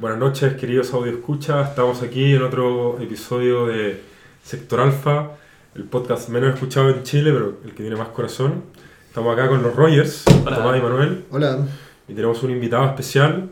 Buenas 0.00 0.18
noches, 0.18 0.54
queridos 0.54 0.92
audio 0.94 1.12
escucha. 1.12 1.62
Estamos 1.62 2.02
aquí 2.02 2.34
en 2.34 2.42
otro 2.42 2.98
episodio 3.00 3.66
de 3.66 4.00
Sector 4.42 4.80
Alfa, 4.80 5.32
el 5.74 5.84
podcast 5.84 6.28
menos 6.30 6.54
escuchado 6.54 6.88
en 6.90 7.02
Chile, 7.02 7.32
pero 7.32 7.58
el 7.64 7.70
que 7.72 7.82
tiene 7.82 7.96
más 7.96 8.08
corazón. 8.08 8.64
Estamos 9.06 9.32
acá 9.36 9.48
con 9.48 9.62
los 9.62 9.74
Rogers, 9.74 10.24
Hola. 10.46 10.56
Tomás 10.56 10.78
y 10.78 10.82
Manuel, 10.82 11.24
Hola. 11.30 11.58
y 12.08 12.14
tenemos 12.14 12.42
un 12.42 12.50
invitado 12.50 12.86
especial, 12.86 13.50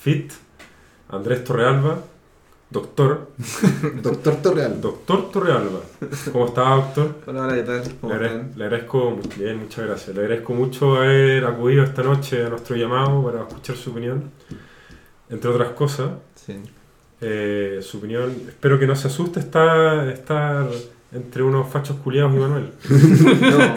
Fit, 0.00 0.32
Andrés 1.10 1.44
Torrealba, 1.44 1.98
doctor, 2.70 3.28
Doctor 4.02 4.36
Torreal. 4.36 4.80
doctor 4.80 5.30
Torrealba. 5.30 5.80
¿Cómo 6.32 6.46
está, 6.46 6.70
doctor? 6.76 7.16
Hola, 7.26 7.42
hola, 7.42 7.54
¿qué 7.54 7.62
tal? 7.64 7.82
Le, 7.82 7.90
¿Cómo 8.00 8.14
están? 8.14 8.52
le 8.56 8.64
agradezco, 8.64 9.18
bien, 9.36 9.58
muchas 9.58 9.86
gracias. 9.86 10.16
Le 10.16 10.22
agradezco 10.22 10.54
mucho 10.54 10.96
haber 10.96 11.44
acudido 11.44 11.82
esta 11.84 12.02
noche 12.02 12.46
a 12.46 12.48
nuestro 12.48 12.76
llamado 12.76 13.22
para 13.24 13.40
escuchar 13.42 13.76
su 13.76 13.90
opinión, 13.90 14.30
entre 15.30 15.50
otras 15.50 15.70
cosas. 15.72 16.10
Sí. 16.34 16.54
Eh, 17.20 17.80
su 17.82 17.98
opinión, 17.98 18.30
espero 18.46 18.78
que 18.78 18.86
no 18.86 18.94
se 18.94 19.08
asuste 19.08 19.40
estar, 19.40 20.08
estar 20.08 20.68
entre 21.12 21.42
unos 21.42 21.70
fachos 21.70 21.96
culiados 21.98 22.34
y 22.34 22.38
Manuel. 22.38 22.72
No, 23.40 23.74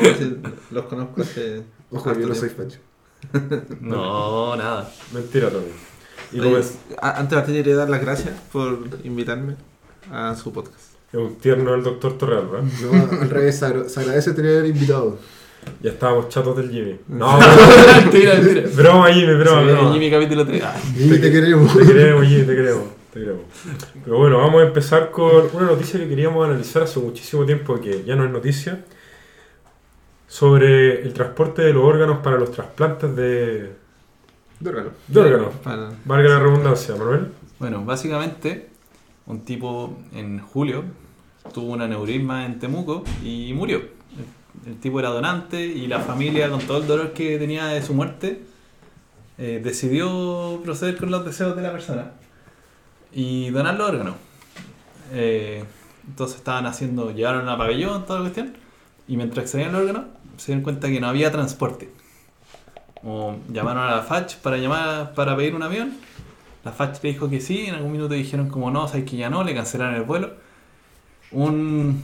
los 0.72 0.86
conozco 0.86 1.22
hace... 1.22 1.64
Ojo, 1.92 2.14
yo 2.14 2.28
no 2.28 2.36
soy 2.36 2.50
facho. 2.50 2.80
No, 3.82 4.56
nada. 4.56 4.92
Mentira, 5.14 5.50
Tony. 5.50 5.66
Y 6.32 6.40
Oye, 6.42 6.64
antes 7.02 7.30
de 7.30 7.36
partir 7.36 7.56
quería 7.56 7.76
dar 7.76 7.90
las 7.90 8.02
gracias 8.02 8.36
por 8.52 8.78
invitarme 9.04 9.56
a 10.12 10.36
su 10.36 10.52
podcast. 10.54 10.76
es 11.12 11.20
un 11.20 11.36
tierno 11.36 11.74
el 11.74 11.84
doctor 11.84 12.18
Torrealba. 12.18 12.62
No, 12.62 13.22
al 13.22 13.30
revés, 13.30 13.58
se 13.58 13.66
agradece 13.66 14.34
tener 14.34 14.66
invitado. 14.66 15.18
Ya 15.82 15.92
estábamos 15.92 16.30
chatos 16.30 16.58
del 16.58 16.70
Jimmy. 16.72 16.96
No, 17.08 17.38
mentira, 18.04 18.36
mentira. 18.36 18.64
broma 18.76 19.12
Jimmy, 19.14 19.34
broma, 19.36 19.62
Sí, 19.62 19.68
broma. 19.68 19.94
Jimmy 19.94 20.12
capítulo 20.12 20.46
3. 20.46 20.64
Y 20.98 21.10
te 21.10 21.32
queremos. 21.32 21.78
Te 21.78 21.86
queremos, 21.86 22.26
Jimmy, 22.28 22.42
te 22.44 22.56
queremos, 22.56 22.84
te 23.14 23.20
queremos. 23.20 23.42
Pero 24.04 24.18
bueno, 24.18 24.38
vamos 24.40 24.62
a 24.62 24.66
empezar 24.66 25.12
con 25.12 25.32
una 25.54 25.66
noticia 25.68 26.00
que 26.00 26.08
queríamos 26.10 26.46
analizar 26.48 26.84
hace 26.84 27.00
muchísimo 27.00 27.46
tiempo, 27.46 27.80
que 27.80 28.04
ya 28.04 28.16
no 28.16 28.26
es 28.26 28.32
noticia, 28.32 28.84
sobre 30.28 31.02
el 31.02 31.14
transporte 31.14 31.62
de 31.64 31.74
los 31.74 31.84
órganos 31.84 32.20
para 32.20 32.38
los 32.38 32.52
trasplantes 32.52 33.16
de, 33.16 33.72
De 34.60 34.70
órgano. 34.70 34.90
de 35.08 35.20
órganos. 35.20 35.54
Para- 35.64 35.90
Valga 36.06 36.30
la 36.30 36.40
redundancia, 36.40 36.96
Manuel. 36.96 37.28
Bueno, 37.58 37.84
básicamente, 37.84 38.70
un 39.26 39.44
tipo 39.44 39.98
en 40.14 40.40
julio 40.40 40.84
tuvo 41.54 41.72
un 41.74 41.82
aneurisma 41.82 42.46
en 42.46 42.60
Temuco 42.60 43.04
y 43.24 43.54
murió. 43.54 43.82
El, 44.66 44.78
tipo 44.80 45.00
era 45.00 45.10
donante 45.10 45.66
y 45.66 45.88
la 45.88 46.00
familia, 46.00 46.50
con 46.50 46.60
todo 46.62 46.80
el 46.80 46.88
dolor 46.88 47.14
que 47.14 47.38
tenía 47.38 47.68
de 47.68 47.82
su 47.82 47.94
muerte, 47.94 48.44
eh, 49.38 49.62
decidió 49.64 50.62
proceder 50.64 50.98
con 50.98 51.12
los 51.12 51.26
deseos 51.26 51.56
de 51.56 51.62
la 51.62 51.72
persona 51.72 52.12
y 53.12 53.50
donar 53.50 53.76
los 53.76 53.90
órganos. 53.90 54.16
Eh, 55.12 55.64
entonces 56.08 56.38
estaban 56.38 56.66
haciendo, 56.66 57.12
llevaron 57.12 57.48
a 57.48 57.58
pabellón, 57.58 58.06
toda 58.06 58.20
la 58.20 58.24
cuestión, 58.24 58.54
y 59.08 59.18
mientras 59.18 59.44
extraían 59.44 59.72
los 59.72 59.82
órganos, 59.82 60.06
se 60.38 60.48
dieron 60.48 60.64
cuenta 60.64 60.88
que 60.88 61.00
no 61.00 61.08
había 61.08 61.32
transporte. 61.32 61.90
O 63.04 63.38
llamaron 63.50 63.84
a 63.84 63.96
la 63.96 64.02
FACH 64.02 64.38
para, 64.38 64.58
llamar, 64.58 65.14
para 65.14 65.36
pedir 65.38 65.56
un 65.56 65.64
avión 65.64 65.94
la 66.64 66.72
FACH 66.72 67.04
le 67.04 67.14
dijo 67.14 67.30
que 67.30 67.40
sí, 67.40 67.66
en 67.68 67.76
algún 67.76 67.92
minuto 67.92 68.14
dijeron 68.14 68.50
como 68.50 68.70
no, 68.72 68.88
sabes 68.88 69.06
que 69.10 69.18
ya 69.18 69.30
no, 69.30 69.44
le 69.44 69.54
cancelaron 69.54 69.96
el 69.96 70.04
vuelo. 70.04 70.34
Un, 71.32 72.04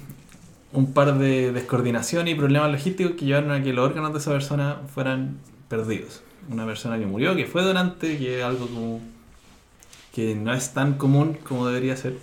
un 0.75 0.93
par 0.93 1.17
de 1.17 1.51
descoordinaciones 1.51 2.33
y 2.33 2.37
problemas 2.37 2.71
logísticos 2.71 3.13
que 3.13 3.25
llevaron 3.25 3.51
a 3.51 3.63
que 3.63 3.73
los 3.73 3.85
órganos 3.85 4.11
de 4.13 4.19
esa 4.19 4.31
persona 4.31 4.81
fueran 4.93 5.37
perdidos. 5.69 6.21
Una 6.49 6.65
persona 6.65 6.99
que 6.99 7.05
murió, 7.05 7.35
que 7.35 7.45
fue 7.45 7.63
donante, 7.63 8.17
que 8.17 8.39
es 8.39 8.45
algo 8.45 8.67
como 8.67 8.99
que 10.13 10.35
no 10.35 10.53
es 10.53 10.73
tan 10.73 10.93
común 10.93 11.37
como 11.47 11.67
debería 11.67 11.95
ser. 11.97 12.17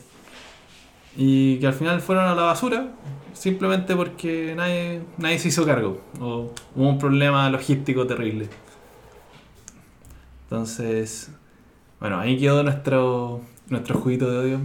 Y 1.17 1.59
que 1.59 1.67
al 1.67 1.75
final 1.75 2.01
fueron 2.01 2.27
a 2.27 2.35
la 2.35 2.43
basura, 2.43 2.93
simplemente 3.33 3.97
porque 3.97 4.55
nadie, 4.57 5.03
nadie 5.19 5.39
se 5.39 5.49
hizo 5.49 5.67
cargo. 5.67 6.01
O 6.21 6.53
hubo 6.75 6.89
un 6.89 6.99
problema 6.99 7.49
logístico 7.51 8.07
terrible. 8.07 8.49
Entonces, 10.45 11.31
bueno, 12.01 12.19
ahí 12.21 12.39
quedó 12.39 12.63
nuestro, 12.63 13.41
nuestro 13.69 13.99
juguito 13.99 14.31
de 14.31 14.39
odio 14.39 14.61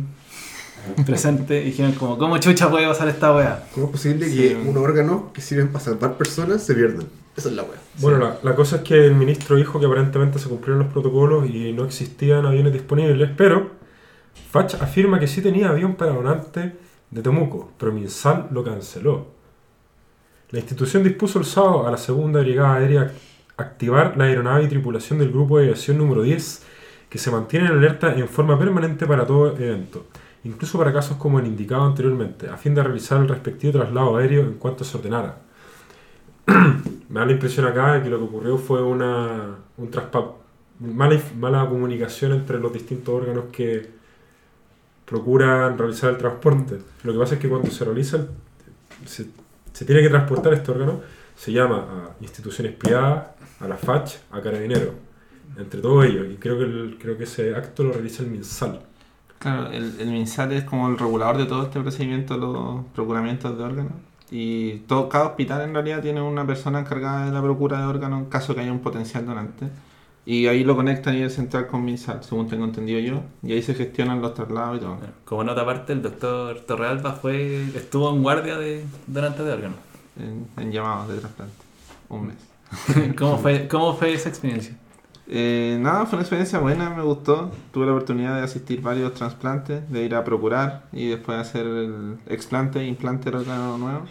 presente. 1.05 1.61
Y 1.61 1.65
dijeron 1.65 1.93
como, 1.93 2.17
¿cómo 2.17 2.37
chucha 2.37 2.69
puede 2.69 2.87
pasar 2.87 3.07
esta 3.09 3.33
weá? 3.35 3.63
¿Cómo 3.73 3.87
es 3.87 3.91
posible 3.91 4.27
Sí. 4.29 4.35
que 4.37 4.55
un 4.55 4.77
órgano 4.77 5.31
que 5.33 5.41
sirven 5.41 5.67
para 5.69 5.83
salvar 5.83 6.17
personas 6.17 6.63
se 6.63 6.73
pierdan? 6.73 7.07
Esa 7.35 7.49
es 7.49 7.55
la 7.55 7.63
wea. 7.63 7.77
Bueno, 7.99 8.17
la, 8.17 8.39
la 8.41 8.55
cosa 8.55 8.77
es 8.77 8.81
que 8.83 9.05
el 9.05 9.13
ministro 9.15 9.55
dijo 9.55 9.79
que 9.79 9.85
aparentemente 9.85 10.39
se 10.39 10.49
cumplieron 10.49 10.79
los 10.83 10.91
protocolos 10.91 11.47
y 11.49 11.71
no 11.73 11.85
existían 11.85 12.45
aviones 12.45 12.73
disponibles, 12.73 13.29
pero 13.37 13.71
Fach 14.51 14.73
afirma 14.75 15.19
que 15.19 15.27
sí 15.27 15.41
tenía 15.41 15.69
avión 15.69 15.95
para 15.95 16.13
donante 16.13 16.73
de 17.11 17.21
Temuco, 17.21 17.71
pero 17.77 17.91
Minsal 17.91 18.47
lo 18.51 18.63
canceló. 18.63 19.27
La 20.49 20.59
institución 20.59 21.03
dispuso 21.03 21.39
el 21.39 21.45
sábado 21.45 21.85
a 21.87 21.91
la 21.91 21.97
segunda 21.97 22.39
brigada 22.39 22.75
aérea 22.75 23.11
activar 23.57 24.15
la 24.17 24.25
aeronave 24.25 24.63
y 24.63 24.67
tripulación 24.67 25.19
del 25.19 25.29
grupo 25.31 25.57
de 25.57 25.65
aviación 25.65 25.97
número 25.97 26.21
10, 26.21 26.63
que 27.09 27.17
se 27.17 27.31
mantiene 27.31 27.67
en 27.67 27.73
alerta 27.73 28.13
en 28.13 28.27
forma 28.29 28.57
permanente 28.57 29.05
para 29.05 29.25
todo 29.25 29.55
evento, 29.57 30.05
incluso 30.47 30.77
para 30.77 30.93
casos 30.93 31.17
como 31.17 31.39
el 31.39 31.47
indicado 31.47 31.83
anteriormente, 31.85 32.49
a 32.49 32.57
fin 32.57 32.73
de 32.75 32.83
realizar 32.83 33.19
el 33.21 33.27
respectivo 33.27 33.73
traslado 33.79 34.17
aéreo 34.17 34.41
en 34.41 34.53
cuanto 34.55 34.83
se 34.83 34.97
ordenara. 34.97 35.39
Me 37.09 37.19
da 37.19 37.25
la 37.25 37.31
impresión 37.31 37.65
acá 37.65 37.93
de 37.93 38.03
que 38.03 38.09
lo 38.09 38.17
que 38.19 38.25
ocurrió 38.25 38.57
fue 38.57 38.81
una 38.81 39.55
un 39.77 39.89
mala, 40.95 41.19
mala 41.39 41.67
comunicación 41.67 42.33
entre 42.33 42.59
los 42.59 42.71
distintos 42.73 43.13
órganos 43.13 43.45
que 43.51 43.89
procuran 45.05 45.77
realizar 45.77 46.09
el 46.11 46.17
transporte. 46.17 46.79
Lo 47.03 47.13
que 47.13 47.19
pasa 47.19 47.35
es 47.35 47.39
que 47.41 47.49
cuando 47.49 47.71
se 47.71 47.85
realiza, 47.85 48.17
el- 48.17 48.27
se, 49.07 49.27
se 49.73 49.85
tiene 49.85 50.01
que 50.01 50.09
transportar 50.09 50.53
este 50.53 50.71
órgano, 50.71 51.01
se 51.35 51.51
llama 51.51 51.77
a 52.19 52.23
instituciones 52.23 52.73
privadas, 52.73 53.27
a 53.59 53.67
la 53.67 53.77
FACH, 53.77 54.15
a 54.31 54.41
Carabineros, 54.41 54.93
entre 55.57 55.79
todos 55.81 56.05
ellos. 56.05 56.27
Y 56.31 56.35
creo 56.35 56.57
que, 56.57 56.63
el- 56.65 56.97
creo 56.99 57.17
que 57.17 57.23
ese 57.23 57.55
acto 57.55 57.83
lo 57.83 57.91
realiza 57.93 58.23
el 58.23 58.29
MinSal. 58.29 58.81
Claro, 59.39 59.71
el, 59.71 59.99
el 59.99 60.07
MinSal 60.07 60.51
es 60.51 60.63
como 60.63 60.87
el 60.89 60.97
regulador 60.97 61.37
de 61.37 61.45
todo 61.45 61.63
este 61.63 61.79
procedimiento, 61.79 62.37
los 62.37 62.85
procuramientos 62.93 63.57
de 63.57 63.63
órganos. 63.63 63.93
Y 64.29 64.79
todo, 64.87 65.07
cada 65.07 65.27
hospital 65.27 65.61
en 65.61 65.73
realidad 65.73 66.01
tiene 66.01 66.21
una 66.21 66.45
persona 66.45 66.79
encargada 66.79 67.25
de 67.25 67.31
la 67.31 67.41
procura 67.41 67.79
de 67.79 67.85
órganos 67.85 68.19
en 68.19 68.25
caso 68.25 68.53
que 68.55 68.61
haya 68.61 68.71
un 68.71 68.79
potencial 68.79 69.25
donante. 69.25 69.67
Y 70.25 70.47
ahí 70.47 70.65
lo 70.65 70.75
conecta 70.75 71.09
a 71.09 71.13
nivel 71.13 71.31
central 71.31 71.67
con 71.67 71.85
MinSal, 71.85 72.21
según 72.21 72.49
tengo 72.49 72.65
entendido 72.65 72.99
yo. 72.99 73.21
Y 73.43 73.53
ahí 73.53 73.61
se 73.61 73.73
gestionan 73.73 74.21
los 74.21 74.33
traslados 74.33 74.77
y 74.77 74.79
todo. 74.81 74.97
Como 75.23 75.43
nota 75.45 75.61
aparte, 75.61 75.93
el 75.93 76.01
doctor 76.01 76.59
Torrealba 76.61 77.13
fue, 77.13 77.63
estuvo 77.75 78.13
en 78.13 78.21
guardia 78.21 78.57
de 78.57 78.83
donante 79.05 79.43
de 79.43 79.53
órganos. 79.53 79.77
En, 80.19 80.47
en 80.61 80.71
llamados 80.71 81.07
de 81.09 81.19
trasplante. 81.19 81.55
Un 82.09 82.27
mes. 82.27 83.15
¿Cómo 83.17 83.37
fue, 83.41 83.67
¿Cómo 83.69 83.93
fue 83.93 84.13
esa 84.13 84.27
experiencia? 84.27 84.75
Eh, 85.29 85.77
nada, 85.81 86.05
fue 86.05 86.17
una 86.17 86.23
experiencia 86.23 86.59
buena, 86.59 86.89
me 86.89 87.03
gustó. 87.03 87.51
Tuve 87.71 87.85
la 87.85 87.91
oportunidad 87.93 88.35
de 88.37 88.43
asistir 88.43 88.81
varios 88.81 89.13
trasplantes, 89.13 89.89
de 89.91 90.03
ir 90.05 90.15
a 90.15 90.23
procurar 90.23 90.87
y 90.93 91.07
después 91.09 91.37
hacer 91.37 91.65
el 91.67 92.19
explante 92.27 92.85
implante 92.85 93.29
de 93.31 93.37
órgano 93.37 93.77
nuevo. 93.77 94.05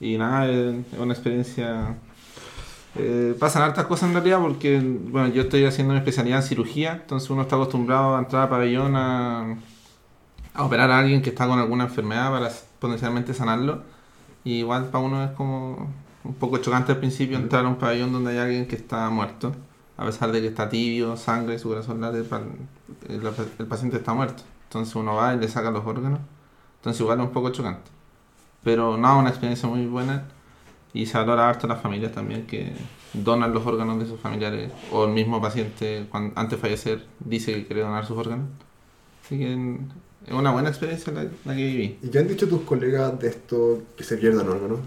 Y 0.00 0.18
nada, 0.18 0.46
es 0.48 0.74
es 0.92 0.98
una 0.98 1.14
experiencia... 1.14 1.96
eh, 2.96 3.34
pasan 3.38 3.62
hartas 3.62 3.86
cosas 3.86 4.08
en 4.08 4.14
realidad 4.14 4.40
porque, 4.40 4.80
bueno, 4.80 5.28
yo 5.28 5.42
estoy 5.42 5.64
haciendo 5.64 5.92
una 5.92 6.00
especialidad 6.00 6.38
en 6.40 6.44
cirugía, 6.44 6.92
entonces 7.02 7.30
uno 7.30 7.42
está 7.42 7.56
acostumbrado 7.56 8.16
a 8.16 8.18
entrar 8.20 8.44
a 8.44 8.50
pabellón 8.50 8.96
a, 8.96 9.56
a 10.54 10.64
operar 10.64 10.90
a 10.90 10.98
alguien 10.98 11.22
que 11.22 11.30
está 11.30 11.46
con 11.46 11.58
alguna 11.58 11.84
enfermedad 11.84 12.30
para 12.30 12.50
potencialmente 12.80 13.34
sanarlo. 13.34 13.82
Y 14.44 14.54
igual 14.60 14.86
para 14.90 15.04
uno 15.04 15.24
es 15.24 15.30
como 15.32 15.92
un 16.24 16.34
poco 16.34 16.58
chocante 16.58 16.92
al 16.92 16.98
principio 16.98 17.36
entrar 17.38 17.64
a 17.64 17.68
un 17.68 17.76
pabellón 17.76 18.12
donde 18.12 18.32
hay 18.32 18.38
alguien 18.38 18.66
que 18.68 18.76
está 18.76 19.08
muerto 19.10 19.54
a 20.02 20.06
pesar 20.06 20.32
de 20.32 20.40
que 20.40 20.48
está 20.48 20.68
tibio, 20.68 21.16
sangre, 21.16 21.58
su 21.58 21.68
corazón 21.68 22.00
late, 22.00 22.22
pa- 22.24 22.42
el, 23.08 23.22
el 23.58 23.66
paciente 23.66 23.96
está 23.98 24.12
muerto. 24.14 24.42
Entonces 24.64 24.94
uno 24.96 25.14
va 25.14 25.34
y 25.34 25.38
le 25.38 25.48
saca 25.48 25.70
los 25.70 25.84
órganos. 25.86 26.20
Entonces 26.78 27.00
igual 27.00 27.20
es 27.20 27.26
un 27.26 27.32
poco 27.32 27.50
chocante. 27.50 27.90
Pero 28.64 28.96
no, 28.96 29.18
una 29.18 29.28
experiencia 29.30 29.68
muy 29.68 29.86
buena. 29.86 30.24
Y 30.94 31.06
se 31.06 31.16
valora 31.16 31.48
harto 31.48 31.66
a 31.66 31.70
las 31.70 31.80
familias 31.80 32.12
también 32.12 32.46
que 32.46 32.72
donan 33.14 33.54
los 33.54 33.64
órganos 33.66 33.98
de 33.98 34.06
sus 34.06 34.20
familiares. 34.20 34.72
O 34.90 35.04
el 35.06 35.12
mismo 35.12 35.40
paciente, 35.40 36.06
cuando, 36.10 36.32
antes 36.38 36.58
de 36.58 36.62
fallecer, 36.62 37.06
dice 37.20 37.54
que 37.54 37.66
quiere 37.66 37.82
donar 37.82 38.04
sus 38.04 38.18
órganos. 38.18 38.46
Así 39.24 39.38
que 39.38 39.52
es 40.26 40.32
una 40.32 40.50
buena 40.52 40.68
experiencia 40.68 41.12
la, 41.12 41.22
la 41.44 41.54
que 41.56 41.64
viví. 41.64 41.98
¿Y 42.02 42.08
qué 42.10 42.18
han 42.18 42.28
dicho 42.28 42.48
tus 42.48 42.62
colegas 42.62 43.18
de 43.18 43.28
esto 43.28 43.82
que 43.96 44.04
se 44.04 44.16
pierdan 44.18 44.48
órganos? 44.48 44.80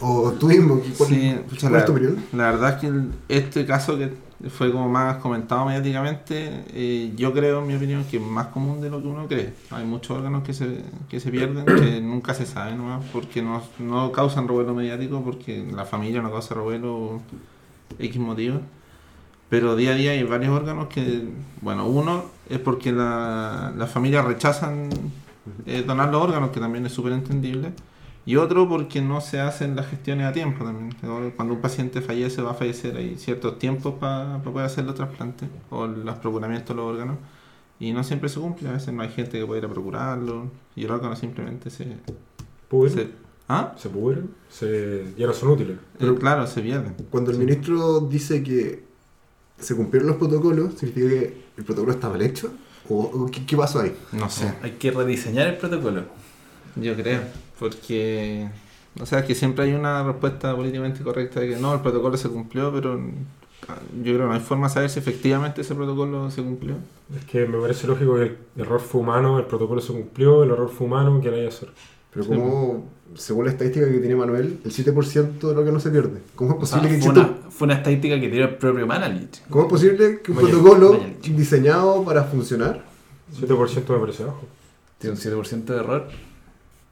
O 0.00 0.32
tú 0.32 0.48
mismo, 0.48 0.80
¿cuál, 0.98 1.08
Sí, 1.08 1.30
cuál 1.32 1.44
pucha, 1.44 1.66
es 1.68 1.72
la, 1.72 1.84
tu 1.84 1.92
opinión? 1.92 2.16
la 2.32 2.50
verdad 2.50 2.70
es 2.74 2.76
que 2.80 2.86
el- 2.88 3.10
este 3.28 3.64
caso 3.66 3.96
que 3.96 4.12
fue 4.50 4.70
como 4.70 4.88
más 4.88 5.16
comentado 5.16 5.64
mediáticamente, 5.64 6.64
eh, 6.74 7.12
yo 7.16 7.32
creo, 7.32 7.60
en 7.60 7.66
mi 7.66 7.74
opinión, 7.74 8.04
que 8.04 8.18
es 8.18 8.22
más 8.22 8.48
común 8.48 8.80
de 8.82 8.90
lo 8.90 9.00
que 9.00 9.08
uno 9.08 9.26
cree. 9.26 9.54
Hay 9.70 9.84
muchos 9.86 10.16
órganos 10.18 10.42
que 10.44 10.52
se, 10.52 10.82
que 11.08 11.20
se 11.20 11.30
pierden, 11.30 11.64
que 11.80 12.00
nunca 12.02 12.34
se 12.34 12.44
sabe 12.44 12.74
nomás, 12.76 13.02
porque 13.12 13.40
no, 13.40 13.62
no 13.78 14.12
causan 14.12 14.46
revuelo 14.46 14.74
mediático, 14.74 15.22
porque 15.22 15.66
la 15.74 15.84
familia 15.86 16.20
no 16.20 16.30
causa 16.30 16.54
revuelo 16.54 17.20
X 17.98 18.18
motivo. 18.20 18.60
Pero 19.48 19.76
día 19.76 19.92
a 19.92 19.94
día 19.94 20.10
hay 20.10 20.22
varios 20.24 20.52
órganos 20.54 20.88
que, 20.88 21.28
bueno, 21.62 21.86
uno 21.86 22.24
es 22.50 22.58
porque 22.58 22.92
la- 22.92 23.72
las 23.76 23.90
familias 23.90 24.24
rechazan 24.24 24.90
eh, 25.64 25.84
donar 25.86 26.10
los 26.10 26.20
órganos, 26.22 26.50
que 26.50 26.60
también 26.60 26.84
es 26.84 26.92
súper 26.92 27.12
entendible. 27.12 27.70
Y 28.26 28.36
otro 28.36 28.68
porque 28.68 29.00
no 29.00 29.20
se 29.20 29.40
hacen 29.40 29.76
las 29.76 29.86
gestiones 29.86 30.26
a 30.26 30.32
tiempo 30.32 30.64
también. 30.64 30.94
Cuando 31.36 31.54
un 31.54 31.60
paciente 31.60 32.00
fallece, 32.02 32.42
va 32.42 32.50
a 32.50 32.54
fallecer, 32.54 32.96
hay 32.96 33.16
ciertos 33.16 33.58
tiempos 33.58 33.94
para 34.00 34.42
poder 34.42 34.66
hacer 34.66 34.84
los 34.84 34.96
trasplantes 34.96 35.48
o 35.70 35.86
los 35.86 36.16
procuramientos 36.18 36.74
de 36.76 36.82
los 36.82 36.92
órganos. 36.92 37.16
Y 37.78 37.92
no 37.92 38.02
siempre 38.02 38.28
se 38.28 38.40
cumple, 38.40 38.68
a 38.68 38.72
veces 38.72 38.92
no 38.92 39.02
hay 39.02 39.10
gente 39.10 39.38
que 39.38 39.46
pueda 39.46 39.60
ir 39.60 39.64
a 39.66 39.68
procurarlo 39.68 40.50
y 40.74 40.84
el 40.84 40.90
órgano 40.90 41.14
simplemente 41.14 41.70
se... 41.70 41.86
¿Pudren? 42.68 42.94
se 42.94 43.08
¿Ah? 43.48 43.74
¿Se 43.76 43.88
pudren? 43.90 44.30
Se... 44.48 45.12
Ya 45.16 45.26
no 45.28 45.32
son 45.32 45.50
útiles. 45.50 45.76
Pero 45.98 46.16
claro, 46.16 46.46
se 46.48 46.62
pierde. 46.62 46.90
Cuando 47.10 47.30
el 47.30 47.36
Sí. 47.36 47.44
ministro 47.44 48.00
dice 48.00 48.42
que 48.42 48.82
se 49.58 49.76
cumplieron 49.76 50.08
los 50.08 50.16
protocolos, 50.16 50.74
¿significa 50.74 51.08
que 51.10 51.42
el 51.58 51.64
protocolo 51.64 51.92
está 51.92 52.08
mal 52.08 52.22
hecho? 52.22 52.50
¿O, 52.88 53.02
o 53.04 53.26
qué, 53.26 53.46
qué 53.46 53.56
pasó 53.56 53.80
ahí? 53.80 53.94
No 54.12 54.28
sé. 54.30 54.52
Hay 54.62 54.72
que 54.72 54.90
rediseñar 54.90 55.46
el 55.46 55.56
protocolo. 55.58 56.02
Yo 56.76 56.94
creo, 56.96 57.20
porque 57.58 58.48
o 59.00 59.06
sea, 59.06 59.24
que 59.24 59.34
siempre 59.34 59.64
hay 59.64 59.72
una 59.72 60.02
respuesta 60.02 60.54
políticamente 60.54 61.02
correcta 61.02 61.40
de 61.40 61.50
que 61.50 61.56
no, 61.56 61.74
el 61.74 61.80
protocolo 61.80 62.16
se 62.16 62.28
cumplió, 62.28 62.72
pero 62.72 62.98
ah, 63.68 63.76
yo 63.96 64.02
creo 64.02 64.18
que 64.20 64.24
no 64.24 64.32
hay 64.32 64.40
forma 64.40 64.68
de 64.68 64.74
saber 64.74 64.90
si 64.90 64.98
efectivamente 64.98 65.60
ese 65.60 65.74
protocolo 65.74 66.30
se 66.30 66.42
cumplió. 66.42 66.76
Es 67.16 67.24
que 67.26 67.46
me 67.46 67.58
parece 67.58 67.86
lógico 67.86 68.14
que 68.14 68.22
el 68.22 68.36
error 68.56 68.80
fue 68.80 69.02
humano, 69.02 69.38
el 69.38 69.44
protocolo 69.44 69.80
se 69.80 69.92
cumplió, 69.92 70.44
el 70.44 70.50
error 70.50 70.70
fue 70.70 70.86
humano, 70.86 71.20
que 71.20 71.28
hay 71.28 71.46
hacer? 71.46 71.68
Pero 72.10 72.24
Sí. 72.24 72.30
como, 72.30 72.88
según 73.14 73.44
la 73.44 73.50
estadística 73.50 73.86
que 73.86 73.98
tiene 73.98 74.16
Manuel, 74.16 74.60
el 74.64 74.72
7% 74.72 75.48
de 75.48 75.54
lo 75.54 75.62
que 75.62 75.72
no 75.72 75.80
se 75.80 75.90
pierde. 75.90 76.22
¿Cómo 76.34 76.56
es 76.56 76.62
O 76.62 76.66
sea, 76.66 76.78
posible 76.78 76.98
que 76.98 77.04
fue, 77.04 77.12
una, 77.12 77.34
fue 77.50 77.66
una 77.66 77.74
estadística 77.74 78.18
que 78.18 78.28
tiró 78.30 78.44
el 78.44 78.54
propio 78.54 78.86
Manalich. 78.86 79.42
¿Cómo 79.50 79.64
es 79.64 79.70
posible 79.70 80.20
que 80.22 80.32
un 80.32 80.38
protocolo 80.38 80.98
diseñado 81.22 82.02
para 82.02 82.24
funcionar, 82.24 82.82
7% 83.38 83.92
me 83.92 83.98
parece 83.98 84.24
bajo. 84.24 84.44
Tiene 84.98 85.16
un 85.16 85.20
7% 85.20 85.64
de 85.64 85.76
error. 85.76 86.08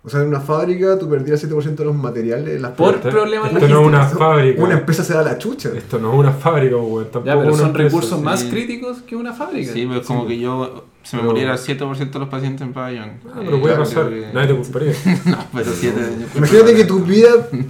O 0.04 0.10
sea, 0.10 0.20
en 0.20 0.28
una 0.28 0.40
fábrica 0.40 0.98
tú 0.98 1.08
perdías 1.08 1.42
el 1.44 1.50
7% 1.50 1.76
de 1.76 1.84
los 1.86 1.94
materiales, 1.96 2.60
las 2.60 2.72
Por 2.72 3.00
problemas 3.00 3.52
Esto 3.52 3.68
no 3.68 3.80
es 3.80 3.86
una 3.86 4.04
fábrica. 4.06 4.62
Una 4.62 4.74
empresa 4.74 5.02
se 5.02 5.14
da 5.14 5.22
la 5.22 5.38
chucha. 5.38 5.70
Esto 5.74 5.98
no 5.98 6.12
es 6.12 6.18
una 6.18 6.32
fábrica, 6.32 6.76
weón. 6.76 7.04
Tampoco 7.10 7.24
Ya, 7.26 7.32
pero 7.36 7.48
una 7.48 7.56
son 7.58 7.66
empresa. 7.68 7.88
recursos 7.88 8.20
más 8.20 8.40
sí. 8.40 8.50
críticos 8.50 8.98
que 9.06 9.16
una 9.16 9.32
fábrica. 9.32 9.72
Sí, 9.72 9.86
pero 9.88 10.00
es 10.02 10.06
como 10.06 10.26
que 10.26 10.38
yo 10.38 10.84
se 11.02 11.16
me 11.16 11.22
Pero- 11.22 11.32
muriera 11.32 11.52
el 11.54 11.58
7% 11.58 12.12
de 12.12 12.18
los 12.18 12.28
pacientes 12.28 12.60
en 12.66 12.72
pabellón. 12.74 13.12
Ah, 13.28 13.40
pero 13.44 13.60
puede 13.60 13.76
pasar. 13.76 14.08
que- 14.10 14.30
Nadie 14.32 14.48
te 14.48 14.54
culparía. 14.56 14.92
No, 15.24 15.38
pero 15.54 15.70
7. 15.72 15.96
Imagínate 16.36 16.74
que 16.74 16.84
tu 16.84 17.00
vida 17.00 17.28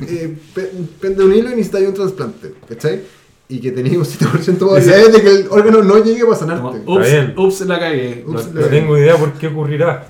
eh, 0.09 0.37
pe- 0.55 0.71
pende 1.01 1.25
un 1.25 1.33
hilo 1.35 1.49
y 1.53 1.57
necesitas 1.57 1.83
un 1.83 1.95
trasplante, 1.95 2.55
¿cachai? 2.69 3.03
Y 3.49 3.61
que 3.61 3.71
tenías 3.73 3.97
un 3.97 4.05
7% 4.05 4.45
de 4.45 4.53
probabilidades 4.55 5.13
de 5.13 5.23
que 5.23 5.31
el 5.31 5.47
órgano 5.51 5.83
no 5.83 6.03
llegue 6.03 6.25
para 6.25 6.37
sanarte. 6.37 6.81
ups, 6.87 7.11
bien. 7.11 7.35
ups, 7.37 7.61
la 7.61 7.79
cagué. 7.79 8.25
No, 8.27 8.41
tengo 8.41 8.99
idea 8.99 9.17
por 9.17 9.33
qué 9.35 9.47
ocurrirá. 9.49 10.09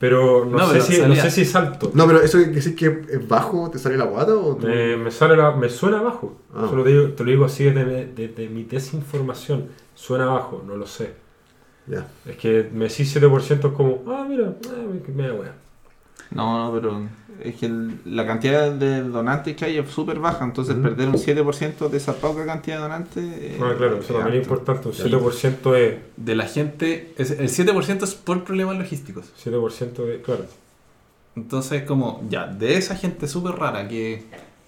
Pero 0.00 0.46
no, 0.46 0.56
No, 0.56 0.66
sé, 0.66 0.72
pero 0.72 0.82
si, 0.84 1.00
no 1.02 1.14
sé 1.14 1.30
si 1.30 1.42
es 1.42 1.54
alto. 1.54 1.90
No, 1.94 2.06
pero 2.06 2.22
eso 2.22 2.38
quiere 2.38 2.52
decir 2.54 2.74
que 2.74 3.02
es 3.10 3.28
bajo, 3.28 3.70
te 3.70 3.78
sale 3.78 3.98
la 3.98 4.06
guata 4.06 4.34
o 4.34 4.56
Me, 4.58 4.96
me 4.96 5.10
sale 5.10 5.36
la, 5.36 5.50
me 5.54 5.68
suena 5.68 6.00
bajo. 6.00 6.38
Ah. 6.54 6.66
Solo 6.70 6.82
te, 6.84 6.90
digo- 6.90 7.08
te 7.12 7.22
lo 7.22 7.30
digo 7.30 7.44
así 7.44 7.64
desde, 7.64 8.06
desde 8.06 8.48
mi 8.48 8.64
desinformación. 8.64 9.66
Suena 9.94 10.24
bajo, 10.24 10.64
no 10.66 10.76
lo 10.76 10.86
sé. 10.86 11.12
Ya. 11.86 12.06
Es 12.26 12.36
que 12.36 12.70
me 12.72 12.88
decís 12.88 13.14
7% 13.14 13.68
es 13.68 13.74
como, 13.74 14.02
ah, 14.08 14.24
mira, 14.26 14.54
ah, 14.70 14.76
me, 15.14 15.26
da 15.28 15.34
wea. 15.34 15.54
No, 16.30 16.66
no, 16.66 16.74
pero 16.74 17.02
es 17.42 17.54
que 17.56 17.66
el- 17.66 17.98
la 18.04 18.26
cantidad 18.26 18.70
de 18.70 19.02
donantes 19.02 19.56
que 19.56 19.64
hay 19.64 19.78
es 19.78 19.90
súper 19.90 20.18
baja, 20.18 20.44
entonces 20.44 20.76
perder 20.76 21.08
un 21.08 21.16
7% 21.18 21.88
de 21.88 21.96
esa 21.96 22.14
poca 22.14 22.44
cantidad 22.44 22.76
de 22.76 22.82
donantes. 22.82 23.24
Ah, 23.60 23.74
claro, 23.76 23.98
eso 23.98 24.14
también 24.14 24.36
es 24.40 24.42
importante. 24.46 24.88
Un 24.88 24.94
Sí. 24.94 25.02
7% 25.04 25.74
es. 25.76 25.96
De 26.16 26.34
la 26.34 26.46
gente, 26.46 27.14
es- 27.16 27.30
el 27.32 27.48
7% 27.48 28.04
es 28.04 28.14
por 28.14 28.44
problemas 28.44 28.76
logísticos. 28.78 29.26
7% 29.36 30.04
de. 30.04 30.20
Claro. 30.22 30.44
Entonces, 31.36 31.82
como, 31.84 32.22
ya, 32.28 32.46
de 32.46 32.76
esa 32.76 32.96
gente 32.96 33.26
súper 33.28 33.54
rara 33.54 33.88
que 33.88 34.24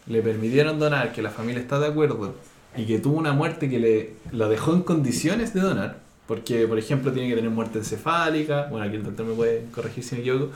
le 0.07 0.23
permitieron 0.23 0.79
donar, 0.79 1.13
que 1.13 1.23
la 1.23 1.31
familia 1.31 1.61
está 1.61 1.79
de 1.79 1.89
acuerdo 1.89 2.35
y 2.77 2.87
que 2.87 2.99
tuvo 2.99 3.19
una 3.19 3.33
muerte 3.33 3.69
que 3.69 3.79
le 3.79 4.11
la 4.33 4.49
dejó 4.49 4.73
en 4.73 4.83
condiciones 4.83 5.53
de 5.55 5.61
donar, 5.61 5.99
porque, 6.27 6.67
por 6.67 6.79
ejemplo, 6.79 7.13
tiene 7.13 7.29
que 7.29 7.35
tener 7.35 7.51
muerte 7.51 7.79
encefálica, 7.81 8.69
bueno, 8.71 8.87
aquí 8.87 8.97
el 8.97 9.03
doctor 9.03 9.27
me 9.27 9.35
puede 9.35 9.65
corregir 9.75 10.05
si 10.05 10.15
me 10.15 10.21
equivoco, 10.23 10.51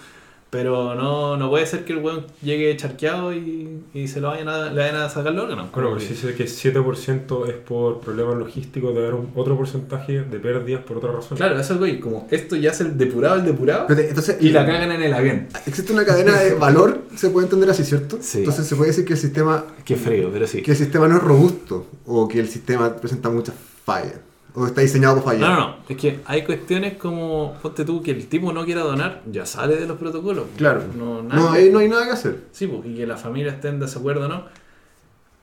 pero 0.56 0.94
no, 0.94 1.36
no 1.36 1.50
puede 1.50 1.66
ser 1.66 1.84
que 1.84 1.92
el 1.92 1.98
weón 1.98 2.24
llegue 2.42 2.74
charqueado 2.78 3.34
y, 3.34 3.82
y 3.92 4.08
se 4.08 4.20
lo 4.22 4.28
vayan 4.28 4.48
a, 4.48 4.70
le 4.70 4.80
vayan 4.80 4.96
a 4.96 5.08
sacar 5.10 5.34
el 5.34 5.38
órgano. 5.38 5.68
Bueno, 5.70 5.72
Como 5.72 5.90
pues 5.96 6.04
que- 6.08 6.14
si 6.14 6.26
dice 6.26 6.34
que 6.34 6.44
7% 6.46 7.46
es 7.48 7.54
por 7.56 8.00
problemas 8.00 8.36
logísticos, 8.36 8.94
debe 8.94 9.08
haber 9.08 9.20
un, 9.20 9.30
otro 9.34 9.54
porcentaje 9.56 10.22
de 10.22 10.38
pérdidas 10.38 10.82
por 10.84 10.96
otra 10.96 11.12
razón. 11.12 11.36
Claro, 11.36 11.54
eso 11.54 11.62
es 11.62 11.70
algo 11.72 11.86
y 11.86 12.00
como 12.00 12.26
esto 12.30 12.56
ya 12.56 12.70
es 12.70 12.80
el 12.80 12.96
depurado, 12.96 13.36
el 13.36 13.44
depurado, 13.44 13.86
entonces, 13.90 14.38
y 14.40 14.48
la 14.48 14.64
cagan 14.64 14.92
en 14.92 15.02
el 15.02 15.12
avión. 15.12 15.46
existe 15.66 15.92
una 15.92 16.04
cadena 16.06 16.38
de 16.40 16.54
valor, 16.58 17.02
se 17.16 17.28
puede 17.28 17.46
entender 17.46 17.68
así, 17.68 17.84
¿cierto? 17.84 18.16
Sí. 18.20 18.38
Entonces 18.38 18.66
se 18.66 18.76
puede 18.76 18.90
decir 18.92 19.04
que 19.04 19.12
el 19.12 19.18
sistema 19.18 19.64
Qué 19.84 19.96
frío, 19.96 20.30
pero 20.32 20.46
sí. 20.46 20.62
que 20.62 20.70
el 20.70 20.76
sistema 20.78 21.06
no 21.08 21.18
es 21.18 21.22
robusto 21.22 21.86
o 22.06 22.26
que 22.26 22.40
el 22.40 22.48
sistema 22.48 22.96
presenta 22.96 23.28
muchas 23.28 23.54
fallas 23.84 24.14
o 24.56 24.66
está 24.66 24.80
diseñado 24.80 25.22
para 25.22 25.36
fallar. 25.36 25.50
No, 25.50 25.54
no, 25.54 25.68
no. 25.68 25.76
Es 25.88 25.96
que 25.96 26.20
hay 26.24 26.42
cuestiones 26.44 26.94
como, 26.96 27.54
ponte 27.62 27.84
tú, 27.84 28.02
que 28.02 28.10
el 28.10 28.26
tipo 28.26 28.52
no 28.52 28.64
quiera 28.64 28.80
donar, 28.80 29.22
ya 29.30 29.46
sale 29.46 29.76
de 29.76 29.86
los 29.86 29.98
protocolos. 29.98 30.46
Claro. 30.56 30.82
No, 30.96 31.22
nada 31.22 31.40
No, 31.40 31.52
que- 31.52 31.58
ahí 31.58 31.70
no 31.70 31.78
hay 31.78 31.88
nada 31.88 32.04
que 32.06 32.10
hacer. 32.12 32.40
Sí, 32.52 32.66
pues, 32.66 32.80
y 32.86 32.96
que 32.96 33.06
la 33.06 33.16
familia 33.16 33.52
esté 33.52 33.68
en 33.68 33.78
desacuerdo 33.78 34.24
o 34.24 34.28
no. 34.28 34.44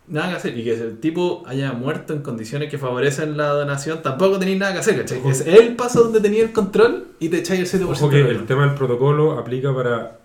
Nada 0.07 0.31
que 0.31 0.35
hacer. 0.35 0.57
Y 0.57 0.63
que 0.65 0.73
el 0.73 0.99
tipo 0.99 1.43
haya 1.47 1.71
muerto 1.71 2.11
en 2.13 2.21
condiciones 2.23 2.69
que 2.69 2.77
favorecen 2.77 3.37
la 3.37 3.47
donación, 3.49 4.01
tampoco 4.01 4.37
tenéis 4.39 4.57
nada 4.59 4.73
que 4.73 4.79
hacer, 4.79 4.97
¿cachai? 4.97 5.19
Ojo. 5.19 5.29
Es 5.29 5.41
el 5.47 5.75
paso 5.77 6.03
donde 6.03 6.19
tenía 6.19 6.43
el 6.43 6.51
control 6.51 7.07
y 7.19 7.29
te 7.29 7.37
echáis 7.37 7.61
el 7.73 7.81
7%. 7.81 7.91
Ojo 7.91 8.09
que 8.09 8.19
el 8.19 8.45
tema 8.45 8.65
del 8.65 8.75
protocolo 8.75 9.39
aplica 9.39 9.73
para 9.73 10.17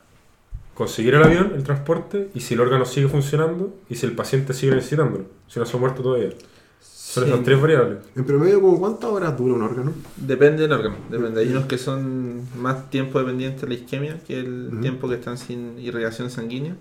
conseguir 0.75 1.15
el 1.15 1.23
avión, 1.23 1.53
el 1.55 1.63
transporte, 1.63 2.31
y 2.35 2.41
si 2.41 2.55
el 2.55 2.61
órgano 2.61 2.85
sigue 2.87 3.09
funcionando, 3.09 3.75
y 3.89 3.95
si 3.97 4.07
el 4.07 4.13
paciente 4.13 4.53
sigue 4.55 4.75
necesitándolo. 4.75 5.25
Si 5.47 5.59
no 5.61 5.67
se 5.67 5.77
ha 5.77 5.81
muerto 5.81 6.03
todavía. 6.03 6.31
Son 6.81 7.25
Sí. 7.25 7.31
esas 7.31 7.43
tres 7.45 7.61
variables. 7.61 7.99
En 8.17 8.25
promedio, 8.25 8.61
¿como 8.61 8.79
¿cuántas 8.79 9.11
horas 9.11 9.37
dura 9.37 9.55
un 9.55 9.63
órgano? 9.63 9.93
Depende 10.17 10.63
del 10.63 10.73
órgano, 10.73 10.97
depende. 11.11 11.41
Hay 11.41 11.49
unos 11.49 11.65
que 11.67 11.79
son 11.79 12.43
más 12.61 12.91
tiempo 12.91 13.19
dependientes 13.19 13.63
de 13.63 13.69
la 13.69 13.75
isquemia 13.75 14.21
que 14.27 14.39
el 14.41 14.79
tiempo 14.83 15.09
que 15.09 15.15
están 15.15 15.39
sin 15.39 15.79
irrigación 15.79 16.31
sanguínea. 16.31 16.77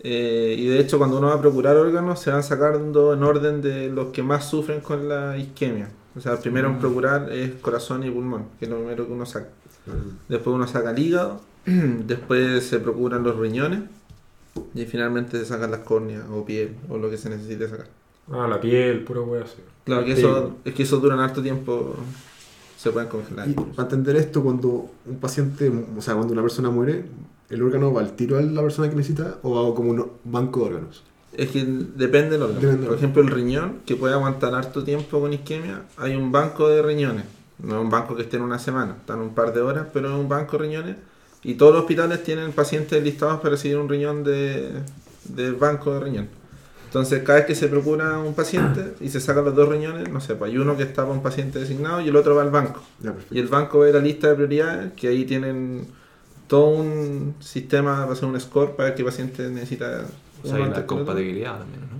Eh, 0.00 0.56
y 0.58 0.66
de 0.66 0.80
hecho, 0.80 0.98
cuando 0.98 1.18
uno 1.18 1.28
va 1.28 1.34
a 1.34 1.40
procurar 1.40 1.76
órganos, 1.76 2.20
se 2.20 2.30
van 2.30 2.42
sacando 2.42 3.14
en 3.14 3.22
orden 3.22 3.62
de 3.62 3.88
los 3.90 4.08
que 4.08 4.22
más 4.22 4.48
sufren 4.48 4.80
con 4.80 5.08
la 5.08 5.36
isquemia. 5.38 5.88
O 6.16 6.20
sea, 6.20 6.38
primero 6.38 6.68
en 6.68 6.78
procurar 6.78 7.32
es 7.32 7.52
corazón 7.60 8.04
y 8.04 8.10
pulmón, 8.10 8.44
que 8.58 8.66
es 8.66 8.70
lo 8.70 8.78
primero 8.78 9.06
que 9.06 9.12
uno 9.12 9.26
saca. 9.26 9.48
Después 10.28 10.54
uno 10.54 10.66
saca 10.66 10.90
el 10.92 10.98
hígado, 10.98 11.40
después 11.64 12.64
se 12.64 12.78
procuran 12.80 13.22
los 13.22 13.36
riñones 13.36 13.80
y 14.74 14.84
finalmente 14.86 15.38
se 15.38 15.44
sacan 15.44 15.70
las 15.70 15.80
córneas 15.80 16.24
o 16.30 16.44
piel 16.44 16.76
o 16.88 16.98
lo 16.98 17.10
que 17.10 17.18
se 17.18 17.30
necesite 17.30 17.68
sacar. 17.68 17.86
Ah, 18.30 18.46
la 18.48 18.60
piel, 18.60 19.04
pura 19.04 19.20
wea 19.20 19.42
así. 19.44 19.56
Claro, 19.84 20.04
que 20.04 20.14
Sí. 20.14 20.22
eso, 20.22 20.56
es 20.64 20.74
que 20.74 20.82
eso 20.84 20.98
duran 20.98 21.20
harto 21.20 21.42
tiempo, 21.42 21.94
se 22.78 22.90
pueden 22.90 23.08
congelar. 23.08 23.48
Y 23.48 23.52
para 23.52 23.82
entender 23.82 24.16
esto, 24.16 24.42
cuando 24.42 24.90
un 25.06 25.16
paciente, 25.20 25.70
o 25.96 26.00
sea, 26.00 26.14
cuando 26.14 26.32
una 26.32 26.42
persona 26.42 26.70
muere, 26.70 27.04
¿el 27.50 27.62
órgano 27.62 27.92
va 27.92 28.00
al 28.00 28.12
tiro 28.16 28.38
a 28.38 28.42
la 28.42 28.62
persona 28.62 28.88
que 28.88 28.96
necesita 28.96 29.38
o 29.42 29.68
va 29.70 29.74
como 29.74 29.90
un 29.90 30.10
banco 30.24 30.60
de 30.60 30.66
órganos? 30.66 31.04
Es 31.36 31.50
que 31.50 31.64
depende 31.64 32.30
del 32.30 32.42
órgano. 32.42 32.60
Depende 32.60 32.78
del 32.80 32.88
Por 32.88 32.96
ejemplo, 32.96 33.22
el 33.22 33.28
riñón, 33.28 33.80
que 33.84 33.96
puede 33.96 34.14
aguantar 34.14 34.54
harto 34.54 34.84
tiempo 34.84 35.20
con 35.20 35.32
isquemia, 35.32 35.82
hay 35.98 36.14
un 36.14 36.30
banco 36.32 36.68
de 36.68 36.80
riñones. 36.82 37.24
No 37.58 37.76
es 37.76 37.80
un 37.82 37.90
banco 37.90 38.16
que 38.16 38.22
esté 38.22 38.36
en 38.36 38.42
una 38.42 38.58
semana, 38.58 38.96
están 39.00 39.20
un 39.20 39.34
par 39.34 39.52
de 39.52 39.60
horas, 39.60 39.86
pero 39.92 40.08
es 40.08 40.14
un 40.14 40.28
banco 40.28 40.56
de 40.58 40.64
riñones. 40.64 40.96
Y 41.42 41.54
todos 41.54 41.72
los 41.72 41.82
hospitales 41.82 42.22
tienen 42.22 42.52
pacientes 42.52 43.02
listados 43.02 43.38
para 43.38 43.50
recibir 43.50 43.76
un 43.76 43.88
riñón 43.88 44.24
de, 44.24 44.70
del 45.24 45.54
banco 45.56 45.92
de 45.92 46.00
riñón. 46.00 46.28
Entonces, 46.94 47.24
cada 47.24 47.40
vez 47.40 47.46
que 47.48 47.56
se 47.56 47.66
procura 47.66 48.20
un 48.20 48.34
paciente 48.34 48.94
y 49.00 49.08
se 49.08 49.18
sacan 49.18 49.44
los 49.44 49.56
dos 49.56 49.68
riñones, 49.68 50.08
no 50.10 50.20
sé, 50.20 50.36
pues 50.36 50.52
hay 50.52 50.58
uno 50.58 50.76
que 50.76 50.84
está 50.84 51.02
para 51.02 51.12
un 51.12 51.24
paciente 51.24 51.58
designado 51.58 52.00
y 52.00 52.06
el 52.06 52.14
otro 52.14 52.36
va 52.36 52.42
al 52.42 52.52
banco. 52.52 52.84
Ya. 53.00 53.12
Y 53.32 53.40
el 53.40 53.48
banco 53.48 53.80
ve 53.80 53.92
la 53.92 53.98
lista 53.98 54.28
de 54.28 54.36
prioridades, 54.36 54.92
que 54.92 55.08
ahí 55.08 55.24
tienen 55.24 55.88
todo 56.46 56.68
un 56.68 57.34
sistema 57.40 58.02
para 58.02 58.12
hacer 58.12 58.26
un 58.26 58.38
score 58.38 58.76
para 58.76 58.90
ver 58.90 58.94
qué 58.94 59.02
paciente 59.02 59.48
necesita. 59.50 60.04
O 60.44 60.46
sea, 60.46 60.54
hay 60.54 60.62
una 60.62 60.86
compatibilidad 60.86 61.58
también, 61.58 61.80
¿no? 61.80 61.98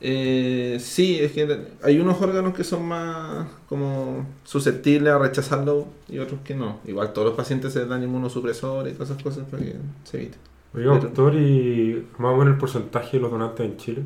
Eh, 0.00 0.78
sí, 0.80 1.20
es 1.20 1.30
que 1.30 1.68
hay 1.80 2.00
unos 2.00 2.20
órganos 2.20 2.52
que 2.52 2.64
son 2.64 2.84
más 2.84 3.46
como 3.68 4.26
susceptibles 4.42 5.12
a 5.12 5.18
rechazarlo 5.18 5.86
y 6.08 6.18
otros 6.18 6.40
que 6.42 6.56
no. 6.56 6.80
Igual 6.84 7.12
todos 7.12 7.28
los 7.28 7.36
pacientes 7.36 7.72
se 7.72 7.86
dan 7.86 8.02
inmunosupresores 8.02 8.92
y 8.92 8.96
todas 8.96 9.10
esas 9.10 9.22
cosas 9.22 9.44
para 9.48 9.62
que 9.62 9.76
se 10.02 10.16
evite. 10.16 10.38
Oiga, 10.74 10.98
doctor, 10.98 11.32
¿y 11.36 12.08
más 12.18 12.32
o 12.32 12.36
menos 12.38 12.54
el 12.54 12.58
porcentaje 12.58 13.18
de 13.18 13.22
los 13.22 13.30
donantes 13.30 13.64
en 13.64 13.76
Chile? 13.76 14.02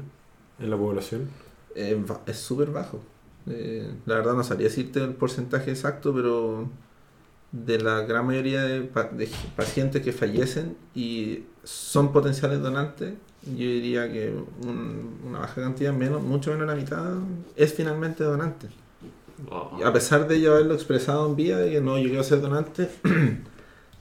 En 0.59 0.71
la 0.71 0.77
población. 0.77 1.29
Eh, 1.75 2.03
es 2.27 2.39
súper 2.39 2.71
bajo. 2.71 3.01
Eh, 3.49 3.89
la 4.07 4.17
verdad 4.17 4.35
no 4.35 4.43
sabría 4.43 4.69
decirte 4.69 5.03
el 5.03 5.15
porcentaje 5.15 5.71
exacto, 5.71 6.13
pero 6.15 6.69
de 7.53 7.79
la 7.79 8.01
gran 8.03 8.27
mayoría 8.27 8.63
de, 8.63 8.83
pa- 8.83 9.05
de 9.05 9.29
pacientes 9.55 10.03
que 10.03 10.13
fallecen 10.13 10.77
y 10.95 11.45
son 11.63 12.13
potenciales 12.13 12.61
donantes, 12.61 13.15
yo 13.45 13.53
diría 13.67 14.11
que 14.13 14.35
un- 14.65 15.21
una 15.27 15.41
baja 15.41 15.63
cantidad, 15.63 15.93
menos, 15.93 16.23
mucho 16.23 16.51
menos 16.53 16.67
de 16.69 16.75
la 16.75 16.81
mitad, 16.81 17.05
es 17.55 17.73
finalmente 17.75 18.25
donante. 18.25 18.69
Y 19.79 19.83
a 19.83 19.93
pesar 19.93 20.27
de 20.27 20.41
yo 20.41 20.55
haberlo 20.55 20.75
expresado 20.75 21.29
en 21.29 21.37
vida 21.37 21.59
de 21.59 21.71
que 21.71 21.81
no, 21.81 21.99
yo 21.99 22.09
quiero 22.09 22.25
ser 22.25 22.41
donante, 22.41 22.89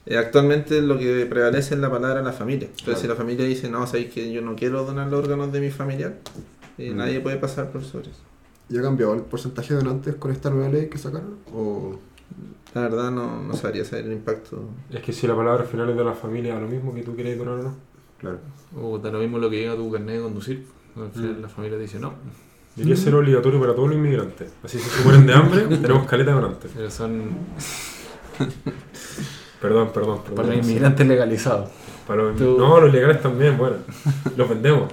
eh, 0.06 0.16
actualmente 0.16 0.80
lo 0.82 0.98
que 0.98 1.26
prevalece 1.26 1.74
es 1.74 1.80
la 1.80 1.90
palabra 1.90 2.22
la 2.22 2.32
familia. 2.32 2.66
Entonces, 2.68 2.84
Claro. 2.84 3.00
si 3.00 3.06
la 3.08 3.14
familia 3.16 3.44
dice, 3.46 3.68
no, 3.68 3.86
sabéis 3.86 4.12
que 4.12 4.32
yo 4.32 4.40
no 4.42 4.54
quiero 4.56 4.84
donar 4.84 5.08
los 5.08 5.20
órganos 5.20 5.52
de 5.52 5.60
mi 5.60 5.70
familiar, 5.70 6.16
eh, 6.78 6.92
Mm. 6.92 6.96
nadie 6.96 7.20
puede 7.20 7.36
pasar 7.36 7.70
por 7.70 7.82
sobre 7.84 8.10
eso. 8.10 8.20
¿Y 8.68 8.78
ha 8.78 8.82
cambiado 8.82 9.14
el 9.14 9.22
porcentaje 9.22 9.74
de 9.74 9.80
donantes 9.82 10.14
con 10.16 10.30
esta 10.32 10.50
nueva 10.50 10.68
ley 10.68 10.88
que 10.88 10.98
sacaron? 10.98 11.36
¿O 11.54 11.98
La 12.74 12.82
verdad, 12.82 13.10
no, 13.10 13.42
no 13.42 13.54
sabría 13.54 13.84
saber 13.86 14.04
el 14.06 14.12
impacto. 14.12 14.68
Es 14.90 15.00
que 15.00 15.12
si 15.12 15.26
la 15.26 15.34
palabra 15.34 15.64
final 15.64 15.88
es 15.90 15.96
de 15.96 16.04
la 16.04 16.12
familia, 16.14 16.58
lo 16.60 16.66
mismo 16.68 16.92
que 16.94 17.02
tú 17.02 17.14
querés 17.16 17.38
donar 17.38 17.54
o 17.54 17.62
no. 17.62 17.74
claro? 18.18 18.38
O 18.80 18.98
da 18.98 19.10
lo 19.10 19.18
mismo 19.20 19.38
lo 19.38 19.48
que 19.48 19.56
diga 19.56 19.74
tu 19.76 19.90
carnet 19.90 20.16
de 20.16 20.22
conducir. 20.22 20.66
Al 20.96 21.10
final 21.10 21.36
Mm. 21.38 21.42
la 21.42 21.48
familia 21.48 21.76
te 21.78 21.82
dice 21.82 21.98
no. 22.00 22.12
Debería 22.74 22.96
ser 22.96 23.14
obligatorio 23.14 23.58
para 23.60 23.74
todos 23.74 23.88
los 23.88 23.96
inmigrantes. 23.98 24.52
Así 24.62 24.78
si 24.78 24.88
se 24.90 25.02
mueren 25.04 25.26
de 25.26 25.32
hambre, 25.32 25.62
tenemos 25.78 26.06
caleta 26.06 26.30
de 26.34 26.36
donantes. 26.40 26.70
Pero 26.74 26.90
son 26.90 27.30
Perdón, 29.60 29.90
perdón, 29.92 30.20
perdón. 30.22 30.34
para 30.36 30.48
los 30.56 30.66
inmigrantes 30.66 31.06
legalizados. 31.06 31.70
Para 32.06 32.22
los- 32.22 32.36
Tú- 32.36 32.56
No, 32.58 32.78
los 32.80 32.92
legales 32.92 33.20
también, 33.20 33.56
bueno. 33.58 33.76
Los 34.36 34.48
vendemos. 34.48 34.90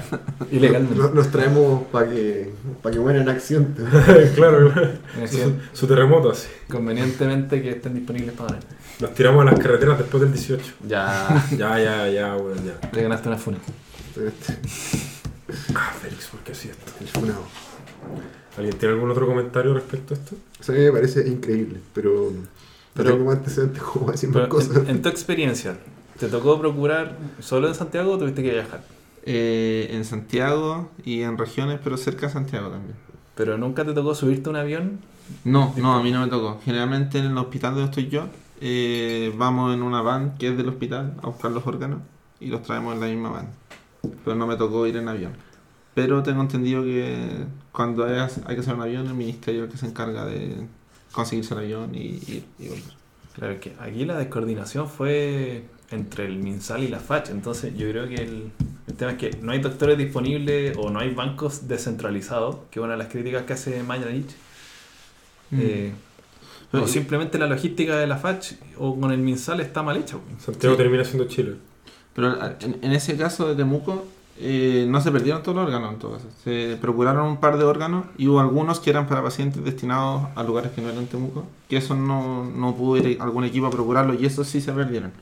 Ilegalmente. 0.50 0.96
Nos 1.14 1.30
traemos 1.30 1.82
para 1.92 2.08
que, 2.08 2.52
pa 2.82 2.90
que 2.90 2.98
mueran 3.00 3.22
en 3.22 3.28
acción. 3.28 3.74
claro, 4.34 4.70
claro. 4.72 4.90
Su, 5.30 5.54
su 5.72 5.86
terremoto 5.86 6.30
así. 6.30 6.48
Convenientemente 6.70 7.60
que 7.60 7.70
estén 7.70 7.94
disponibles 7.94 8.32
para 8.34 8.48
donar. 8.54 8.62
Nos 9.00 9.12
tiramos 9.14 9.42
a 9.46 9.50
las 9.50 9.58
carreteras 9.60 9.98
después 9.98 10.22
del 10.22 10.32
18. 10.32 10.64
Ya, 10.88 11.44
Ya, 11.50 11.78
ya, 11.78 12.08
ya, 12.08 12.34
bueno, 12.36 12.60
ya. 12.64 12.90
te 12.90 13.02
ganaste 13.02 13.28
una 13.28 13.36
funa. 13.38 13.58
Ah, 15.74 15.92
Félix, 16.00 16.28
¿por 16.28 16.40
qué 16.40 16.52
así 16.52 16.68
esto? 16.68 16.92
El 17.00 17.08
funado. 17.08 17.42
¿Alguien 18.56 18.76
tiene 18.78 18.94
algún 18.94 19.10
otro 19.10 19.26
comentario 19.26 19.74
respecto 19.74 20.14
a 20.14 20.16
esto? 20.16 20.36
O 20.60 20.62
sea, 20.62 20.74
a 20.74 20.78
mí 20.78 20.84
me 20.84 20.92
parece 20.92 21.26
increíble, 21.28 21.80
pero, 21.92 22.32
Pero- 22.94 23.10
no 23.10 23.16
tengo 23.16 23.26
más 23.30 23.38
antecedentes 23.38 23.82
como 23.82 24.10
decir 24.12 24.30
más 24.30 24.48
cosas. 24.48 24.76
en, 24.76 24.88
en 24.88 25.02
tu 25.02 25.08
experiencia, 25.08 25.76
¿te 26.18 26.28
tocó 26.28 26.58
procurar 26.60 27.16
solo 27.40 27.68
en 27.68 27.74
Santiago 27.74 28.12
o 28.12 28.18
tuviste 28.18 28.42
que 28.42 28.50
viajar? 28.52 28.82
Eh, 29.26 29.88
en 29.92 30.04
Santiago 30.04 30.90
y 31.04 31.22
en 31.22 31.38
regiones, 31.38 31.80
pero 31.82 31.96
cerca 31.96 32.26
de 32.26 32.32
Santiago 32.32 32.68
también. 32.68 32.94
Pero 33.34 33.58
nunca 33.58 33.84
te 33.84 33.92
tocó 33.94 34.14
subirte 34.14 34.48
a 34.48 34.50
un 34.50 34.56
avión. 34.56 34.98
No, 35.44 35.74
no, 35.78 35.94
a 35.94 36.02
mí 36.02 36.10
no 36.12 36.20
me 36.20 36.28
tocó. 36.28 36.60
Generalmente 36.64 37.18
en 37.18 37.26
el 37.26 37.38
hospital 37.38 37.72
donde 37.74 37.86
estoy 37.90 38.08
yo, 38.08 38.26
eh, 38.60 39.32
vamos 39.36 39.74
en 39.74 39.82
una 39.82 40.02
van 40.02 40.36
que 40.38 40.48
es 40.48 40.56
del 40.56 40.68
hospital 40.68 41.14
a 41.22 41.26
buscar 41.28 41.50
los 41.50 41.66
órganos 41.66 42.00
y 42.38 42.48
los 42.48 42.62
traemos 42.62 42.94
en 42.94 43.00
la 43.00 43.06
misma 43.06 43.30
van. 43.30 43.48
Pero 44.24 44.36
no 44.36 44.46
me 44.46 44.56
tocó 44.56 44.86
ir 44.86 44.96
en 44.98 45.08
avión. 45.08 45.32
Pero 45.94 46.22
tengo 46.22 46.42
entendido 46.42 46.82
que 46.82 47.46
cuando 47.72 48.04
hay, 48.04 48.18
hay 48.18 48.54
que 48.54 48.60
hacer 48.60 48.74
un 48.74 48.82
avión, 48.82 49.06
el 49.06 49.14
ministerio 49.14 49.62
es 49.62 49.66
el 49.68 49.72
que 49.72 49.78
se 49.78 49.86
encarga 49.86 50.26
de 50.26 50.66
conseguirse 51.14 51.54
el 51.54 51.60
avión 51.60 51.94
y 51.94 51.98
ir 52.26 52.44
y 52.58 52.68
volver. 52.68 52.82
Claro 53.34 53.60
que 53.60 53.74
aquí 53.80 54.04
la 54.04 54.16
descoordinación 54.18 54.88
fue 54.88 55.64
entre 55.90 56.26
el 56.26 56.38
MinSal 56.38 56.82
y 56.84 56.88
la 56.88 56.98
FACH. 57.00 57.30
Entonces 57.30 57.76
yo 57.76 57.88
creo 57.90 58.08
que 58.08 58.14
el, 58.16 58.50
el 58.86 58.94
tema 58.94 59.12
es 59.12 59.18
que 59.18 59.30
no 59.40 59.52
hay 59.52 59.60
doctores 59.60 59.98
disponibles 59.98 60.76
o 60.76 60.90
no 60.90 61.00
hay 61.00 61.12
bancos 61.14 61.66
descentralizados, 61.68 62.56
que 62.70 62.78
es 62.80 62.84
una 62.84 62.92
de 62.92 62.98
las 62.98 63.08
críticas 63.08 63.42
que 63.44 63.52
hace 63.54 63.82
Mañanich. 63.82 64.30
Eh, 65.52 65.92
Pero- 66.70 66.84
o 66.84 66.88
simplemente 66.88 67.38
la 67.38 67.46
logística 67.46 67.96
de 67.96 68.06
la 68.06 68.16
FACH 68.16 68.52
o 68.78 68.98
con 68.98 69.10
el 69.12 69.18
MinSal 69.18 69.60
está 69.60 69.82
mal 69.82 69.96
hecha. 69.96 70.16
Santiago 70.38 70.74
Sí. 70.76 70.82
termina 70.82 71.04
siendo 71.04 71.26
Chile. 71.28 71.56
Pero 72.14 72.36
en 72.60 72.92
ese 72.92 73.16
caso 73.16 73.48
de 73.48 73.56
Temuco, 73.56 74.06
eh, 74.36 74.86
no 74.88 75.00
se 75.00 75.12
perdieron 75.12 75.42
todos 75.42 75.56
los 75.56 75.66
órganos 75.66 75.92
en 75.92 75.98
todo 75.98 76.12
caso. 76.14 76.26
Se 76.42 76.76
procuraron 76.80 77.26
un 77.26 77.36
par 77.38 77.56
de 77.56 77.64
órganos 77.64 78.06
y 78.18 78.26
hubo 78.26 78.40
algunos 78.40 78.80
que 78.80 78.90
eran 78.90 79.06
para 79.06 79.22
pacientes 79.22 79.64
destinados 79.64 80.28
a 80.34 80.42
lugares 80.42 80.72
que 80.72 80.82
no 80.82 80.90
eran 80.90 81.06
Temuco, 81.06 81.44
que 81.68 81.76
eso 81.76 81.94
no, 81.94 82.44
no 82.44 82.74
pudo 82.74 82.96
ir 82.96 83.20
algún 83.20 83.44
equipo 83.44 83.66
a 83.66 83.70
procurarlo 83.70 84.14
y 84.14 84.26
eso 84.26 84.42
sí 84.42 84.60
se 84.60 84.72
perdieron. 84.72 85.12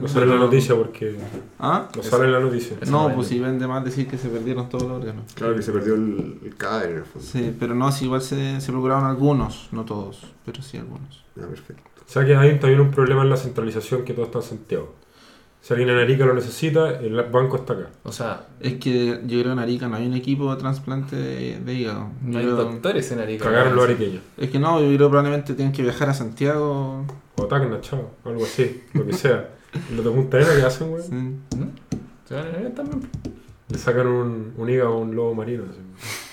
No 0.00 0.08
sale 0.08 0.24
en 0.24 0.30
la 0.30 0.38
noticia 0.38 0.74
porque. 0.74 1.16
¿Ah? 1.58 1.88
No 1.94 2.02
sale 2.02 2.24
en 2.24 2.32
la 2.32 2.40
noticia. 2.40 2.76
No, 2.86 3.08
no 3.08 3.14
pues 3.14 3.28
si 3.28 3.38
vende 3.38 3.66
más 3.66 3.84
decir 3.84 4.08
que 4.08 4.16
se 4.16 4.28
perdieron 4.28 4.68
todos 4.68 4.84
los 4.84 4.92
órganos. 5.00 5.24
Claro 5.34 5.54
que 5.54 5.62
se 5.62 5.72
perdió 5.72 5.94
el, 5.94 6.38
el 6.42 6.56
cadáver 6.56 6.90
en 6.90 6.96
el 6.98 7.04
fondo. 7.04 7.26
Sí, 7.26 7.54
pero 7.58 7.74
no, 7.74 7.92
si 7.92 8.06
igual 8.06 8.22
se, 8.22 8.60
se 8.60 8.72
procuraron 8.72 9.04
algunos, 9.04 9.68
no 9.72 9.84
todos, 9.84 10.22
pero 10.44 10.62
sí 10.62 10.78
algunos. 10.78 11.24
Ya, 11.34 11.46
perfecto. 11.46 11.82
O 12.08 12.10
sea 12.10 12.24
que 12.24 12.36
hay 12.36 12.58
también 12.58 12.80
un 12.80 12.90
problema 12.90 13.22
en 13.22 13.30
la 13.30 13.36
centralización 13.36 14.04
que 14.04 14.14
todo 14.14 14.26
está 14.26 14.38
en 14.38 14.44
Santiago. 14.44 14.94
Si 15.66 15.72
alguien 15.72 15.90
en 15.90 15.98
Arica 15.98 16.24
lo 16.24 16.32
necesita, 16.34 16.90
el 17.00 17.20
banco 17.24 17.56
está 17.56 17.72
acá. 17.72 17.86
O 18.04 18.12
sea, 18.12 18.46
Es 18.60 18.74
que 18.74 19.06
yo 19.26 19.40
creo 19.40 19.42
que 19.46 19.50
en 19.50 19.58
Arica 19.58 19.88
no 19.88 19.96
hay 19.96 20.06
un 20.06 20.14
equipo 20.14 20.54
de 20.54 20.60
trasplante 20.60 21.16
de, 21.16 21.58
de 21.58 21.74
hígado. 21.74 22.06
no 22.22 22.38
hay 22.38 22.44
creo- 22.44 22.56
doctores 22.56 23.10
en 23.10 23.18
Arica. 23.18 23.46
Cagaron 23.46 23.74
los 23.74 23.84
ariqueños. 23.84 24.22
Es 24.36 24.48
que 24.50 24.60
no, 24.60 24.78
yo 24.80 24.86
creo 24.86 25.08
que 25.08 25.10
probablemente 25.10 25.54
tienen 25.54 25.72
que 25.72 25.82
viajar 25.82 26.08
a 26.08 26.14
Santiago. 26.14 27.04
O 27.34 27.46
Tacna, 27.46 27.80
chao. 27.80 28.12
Algo 28.24 28.44
así. 28.44 28.84
Lo 28.94 29.04
que 29.06 29.12
sea. 29.12 29.48
Los 29.96 30.04
de 30.04 30.10
Punta 30.12 30.36
Arena, 30.36 30.52
¿qué 30.54 30.62
hacen, 30.62 30.88
güey? 30.90 31.02
Sí. 31.02 31.12
¿Mm? 31.12 31.38
Se 32.28 32.34
van 32.34 32.46
a 32.46 32.74
también 32.74 33.08
Le 33.68 33.78
sacan 33.78 34.06
un, 34.06 34.52
un 34.56 34.70
hígado 34.70 34.92
a 34.92 34.96
un 34.98 35.16
lobo 35.16 35.34
marino. 35.34 35.64
así. 35.68 35.80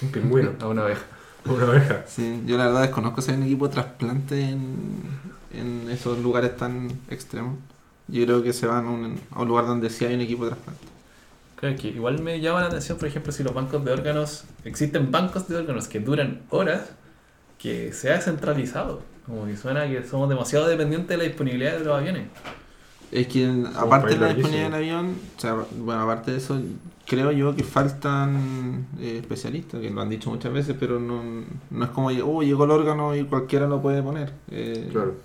Un 0.06 0.12
pingüino. 0.12 0.52
a 0.62 0.68
una 0.68 0.84
abeja. 0.84 1.02
Una 1.46 1.64
abeja. 1.64 2.04
Sí, 2.06 2.44
yo 2.46 2.56
la 2.60 2.68
verdad 2.68 2.82
desconozco 2.84 3.22
si 3.24 3.32
hay 3.32 3.38
un 3.38 3.44
equipo 3.44 3.68
de 3.68 3.74
trasplante 3.74 4.40
en, 4.48 4.76
en 5.54 5.90
esos 5.90 6.20
lugares 6.20 6.56
tan 6.56 6.88
extremos. 7.10 7.56
Yo 8.08 8.26
creo 8.26 8.44
que 8.44 8.54
se 8.54 8.68
van 8.68 8.86
a 8.86 8.92
un, 8.92 9.20
a 9.32 9.42
un 9.42 9.48
lugar 9.48 9.66
donde 9.66 9.90
sí 9.90 10.06
hay 10.06 10.16
un 10.16 10.22
equipo 10.22 10.46
de 10.46 10.52
trasplante. 10.52 10.88
Claro 11.56 11.78
que 11.78 11.88
igual 11.90 12.22
me 12.22 12.42
llama 12.42 12.62
la 12.62 12.68
atención, 12.68 12.98
por 12.98 13.08
ejemplo, 13.08 13.32
si 13.32 13.44
los 13.44 13.54
bancos 13.54 13.84
de 13.86 13.92
órganos, 13.92 14.46
existen 14.66 15.12
bancos 15.12 15.48
de 15.48 15.56
órganos 15.58 15.88
que 15.88 16.00
duran 16.00 16.42
horas, 16.50 16.92
que 17.58 17.94
sea 17.94 18.20
centralizado. 18.22 19.02
Como 19.26 19.46
que 19.46 19.56
suena 19.56 19.88
que 19.88 20.04
somos 20.04 20.28
demasiado 20.30 20.68
dependientes 20.68 21.08
de 21.10 21.18
la 21.18 21.24
disponibilidad 21.24 21.78
de 21.80 21.86
los 21.86 21.98
aviones. 21.98 22.28
Es 23.12 23.28
que 23.28 23.66
aparte 23.76 24.16
de 24.16 24.20
la 24.20 24.28
disponibilidad 24.28 24.66
del 24.72 24.74
avión, 24.76 25.22
o 25.38 25.40
sea, 25.40 25.56
bueno, 25.72 26.02
aparte 26.02 26.32
de 26.32 26.38
eso, 26.38 26.60
creo 27.06 27.32
yo 27.32 27.56
que 27.56 27.64
faltan 27.64 28.88
eh, 29.00 29.20
especialistas, 29.22 29.82
que 29.82 29.90
lo 29.92 30.02
han 30.02 30.10
dicho 30.10 30.30
muchas 30.32 30.52
veces, 30.52 30.76
pero 30.80 31.00
no, 31.00 31.24
no 31.70 31.86
es 31.86 31.92
como, 31.92 32.08
oh, 32.10 32.42
llegó 32.44 32.66
el 32.66 32.72
órgano 32.72 33.16
y 33.16 33.24
cualquiera 33.26 33.68
lo 33.68 33.82
puede 33.82 34.02
poner. 34.02 34.34
Eh, 34.50 34.90
Claro. 34.92 35.16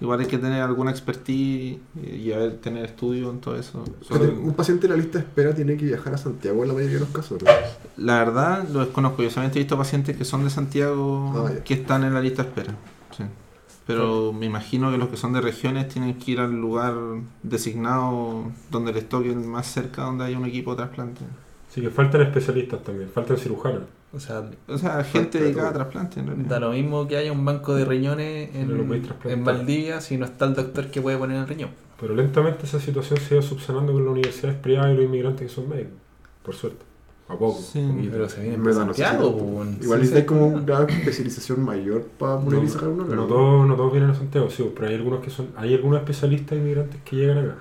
Igual 0.00 0.20
hay 0.20 0.26
que 0.26 0.36
tener 0.36 0.60
alguna 0.62 0.90
expertise 0.90 1.78
y 2.02 2.32
haber, 2.32 2.58
tener 2.58 2.84
estudio 2.84 3.30
en 3.30 3.40
todo 3.40 3.56
eso. 3.56 3.82
Sobre- 4.02 4.28
un 4.28 4.52
paciente 4.52 4.86
en 4.86 4.92
la 4.92 4.98
lista 4.98 5.18
de 5.18 5.24
espera 5.24 5.54
tiene 5.54 5.76
que 5.78 5.86
viajar 5.86 6.12
a 6.14 6.18
Santiago 6.18 6.62
en 6.62 6.68
la 6.68 6.74
mayoría 6.74 6.96
de 6.96 7.00
los 7.00 7.08
casos, 7.10 7.42
¿no? 7.42 7.50
La 7.96 8.18
verdad, 8.18 8.68
lo 8.68 8.80
desconozco. 8.80 9.22
Yo 9.22 9.30
solamente 9.30 9.58
he 9.58 9.62
visto 9.62 9.78
pacientes 9.78 10.14
que 10.16 10.24
son 10.26 10.44
de 10.44 10.50
Santiago 10.50 11.32
Ah, 11.48 11.50
que 11.64 11.72
están 11.74 12.04
en 12.04 12.12
la 12.12 12.20
lista 12.20 12.42
de 12.42 12.48
espera. 12.50 12.74
Sí. 13.16 13.24
Pero 13.86 14.32
me 14.34 14.44
imagino 14.46 14.90
que 14.90 14.98
los 14.98 15.08
que 15.08 15.16
son 15.16 15.32
de 15.32 15.40
regiones 15.40 15.88
tienen 15.88 16.18
que 16.18 16.32
ir 16.32 16.40
al 16.40 16.52
lugar 16.60 16.94
designado 17.42 18.50
donde 18.70 18.92
les 18.92 19.08
toque 19.08 19.34
más 19.34 19.66
cerca, 19.66 20.02
donde 20.02 20.24
haya 20.24 20.36
un 20.38 20.44
equipo 20.44 20.72
de 20.72 20.78
trasplante. 20.78 21.22
Así 21.70 21.80
que 21.80 21.90
faltan 21.90 22.20
especialistas 22.22 22.82
también. 22.82 23.08
Faltan 23.10 23.36
cirujanos. 23.38 23.82
O 24.16 24.20
sea, 24.20 24.50
O 24.66 24.78
sea, 24.78 25.04
gente 25.04 25.38
de 25.38 25.44
dedicada 25.44 25.68
a 25.68 25.72
todo. 25.72 25.82
trasplante. 25.82 26.20
en 26.20 26.26
realidad. 26.26 26.48
da 26.48 26.60
lo 26.60 26.70
mismo 26.72 27.06
que 27.06 27.16
haya 27.18 27.30
un 27.32 27.44
banco 27.44 27.74
de 27.74 27.84
riñones 27.84 28.50
en, 28.54 29.44
Valdivia 29.44 30.00
si 30.00 30.16
no 30.16 30.24
está 30.24 30.46
el 30.46 30.54
doctor 30.54 30.86
que 30.90 31.00
puede 31.02 31.18
poner 31.18 31.36
el 31.38 31.46
riñón. 31.46 31.70
Pero 32.00 32.14
lentamente 32.14 32.64
esa 32.66 32.80
situación 32.80 33.18
se 33.20 33.36
va 33.36 33.42
subsanando 33.42 33.92
con 33.92 34.04
las 34.04 34.12
universidades 34.12 34.58
privadas 34.58 34.92
y 34.92 34.96
los 34.96 35.04
inmigrantes 35.06 35.48
que 35.48 35.54
son 35.54 35.68
médicos. 35.68 35.92
Por 36.42 36.54
suerte. 36.54 36.84
A 37.28 37.36
poco. 37.36 37.60
Sí. 37.60 37.80
poquito. 37.80 38.12
Pero 38.12 38.28
se 38.28 38.42
viene 38.42 38.72
Santiago, 38.72 39.28
weón. 39.30 39.78
Igual 39.82 40.00
Sí, 40.00 40.06
necesitas 40.12 40.20
sí. 40.20 40.26
como 40.26 40.46
una 40.46 40.82
especialización 40.84 41.64
mayor 41.64 42.02
para 42.18 42.34
y 42.40 42.46
un 42.46 42.54
No, 42.66 42.72
órgano. 42.72 43.04
no 43.16 43.24
todos, 43.26 43.66
no 43.68 43.74
todos 43.76 43.92
vienen 43.92 44.10
a 44.10 44.14
Santiago, 44.14 44.48
sí, 44.50 44.70
pero 44.74 44.88
hay 44.88 44.94
algunos 44.94 45.20
que 45.24 45.30
son, 45.30 45.48
hay 45.56 45.74
algunos 45.74 45.98
especialistas 45.98 46.56
inmigrantes 46.58 47.00
que 47.04 47.16
llegan 47.16 47.38
acá. 47.38 47.56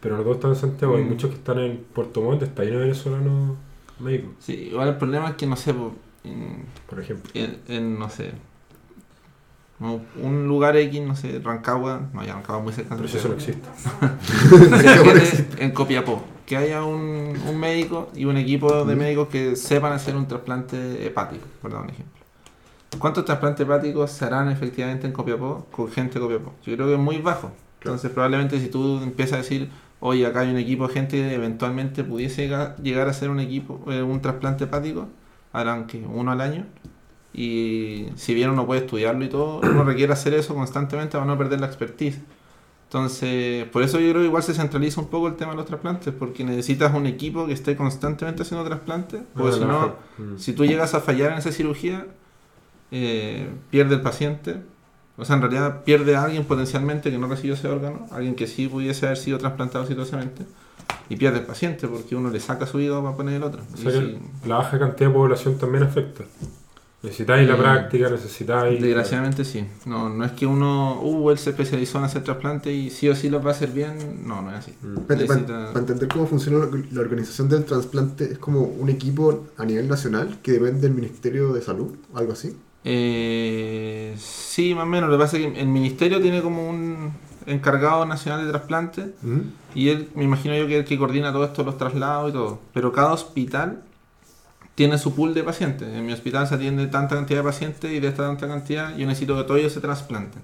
Pero 0.00 0.16
no 0.16 0.22
todos 0.24 0.36
están 0.36 0.50
en 0.50 0.56
Santiago, 0.56 0.96
hay 0.96 1.04
Mm. 1.04 1.08
muchos 1.08 1.30
que 1.30 1.36
están 1.36 1.58
en 1.60 1.84
Puerto 1.94 2.20
Montt, 2.20 2.42
está 2.42 2.64
lleno 2.64 2.78
de 2.78 2.84
venezolanos 2.84 3.56
médicos, 4.00 4.34
Sí, 4.40 4.52
igual 4.70 4.88
el 4.88 4.96
problema 4.96 5.30
es 5.30 5.34
que, 5.36 5.46
no 5.46 5.56
sé, 5.56 5.70
en, 6.24 6.66
por 6.88 7.00
ejemplo. 7.00 7.30
en- 7.34 7.60
en, 7.68 7.98
no 7.98 8.10
sé, 8.10 8.32
un 10.22 10.46
lugar 10.48 10.76
X, 10.76 11.00
no 11.02 11.14
sé, 11.14 11.38
Rancagua, 11.42 12.08
no, 12.14 12.24
ya 12.24 12.34
Rancagua 12.34 12.62
muy 12.62 12.72
cerca 12.72 12.96
de 12.96 13.02
Pero 13.02 13.18
eso 13.18 13.28
no 14.60 15.10
existe. 15.12 15.62
En 15.64 15.70
Copiapó, 15.72 16.22
que 16.46 16.56
haya 16.56 16.82
un, 16.84 17.34
un 17.46 17.58
médico 17.60 18.08
y 18.14 18.24
un 18.24 18.38
equipo 18.38 18.84
de 18.86 18.96
médicos 18.96 19.28
que 19.28 19.54
sepan 19.56 19.92
hacer 19.92 20.16
un 20.16 20.26
trasplante 20.26 21.06
hepático, 21.06 21.44
por 21.60 21.72
dar 21.72 21.82
un 21.82 21.90
ejemplo. 21.90 22.14
¿Cuántos 22.98 23.26
trasplantes 23.26 23.66
hepáticos 23.66 24.10
se 24.12 24.24
harán 24.24 24.50
efectivamente 24.50 25.06
en 25.06 25.12
Copiapó 25.12 25.66
con 25.70 25.90
gente 25.90 26.14
de 26.14 26.20
Copiapó? 26.24 26.54
Yo 26.64 26.74
creo 26.74 26.86
que 26.86 26.94
es 26.94 26.98
muy 27.00 27.18
bajo. 27.18 27.52
Entonces, 27.82 28.10
probablemente 28.10 28.58
si 28.58 28.68
tú 28.68 29.00
empiezas 29.02 29.34
a 29.34 29.36
decir, 29.42 29.68
oye, 30.00 30.26
acá 30.26 30.40
hay 30.40 30.50
un 30.50 30.58
equipo 30.58 30.86
de 30.88 30.94
gente 30.94 31.16
que 31.16 31.34
eventualmente 31.34 32.04
pudiese 32.04 32.42
llega- 32.42 32.76
llegar 32.76 33.08
a 33.08 33.12
ser 33.12 33.30
un 33.30 33.40
equipo, 33.40 33.84
eh, 33.90 34.02
un 34.02 34.20
trasplante 34.20 34.64
hepático, 34.64 35.08
harán 35.52 35.86
que 35.86 35.98
uno 36.06 36.30
al 36.32 36.40
año. 36.40 36.66
Y 37.32 38.06
si 38.16 38.34
bien 38.34 38.50
uno 38.50 38.66
puede 38.66 38.80
estudiarlo 38.82 39.24
y 39.24 39.28
todo, 39.28 39.60
uno 39.62 39.84
requiere 39.84 40.12
hacer 40.12 40.32
eso 40.34 40.54
constantemente 40.54 41.12
para 41.12 41.24
no 41.26 41.36
perder 41.36 41.60
la 41.60 41.66
expertise. 41.66 42.20
Entonces, 42.88 43.64
por 43.68 43.82
eso 43.82 43.98
yo 43.98 44.10
creo 44.10 44.22
que 44.22 44.28
igual 44.28 44.42
se 44.44 44.54
centraliza 44.54 45.00
un 45.00 45.08
poco 45.08 45.26
el 45.26 45.34
tema 45.34 45.50
de 45.50 45.56
los 45.56 45.66
trasplantes, 45.66 46.14
porque 46.16 46.44
necesitas 46.44 46.94
un 46.94 47.06
equipo 47.06 47.44
que 47.46 47.52
esté 47.52 47.74
constantemente 47.76 48.42
haciendo 48.42 48.64
trasplantes, 48.64 49.22
porque 49.34 49.52
si 49.52 49.60
no, 49.64 49.96
Mm. 50.18 50.38
si 50.38 50.52
tú 50.52 50.64
llegas 50.64 50.94
a 50.94 51.00
fallar 51.00 51.32
en 51.32 51.38
esa 51.38 51.50
cirugía, 51.50 52.06
eh, 52.92 53.48
pierde 53.70 53.96
el 53.96 54.02
paciente. 54.02 54.62
O 55.18 55.24
sea, 55.24 55.36
en 55.36 55.42
realidad 55.42 55.82
pierde 55.84 56.14
a 56.16 56.24
alguien 56.24 56.44
potencialmente 56.44 57.10
que 57.10 57.18
no 57.18 57.26
recibió 57.26 57.54
ese 57.54 57.68
órgano, 57.68 58.06
alguien 58.10 58.34
que 58.34 58.46
sí 58.46 58.68
pudiese 58.68 59.06
haber 59.06 59.16
sido 59.18 59.38
trasplantado 59.38 59.84
exitosamente, 59.84 60.44
y 61.08 61.16
pierde 61.16 61.38
el 61.38 61.46
paciente 61.46 61.88
porque 61.88 62.14
uno 62.16 62.30
le 62.30 62.38
saca 62.40 62.66
su 62.66 62.78
hígado 62.80 63.02
para 63.02 63.16
poner 63.16 63.34
el 63.36 63.42
otro. 63.42 63.62
O 63.72 63.76
sea 63.78 63.92
la 64.46 64.56
baja 64.58 64.78
cantidad 64.78 65.08
de 65.08 65.14
población 65.14 65.56
también 65.58 65.84
afecta. 65.84 66.24
Necesitáis 67.02 67.46
la 67.48 67.54
Mm. 67.56 67.60
práctica, 67.60 68.10
necesitáis... 68.10 68.80
Desgraciadamente 68.82 69.44
sí. 69.44 69.64
No, 69.84 70.08
no 70.08 70.24
es 70.24 70.32
que 70.32 70.44
uno, 70.46 71.00
uh, 71.00 71.30
él 71.30 71.38
se 71.38 71.50
especializó 71.50 71.98
en 71.98 72.04
hacer 72.04 72.24
trasplante 72.24 72.72
y 72.72 72.90
sí 72.90 73.08
o 73.08 73.14
sí 73.14 73.28
lo 73.30 73.40
va 73.40 73.50
a 73.50 73.54
hacer 73.54 73.70
bien. 73.70 74.22
No, 74.26 74.42
no 74.42 74.50
es 74.50 74.56
así. 74.56 74.72
Mm. 74.82 74.98
Necesita- 75.12 75.66
Para 75.68 75.80
entender 75.80 76.08
cómo 76.08 76.26
funciona 76.26 76.58
la- 76.66 76.82
la 76.90 77.00
organización 77.00 77.48
del 77.48 77.64
trasplante, 77.64 78.24
es 78.32 78.38
como 78.38 78.62
un 78.62 78.88
equipo 78.88 79.46
a 79.56 79.64
nivel 79.64 79.88
nacional 79.88 80.38
que 80.42 80.52
depende 80.52 80.80
del 80.80 80.92
Ministerio 80.94 81.52
de 81.52 81.62
Salud, 81.62 81.94
algo 82.14 82.32
así. 82.32 82.56
Eh, 82.88 84.14
sí, 84.16 84.72
más 84.76 84.84
o 84.84 84.86
menos. 84.86 85.10
Lo 85.10 85.16
que 85.16 85.24
pasa 85.24 85.36
es 85.36 85.42
que 85.42 85.60
el 85.60 85.66
ministerio 85.66 86.20
tiene 86.20 86.40
como 86.40 86.70
un 86.70 87.12
encargado 87.46 88.06
nacional 88.06 88.44
de 88.44 88.50
trasplante 88.50 89.12
Ujú. 89.22 89.42
y 89.74 89.88
él, 89.88 90.08
me 90.14 90.22
imagino 90.22 90.56
yo 90.56 90.68
que 90.68 90.74
es 90.74 90.78
el 90.80 90.84
que 90.84 90.96
coordina 90.96 91.32
todo 91.32 91.44
esto, 91.44 91.64
los 91.64 91.76
traslados 91.78 92.30
y 92.30 92.32
todo. 92.32 92.60
Pero 92.72 92.92
cada 92.92 93.12
hospital 93.12 93.82
tiene 94.76 94.98
su 94.98 95.16
pool 95.16 95.34
de 95.34 95.42
pacientes. 95.42 95.88
En 95.88 96.06
mi 96.06 96.12
hospital 96.12 96.46
se 96.46 96.54
atiende 96.54 96.86
tanta 96.86 97.16
cantidad 97.16 97.40
de 97.40 97.44
pacientes 97.44 97.90
y 97.90 97.98
de 97.98 98.06
esta 98.06 98.24
tanta 98.24 98.46
cantidad 98.46 98.96
yo 98.96 99.04
necesito 99.06 99.36
que 99.36 99.42
todos 99.42 99.58
ellos 99.58 99.72
se 99.72 99.80
trasplanten. 99.80 100.42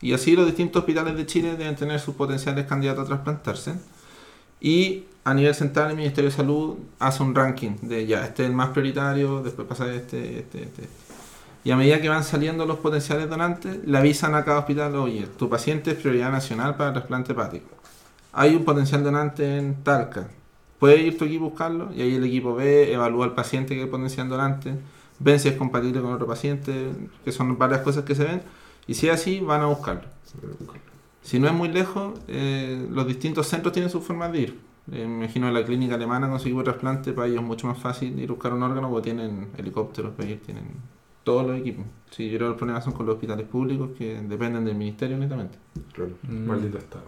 Y 0.00 0.12
así 0.12 0.34
los 0.34 0.46
distintos 0.46 0.80
hospitales 0.80 1.16
de 1.16 1.24
Chile 1.24 1.56
deben 1.56 1.76
tener 1.76 2.00
sus 2.00 2.16
potenciales 2.16 2.66
candidatos 2.66 3.04
a 3.04 3.06
trasplantarse. 3.06 3.74
Y 4.60 5.04
a 5.22 5.34
nivel 5.34 5.54
central 5.54 5.90
el 5.90 5.96
Ministerio 5.96 6.30
de 6.30 6.36
Salud 6.36 6.78
hace 6.98 7.22
un 7.22 7.32
ranking 7.32 7.76
de 7.82 8.06
ya, 8.06 8.24
este 8.24 8.42
es 8.42 8.48
el 8.48 8.56
más 8.56 8.70
prioritario, 8.70 9.40
después 9.42 9.68
pasa 9.68 9.92
este, 9.94 10.40
este, 10.40 10.64
este. 10.64 10.82
este. 10.82 11.05
Y 11.66 11.72
a 11.72 11.76
medida 11.76 12.00
que 12.00 12.08
van 12.08 12.22
saliendo 12.22 12.64
los 12.64 12.78
potenciales 12.78 13.28
donantes, 13.28 13.84
le 13.84 13.98
avisan 13.98 14.36
a 14.36 14.44
cada 14.44 14.60
hospital, 14.60 14.94
oye, 14.94 15.26
tu 15.36 15.48
paciente 15.48 15.90
es 15.90 15.96
prioridad 15.96 16.30
nacional 16.30 16.76
para 16.76 16.92
trasplante 16.92 17.32
hepático. 17.32 17.66
Hay 18.32 18.54
un 18.54 18.64
potencial 18.64 19.02
donante 19.02 19.58
en 19.58 19.82
Talca. 19.82 20.28
Puedes 20.78 21.00
ir 21.00 21.18
tu 21.18 21.24
equipo 21.24 21.46
a 21.46 21.48
buscarlo 21.48 21.88
y 21.92 22.02
ahí 22.02 22.14
el 22.14 22.24
equipo 22.24 22.54
ve, 22.54 22.92
evalúa 22.92 23.24
al 23.24 23.34
paciente 23.34 23.74
que 23.74 23.82
es 23.82 23.88
potencial 23.88 24.28
donante, 24.28 24.76
ven 25.18 25.40
si 25.40 25.48
es 25.48 25.56
compatible 25.56 26.00
con 26.00 26.12
otro 26.12 26.28
paciente, 26.28 26.92
que 27.24 27.32
son 27.32 27.58
varias 27.58 27.80
cosas 27.80 28.04
que 28.04 28.14
se 28.14 28.22
ven, 28.22 28.42
y 28.86 28.94
si 28.94 29.08
es 29.08 29.14
así, 29.14 29.40
van 29.40 29.62
a 29.62 29.66
buscarlo. 29.66 30.04
Si 31.20 31.40
no 31.40 31.48
es 31.48 31.52
muy 31.52 31.68
lejos, 31.68 32.16
eh, 32.28 32.86
los 32.92 33.08
distintos 33.08 33.48
centros 33.48 33.72
tienen 33.72 33.90
sus 33.90 34.04
formas 34.04 34.30
de 34.30 34.38
ir. 34.38 34.60
Eh, 34.92 35.04
me 35.04 35.24
imagino 35.24 35.50
la 35.50 35.64
clínica 35.64 35.96
alemana 35.96 36.28
con 36.30 36.38
su 36.38 36.46
equipo 36.46 36.60
de 36.60 36.66
trasplante, 36.66 37.12
para 37.12 37.26
ellos 37.26 37.40
es 37.40 37.44
mucho 37.44 37.66
más 37.66 37.78
fácil 37.80 38.16
ir 38.20 38.30
a 38.30 38.34
buscar 38.34 38.54
un 38.54 38.62
órgano 38.62 38.88
porque 38.88 39.10
tienen 39.10 39.48
helicópteros 39.58 40.14
para 40.14 40.28
ir, 40.28 40.40
tienen 40.44 40.95
todos 41.26 41.44
los 41.44 41.58
equipos. 41.58 41.84
Sí, 42.12 42.30
yo 42.30 42.36
creo 42.38 42.46
que 42.46 42.50
los 42.52 42.56
problemas 42.58 42.84
son 42.84 42.92
con 42.92 43.04
los 43.04 43.16
hospitales 43.16 43.46
públicos 43.48 43.90
que 43.98 44.20
dependen 44.22 44.64
del 44.64 44.76
ministerio 44.76 45.18
netamente. 45.18 45.58
Claro. 45.92 46.12
Mm. 46.22 46.46
Maldito 46.46 46.78
Estado. 46.78 47.04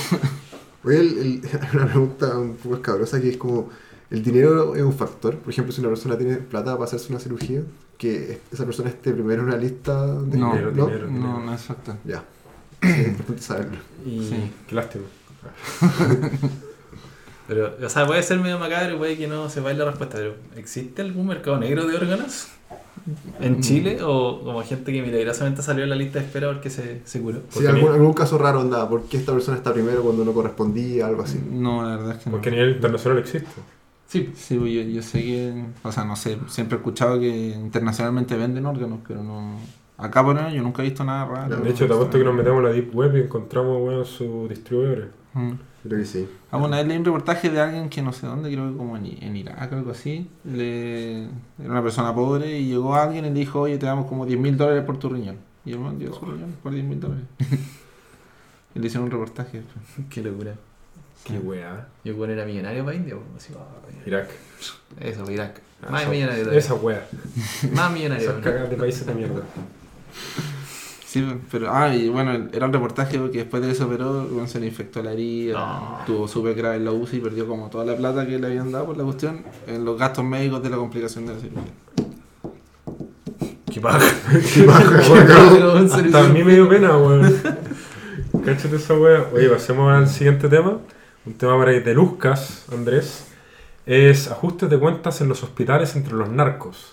Oye, 0.84 0.98
el- 1.00 1.18
el- 1.18 1.42
una 1.74 1.86
pregunta 1.86 2.36
un 2.36 2.56
poco 2.56 2.74
escabrosa 2.74 3.20
que 3.20 3.28
es 3.30 3.36
como, 3.36 3.68
¿el 4.10 4.22
dinero 4.22 4.74
es 4.74 4.82
un 4.82 4.92
factor? 4.92 5.36
Por 5.38 5.52
ejemplo, 5.52 5.72
si 5.72 5.80
una 5.80 5.90
persona 5.90 6.18
tiene 6.18 6.36
plata 6.38 6.72
para 6.72 6.84
hacerse 6.84 7.12
una 7.12 7.20
cirugía, 7.20 7.62
que 7.96 8.40
esa 8.50 8.64
persona 8.66 8.88
esté 8.88 9.12
primero 9.12 9.42
en 9.42 9.48
una 9.48 9.56
lista 9.56 10.06
de... 10.06 10.36
No, 10.36 10.50
Dinero, 10.52 10.72
¿no? 10.72 10.86
dinero. 10.86 11.08
No, 11.10 11.38
no 11.40 11.54
es 11.54 11.60
exacto. 11.60 11.96
Ya. 12.04 12.24
Sí, 12.82 12.88
es 12.88 13.06
importante 13.08 13.42
saberlo. 13.42 13.78
Y, 14.04 14.24
Sí. 14.28 14.52
Qué 14.66 14.74
lástima. 14.74 15.04
Pero, 17.46 17.74
o 17.84 17.88
sea, 17.88 18.06
puede 18.06 18.22
ser 18.22 18.38
medio 18.38 18.58
macabro 18.58 18.94
y 18.94 18.98
puede 18.98 19.16
que 19.18 19.26
no 19.26 19.48
sepáis 19.50 19.76
la 19.76 19.84
respuesta, 19.86 20.16
pero 20.18 20.34
¿existe 20.56 21.02
algún 21.02 21.26
mercado 21.26 21.58
negro 21.58 21.84
de 21.86 21.96
órganos 21.96 22.46
en 23.40 23.58
Mm. 23.58 23.60
Chile? 23.60 23.98
¿O 24.02 24.42
como 24.44 24.62
gente 24.62 24.92
que 24.92 25.02
milagrosamente 25.02 25.62
salió 25.62 25.84
en 25.84 25.90
la 25.90 25.96
lista 25.96 26.18
de 26.18 26.26
espera 26.26 26.48
porque 26.52 26.70
se, 26.70 27.00
se 27.04 27.20
curó? 27.20 27.40
Sí, 27.48 27.66
algún, 27.66 27.92
algún 27.92 28.12
caso 28.12 28.38
raro, 28.38 28.60
onda, 28.60 28.88
¿por 28.88 29.04
qué 29.04 29.16
esta 29.16 29.32
persona 29.32 29.56
está 29.56 29.72
primero 29.72 30.02
cuando 30.02 30.24
no 30.24 30.32
correspondía? 30.32 31.06
Algo 31.06 31.22
así. 31.22 31.40
No, 31.50 31.82
la 31.82 31.96
verdad 31.96 32.16
es 32.16 32.24
que 32.24 32.30
no. 32.30 32.36
Porque 32.36 32.48
a 32.48 32.52
nivel 32.52 32.70
internacional 32.76 33.18
existe. 33.18 33.48
Sí, 34.06 34.32
Sí, 34.34 34.58
pues 34.58 34.72
yo, 34.72 34.82
yo 34.82 35.02
sé 35.02 35.22
que, 35.22 35.64
o 35.84 35.92
sea, 35.92 36.04
no 36.04 36.16
sé, 36.16 36.36
siempre 36.48 36.76
he 36.76 36.78
escuchado 36.78 37.20
que 37.20 37.28
internacionalmente 37.28 38.36
venden 38.36 38.66
órganos, 38.66 38.98
pero 39.06 39.22
no... 39.22 39.54
Acá 39.98 40.24
por 40.24 40.36
ahí 40.38 40.56
yo 40.56 40.62
nunca 40.62 40.82
he 40.82 40.86
visto 40.86 41.04
nada 41.04 41.26
raro. 41.26 41.56
De 41.58 41.70
hecho, 41.70 41.86
te 41.86 41.92
apuesto 41.92 42.18
que 42.18 42.24
nos 42.24 42.34
metemos 42.34 42.58
en 42.60 42.64
la 42.64 42.70
Deep 42.72 42.96
Web 42.96 43.16
y 43.16 43.20
encontramos 43.20 43.78
bueno, 43.80 44.04
sus 44.04 44.48
distribuidores. 44.48 45.08
Mm. 45.34 45.52
Creo 45.82 45.98
que 45.98 46.04
sí. 46.04 46.28
Ah, 46.50 46.58
una 46.58 46.76
vez 46.76 46.86
leí 46.86 46.98
un 46.98 47.04
reportaje 47.04 47.48
de 47.48 47.60
alguien 47.60 47.88
que 47.88 48.02
no 48.02 48.12
sé 48.12 48.26
dónde, 48.26 48.52
creo 48.52 48.70
que 48.70 48.76
como 48.76 48.96
en, 48.96 49.06
en 49.06 49.36
Irak 49.36 49.72
o 49.72 49.76
algo 49.76 49.90
así. 49.92 50.28
Le, 50.44 51.22
era 51.22 51.30
una 51.58 51.82
persona 51.82 52.14
pobre 52.14 52.58
y 52.58 52.66
llegó 52.68 52.94
alguien 52.94 53.24
y 53.24 53.28
le 53.28 53.34
dijo, 53.34 53.60
oye, 53.62 53.78
te 53.78 53.86
damos 53.86 54.06
como 54.06 54.26
10 54.26 54.38
mil 54.38 54.56
dólares 54.56 54.84
por 54.84 54.98
tu 54.98 55.08
riñón. 55.08 55.38
Y 55.64 55.72
el 55.72 55.78
man 55.78 55.98
dio 55.98 56.12
su 56.12 56.24
riñón 56.26 56.54
por 56.62 56.72
10 56.72 56.84
mil 56.84 57.00
dólares. 57.00 57.24
y 58.74 58.78
le 58.78 58.86
hicieron 58.86 59.06
un 59.06 59.10
reportaje. 59.10 59.62
qué 60.10 60.22
locura. 60.22 60.54
Qué 61.24 61.38
weá. 61.38 61.88
Yo 62.04 62.16
cuando 62.16 62.34
era 62.34 62.46
millonario 62.46 62.84
para 62.84 62.96
India, 62.96 63.14
así, 63.36 63.52
Irak. 64.06 64.30
eso, 65.00 65.30
Irak. 65.30 65.60
Ah, 65.82 65.90
Más 65.90 66.08
millonario 66.08 66.40
todavía. 66.42 66.58
Esa 66.58 66.74
weá. 66.74 67.06
Más 67.72 67.92
millonario. 67.92 68.30
Esas 68.30 68.42
cagas 68.42 68.70
de 68.70 68.76
países 68.76 69.06
de 69.06 69.14
mierda. 69.14 69.42
Sí, 71.10 71.26
pero, 71.50 71.72
ah, 71.74 71.92
y 71.92 72.08
bueno, 72.08 72.48
era 72.52 72.66
un 72.66 72.72
reportaje 72.72 73.18
porque 73.18 73.38
después 73.38 73.60
de 73.60 73.70
que 73.70 73.74
se 73.74 73.82
operó, 73.82 74.28
bueno, 74.30 74.46
se 74.46 74.60
le 74.60 74.66
infectó 74.68 75.02
la 75.02 75.10
herida, 75.12 75.58
No. 75.58 75.98
tuvo 76.06 76.28
súper 76.28 76.54
grave 76.54 76.76
en 76.76 76.84
la 76.84 76.92
UCI 76.92 77.16
y 77.16 77.20
perdió 77.20 77.48
como 77.48 77.68
toda 77.68 77.84
la 77.84 77.96
plata 77.96 78.24
que 78.28 78.38
le 78.38 78.46
habían 78.46 78.70
dado 78.70 78.86
por 78.86 78.96
la 78.96 79.02
cuestión 79.02 79.42
en 79.66 79.84
los 79.84 79.98
gastos 79.98 80.24
médicos 80.24 80.62
de 80.62 80.70
la 80.70 80.76
complicación 80.76 81.26
de 81.26 81.34
la 81.34 81.40
cirugía. 81.40 81.62
Qué 83.72 83.80
paja. 83.80 83.98
Qué 84.54 84.66
Hasta 84.68 86.24
a 86.24 86.28
mí 86.28 86.44
me 86.44 86.54
dio 86.54 86.68
pena, 86.68 86.96
weón. 86.96 87.36
Cáchate 88.44 88.76
esa 88.76 88.94
weá. 88.94 89.26
Oye, 89.34 89.48
pasemos 89.48 89.92
al 89.92 90.08
siguiente 90.08 90.48
tema. 90.48 90.78
Un 91.26 91.34
tema 91.34 91.58
para 91.58 91.72
que 91.72 91.80
te 91.80 91.92
luzcas, 91.92 92.66
Andrés. 92.72 93.26
Es 93.84 94.30
ajustes 94.30 94.70
de 94.70 94.78
cuentas 94.78 95.20
en 95.22 95.28
los 95.28 95.42
hospitales 95.42 95.96
entre 95.96 96.14
los 96.14 96.28
narcos. 96.28 96.92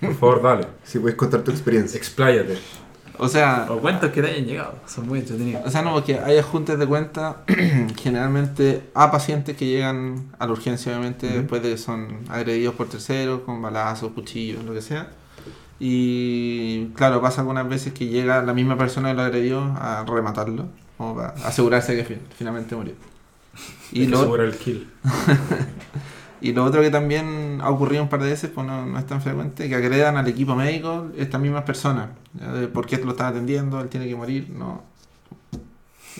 Por 0.00 0.14
favor, 0.14 0.42
dale. 0.42 0.66
Si 0.84 1.00
puedes 1.00 1.16
contar 1.16 1.42
tu 1.42 1.50
experiencia. 1.50 1.98
Expláyate. 1.98 2.56
O 3.18 3.28
sea, 3.28 3.66
O 3.70 3.78
cuentos 3.78 4.10
que 4.10 4.20
te 4.22 4.28
hayan 4.30 4.44
llegado, 4.46 4.74
son 4.86 5.06
muy 5.08 5.20
entretenidos. 5.20 5.62
O 5.66 5.70
sea, 5.70 5.82
no, 5.82 5.92
porque 5.94 6.18
hay 6.20 6.38
ajustes 6.38 6.78
de 6.78 6.86
cuenta 6.86 7.36
generalmente 7.96 8.82
a 8.94 9.10
pacientes 9.10 9.56
que 9.56 9.66
llegan 9.66 10.26
a 10.38 10.46
la 10.46 10.52
urgencia, 10.52 10.92
obviamente, 10.92 11.26
después 11.28 11.62
de 11.62 11.70
que 11.70 11.78
son 11.78 12.18
agredidos 12.28 12.74
por 12.74 12.88
terceros, 12.88 13.40
con 13.40 13.60
balazos, 13.62 14.12
cuchillos, 14.12 14.64
lo 14.64 14.72
que 14.74 14.82
sea. 14.82 15.08
Y 15.78 16.86
claro, 16.94 17.20
pasa 17.20 17.42
algunas 17.42 17.68
veces 17.68 17.92
que 17.92 18.06
llega 18.06 18.42
la 18.42 18.54
misma 18.54 18.78
persona 18.78 19.10
que 19.10 19.14
lo 19.14 19.22
agredió 19.22 19.60
a 19.60 20.04
rematarlo, 20.06 20.66
o 20.98 21.14
para 21.14 21.28
asegurarse 21.44 21.94
que 21.96 22.04
fi- 22.04 22.18
finalmente 22.36 22.74
murió. 22.74 22.94
Y 23.92 24.06
lo, 24.06 24.18
asegurar 24.18 24.46
el 24.46 24.56
kill. 24.56 24.88
y 26.40 26.52
lo 26.52 26.64
otro 26.64 26.82
que 26.82 26.90
también 26.90 27.60
ha 27.62 27.70
ocurrido 27.70 28.02
un 28.02 28.08
par 28.08 28.22
de 28.22 28.30
veces, 28.30 28.50
pues 28.54 28.66
no, 28.66 28.86
no 28.86 28.98
es 28.98 29.06
tan 29.06 29.20
frecuente, 29.22 29.68
que 29.68 29.74
agredan 29.74 30.16
al 30.16 30.28
equipo 30.28 30.54
médico 30.54 31.06
estas 31.16 31.40
mismas 31.40 31.64
personas. 31.64 32.08
¿Por 32.72 32.86
qué 32.86 32.98
lo 32.98 33.12
están 33.12 33.28
atendiendo? 33.28 33.80
¿Él 33.80 33.88
tiene 33.88 34.06
que 34.06 34.14
morir? 34.16 34.50
No. 34.50 34.82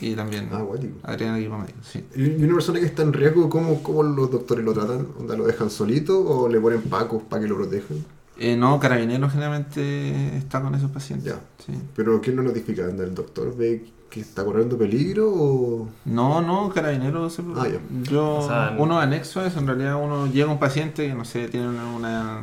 Y 0.00 0.14
también 0.14 0.50
Ah, 0.52 0.64
agredan 1.04 1.34
al 1.34 1.40
equipo 1.40 1.58
médico, 1.58 1.78
sí. 1.82 2.04
Y 2.14 2.44
una 2.44 2.54
persona 2.54 2.80
que 2.80 2.86
está 2.86 3.02
en 3.02 3.12
riesgo, 3.12 3.48
¿cómo, 3.48 3.82
cómo 3.82 4.02
los 4.02 4.30
doctores 4.30 4.64
lo 4.64 4.72
tratan? 4.72 5.06
¿Onda, 5.18 5.36
¿Lo 5.36 5.46
dejan 5.46 5.70
solito 5.70 6.20
o 6.20 6.48
le 6.48 6.60
ponen 6.60 6.82
pacos 6.82 7.22
para 7.22 7.42
que 7.42 7.48
lo 7.48 7.56
protejan? 7.56 8.04
Eh, 8.38 8.56
no, 8.56 8.78
Carabineros 8.78 9.32
generalmente 9.32 10.36
está 10.36 10.60
con 10.60 10.74
esos 10.74 10.90
pacientes. 10.90 11.32
Ya. 11.32 11.40
Sí. 11.64 11.72
¿Pero 11.94 12.20
quién 12.20 12.36
lo 12.36 12.42
notifica? 12.42 12.84
¿Anda 12.84 13.04
¿El 13.04 13.14
doctor 13.14 13.56
ve 13.56 13.86
que 14.10 14.20
está 14.20 14.44
corriendo 14.44 14.78
peligro 14.78 15.30
o...? 15.34 15.88
No, 16.04 16.40
no, 16.40 16.68
Carabineros. 16.70 17.34
se- 17.34 17.42
Ah, 17.56 17.66
ya. 17.68 17.78
Yo, 18.10 18.36
O 18.38 18.46
sea, 18.46 18.74
uno 18.78 18.98
anexo 18.98 19.40
a 19.40 19.46
eso, 19.46 19.58
en 19.58 19.66
realidad 19.66 19.96
uno 20.02 20.26
llega 20.26 20.48
a 20.48 20.52
un 20.52 20.58
paciente 20.58 21.06
que, 21.06 21.14
no 21.14 21.24
sé, 21.24 21.48
tiene 21.48 21.68
una, 21.68 21.86
una 21.94 22.40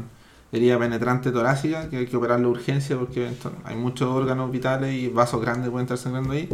herida 0.51 0.77
penetrante 0.77 1.31
torácica 1.31 1.89
que 1.89 1.97
hay 1.97 2.05
que 2.05 2.15
operarle 2.17 2.45
urgencia 2.47 2.97
porque 2.97 3.31
hay 3.63 3.75
muchos 3.75 4.07
órganos 4.09 4.51
vitales 4.51 4.93
y 4.93 5.07
vasos 5.07 5.41
grandes 5.41 5.69
pueden 5.71 5.85
estar 5.85 5.97
sangrando 5.97 6.33
ahí. 6.33 6.47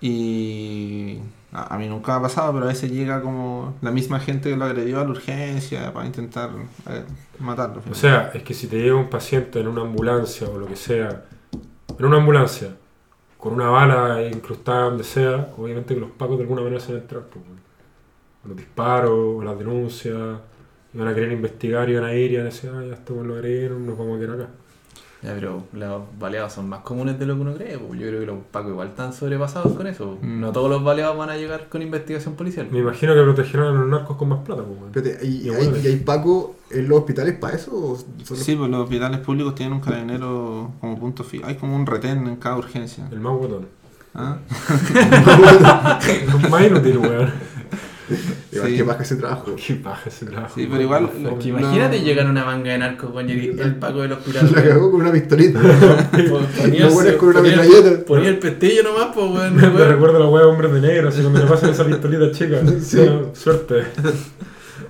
Y 0.00 1.18
a, 1.52 1.74
a 1.74 1.78
mí 1.78 1.88
nunca 1.88 2.12
me 2.12 2.18
ha 2.18 2.22
pasado, 2.22 2.52
pero 2.52 2.64
a 2.66 2.68
veces 2.68 2.90
llega 2.90 3.22
como 3.22 3.74
la 3.80 3.90
misma 3.90 4.20
gente 4.20 4.50
que 4.50 4.56
lo 4.56 4.64
agredió 4.64 5.00
a 5.00 5.04
la 5.04 5.10
urgencia 5.10 5.92
para 5.92 6.06
intentar 6.06 6.50
eh, 6.90 7.04
matarlo. 7.38 7.82
O 7.90 7.94
sea, 7.94 8.30
es 8.34 8.42
que 8.42 8.52
si 8.54 8.66
te 8.66 8.76
llega 8.78 8.94
un 8.96 9.08
paciente 9.08 9.60
en 9.60 9.68
una 9.68 9.82
ambulancia 9.82 10.48
o 10.48 10.58
lo 10.58 10.66
que 10.66 10.76
sea, 10.76 11.24
en 11.98 12.04
una 12.04 12.18
ambulancia, 12.18 12.76
con 13.46 13.54
una 13.54 13.70
bala 13.70 14.28
incrustada 14.28 14.86
donde 14.86 15.04
sea, 15.04 15.52
obviamente 15.56 15.94
que 15.94 16.00
los 16.00 16.10
pacos 16.10 16.36
de 16.36 16.42
alguna 16.42 16.62
manera 16.62 16.80
se 16.80 16.88
van 16.88 16.96
a 16.96 17.02
entrar. 17.02 17.22
pues, 17.30 17.44
los 18.44 18.56
disparos, 18.56 19.44
las 19.44 19.56
denuncias, 19.56 20.16
iban 20.92 21.06
a 21.06 21.14
querer 21.14 21.30
investigar, 21.30 21.88
iban 21.88 22.02
a 22.02 22.12
ir 22.12 22.32
y 22.32 22.34
iban 22.34 22.46
a 22.46 22.50
decir, 22.50 22.70
ah, 22.74 22.84
ya 22.84 22.94
estamos 22.94 23.24
lo 23.24 23.34
agredieron, 23.34 23.86
nos 23.86 23.96
vamos 23.96 24.16
a 24.16 24.20
quedar 24.20 24.40
acá. 24.40 24.48
Ya, 25.26 25.34
pero 25.34 25.64
los 25.72 26.02
baleados 26.20 26.52
son 26.52 26.68
más 26.68 26.80
comunes 26.80 27.18
de 27.18 27.26
lo 27.26 27.34
que 27.34 27.40
uno 27.40 27.54
cree. 27.54 27.78
pues. 27.78 27.98
Yo 27.98 28.06
creo 28.06 28.20
que 28.20 28.26
los 28.26 28.36
pacos 28.52 28.70
igual 28.70 28.88
están 28.88 29.12
sobrepasados 29.12 29.72
con 29.72 29.88
eso. 29.88 30.18
Mm. 30.22 30.40
No 30.40 30.52
todos 30.52 30.70
los 30.70 30.84
baleados 30.84 31.18
van 31.18 31.30
a 31.30 31.36
llegar 31.36 31.68
con 31.68 31.82
investigación 31.82 32.34
policial. 32.34 32.68
Me 32.70 32.78
imagino 32.78 33.12
que 33.12 33.22
protegieron 33.22 33.74
a 33.74 33.78
los 33.80 33.88
narcos 33.88 34.16
con 34.16 34.28
más 34.28 34.38
plata, 34.44 34.62
pues, 34.92 35.04
¿y, 35.24 35.48
Y 35.48 35.50
hay, 35.50 35.80
y 35.82 35.86
hay 35.88 35.96
Paco 35.96 36.54
en 36.70 36.88
los 36.88 36.98
hospitales 37.00 37.34
para 37.38 37.56
eso? 37.56 37.72
¿O 37.74 37.98
solo- 38.24 38.40
Sí, 38.40 38.54
pues 38.54 38.70
los 38.70 38.84
hospitales 38.84 39.18
públicos 39.18 39.54
tienen 39.56 39.72
un 39.74 39.80
carabinero 39.80 40.70
como 40.80 40.96
punto 40.98 41.24
fijo. 41.24 41.44
Hay 41.44 41.56
como 41.56 41.74
un 41.74 41.86
retén 41.86 42.24
en 42.28 42.36
cada 42.36 42.56
urgencia. 42.58 43.08
El 43.10 43.18
más 43.18 43.32
botón. 43.32 43.66
¿Ah? 44.14 44.38
Es 46.08 46.50
más 46.50 46.62
inútil, 46.66 46.98
weón. 46.98 47.32
Igual 48.52 48.70
Sí. 48.70 48.76
que 48.76 48.82
baja 48.82 49.02
ese 49.02 49.16
trabajo. 49.16 49.56
Qué 49.56 49.74
paja 49.74 50.08
ese 50.08 50.26
trabajo. 50.26 50.54
Sí, 50.54 50.68
pero 50.70 50.82
igual-. 50.82 51.10
Es 51.14 51.42
que 51.42 51.48
imagínate 51.48 51.98
No. 51.98 52.04
llegar 52.04 52.26
a 52.26 52.30
una 52.30 52.44
manga 52.44 52.72
de 52.72 52.78
narcos 52.78 53.10
con 53.10 53.28
el, 53.28 53.58
el 53.60 53.74
paco 53.76 54.02
del 54.02 54.12
hospital. 54.12 54.46
La 54.54 54.60
weón. 54.60 54.68
cagó 54.68 54.90
con 54.92 55.00
una 55.00 55.12
pistolita. 55.12 55.60
Ponía 56.60 56.80
Lo 56.80 56.88
el- 56.88 56.94
pones 56.94 57.12
con 57.16 57.28
una 57.30 57.38
ponía 57.40 57.54
el- 57.54 57.60
metralleta. 57.68 58.04
Ponía 58.04 58.28
el 58.28 58.38
pestillo 58.38 58.82
nomás, 58.82 59.08
pues, 59.14 59.30
weón. 59.30 59.56
Me 59.56 59.84
recuerdo 59.84 60.16
a 60.16 60.20
la 60.20 60.26
wea 60.28 60.46
hombres 60.46 60.72
de 60.72 60.80
negro, 60.80 61.08
así 61.08 61.20
cuando 61.20 61.40
le 61.40 61.46
pasan 61.46 61.70
esa 61.70 61.84
pistolita 61.84 62.30
chica. 62.32 62.60
Sí. 62.82 62.98
No, 63.04 63.34
suerte. 63.34 63.84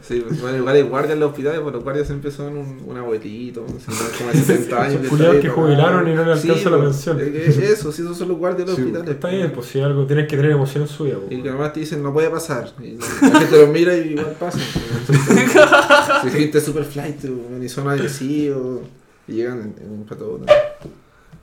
Sí, 0.06 0.22
pues, 0.24 0.40
bueno, 0.40 0.58
igual 0.58 0.76
hay 0.76 0.82
guardias 0.82 1.14
en 1.14 1.20
los 1.20 1.30
hospitales, 1.30 1.58
pero 1.58 1.72
los 1.72 1.82
guardias 1.82 2.06
siempre 2.06 2.30
son 2.30 2.56
un, 2.56 2.82
un 2.86 2.96
abuelito, 2.96 3.64
como 3.66 4.30
de 4.30 4.38
70 4.38 4.82
años. 4.82 5.08
Son 5.08 5.40
que 5.40 5.48
jubilaron 5.48 6.08
y 6.08 6.14
no 6.14 6.24
le 6.24 6.32
alcanza 6.32 6.70
la 6.70 6.76
pues, 6.76 6.90
pensión. 6.90 7.20
es 7.20 7.30
que 7.30 7.46
es 7.46 7.58
eso, 7.58 7.90
sí, 7.90 8.02
esos 8.02 8.16
son 8.16 8.28
los 8.28 8.38
guardias 8.38 8.66
de 8.66 8.66
los 8.66 8.76
Sí, 8.76 8.82
hospitales. 8.82 9.10
Está 9.14 9.28
bien, 9.30 9.50
pues 9.52 9.66
si 9.66 9.80
algo 9.80 10.06
tienes 10.06 10.28
que 10.28 10.36
tener 10.36 10.52
emoción 10.52 10.86
suya, 10.86 11.14
Y 11.14 11.26
pues. 11.28 11.42
que 11.42 11.48
además 11.48 11.72
te 11.72 11.80
dicen, 11.80 12.02
no 12.04 12.12
puede 12.12 12.30
pasar. 12.30 12.72
Y 12.80 12.98
la 12.98 13.40
gente 13.40 13.58
los 13.58 13.68
mira 13.70 13.96
y 13.96 14.12
igual 14.12 14.36
pasa. 14.38 14.58
Si 16.22 16.30
gente 16.30 16.60
super 16.60 16.84
flight, 16.84 17.16
y 17.60 17.68
son 17.68 17.88
agresivos, 17.88 18.82
y 19.26 19.32
llegan 19.34 19.58
en, 19.60 19.84
en 19.84 19.90
un 19.92 20.04
plato. 20.04 20.40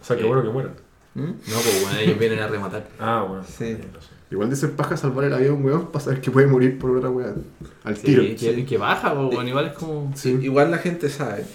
O 0.01 0.05
sea, 0.05 0.15
que 0.15 0.23
bueno 0.23 0.41
que 0.41 0.49
mueran. 0.49 0.73
¿Mm? 1.15 1.21
No, 1.21 1.33
pues, 1.45 1.83
weón, 1.85 1.97
ellos 1.99 2.17
vienen 2.17 2.39
a 2.39 2.47
rematar. 2.47 2.87
Ah, 2.99 3.25
bueno. 3.27 3.43
Sí. 3.45 3.77
Igual 4.33 4.49
de 4.49 4.55
ser 4.55 4.71
paja 4.71 4.97
salvar 4.97 5.25
el 5.25 5.33
avión, 5.33 5.63
weón, 5.63 5.91
para 5.91 6.05
saber 6.05 6.19
que 6.19 6.31
puede 6.31 6.47
morir 6.47 6.79
por 6.79 6.97
otra 6.97 7.11
weá. 7.11 7.35
Al 7.83 7.95
tiro. 7.99 8.23
Sí, 8.23 8.35
que, 8.35 8.65
que 8.65 8.77
baja, 8.79 9.13
weón. 9.13 9.47
Igual 9.47 9.67
es 9.67 9.73
como. 9.73 10.11
Sí. 10.15 10.39
Igual 10.41 10.71
la 10.71 10.79
gente 10.79 11.07
sabe. 11.07 11.45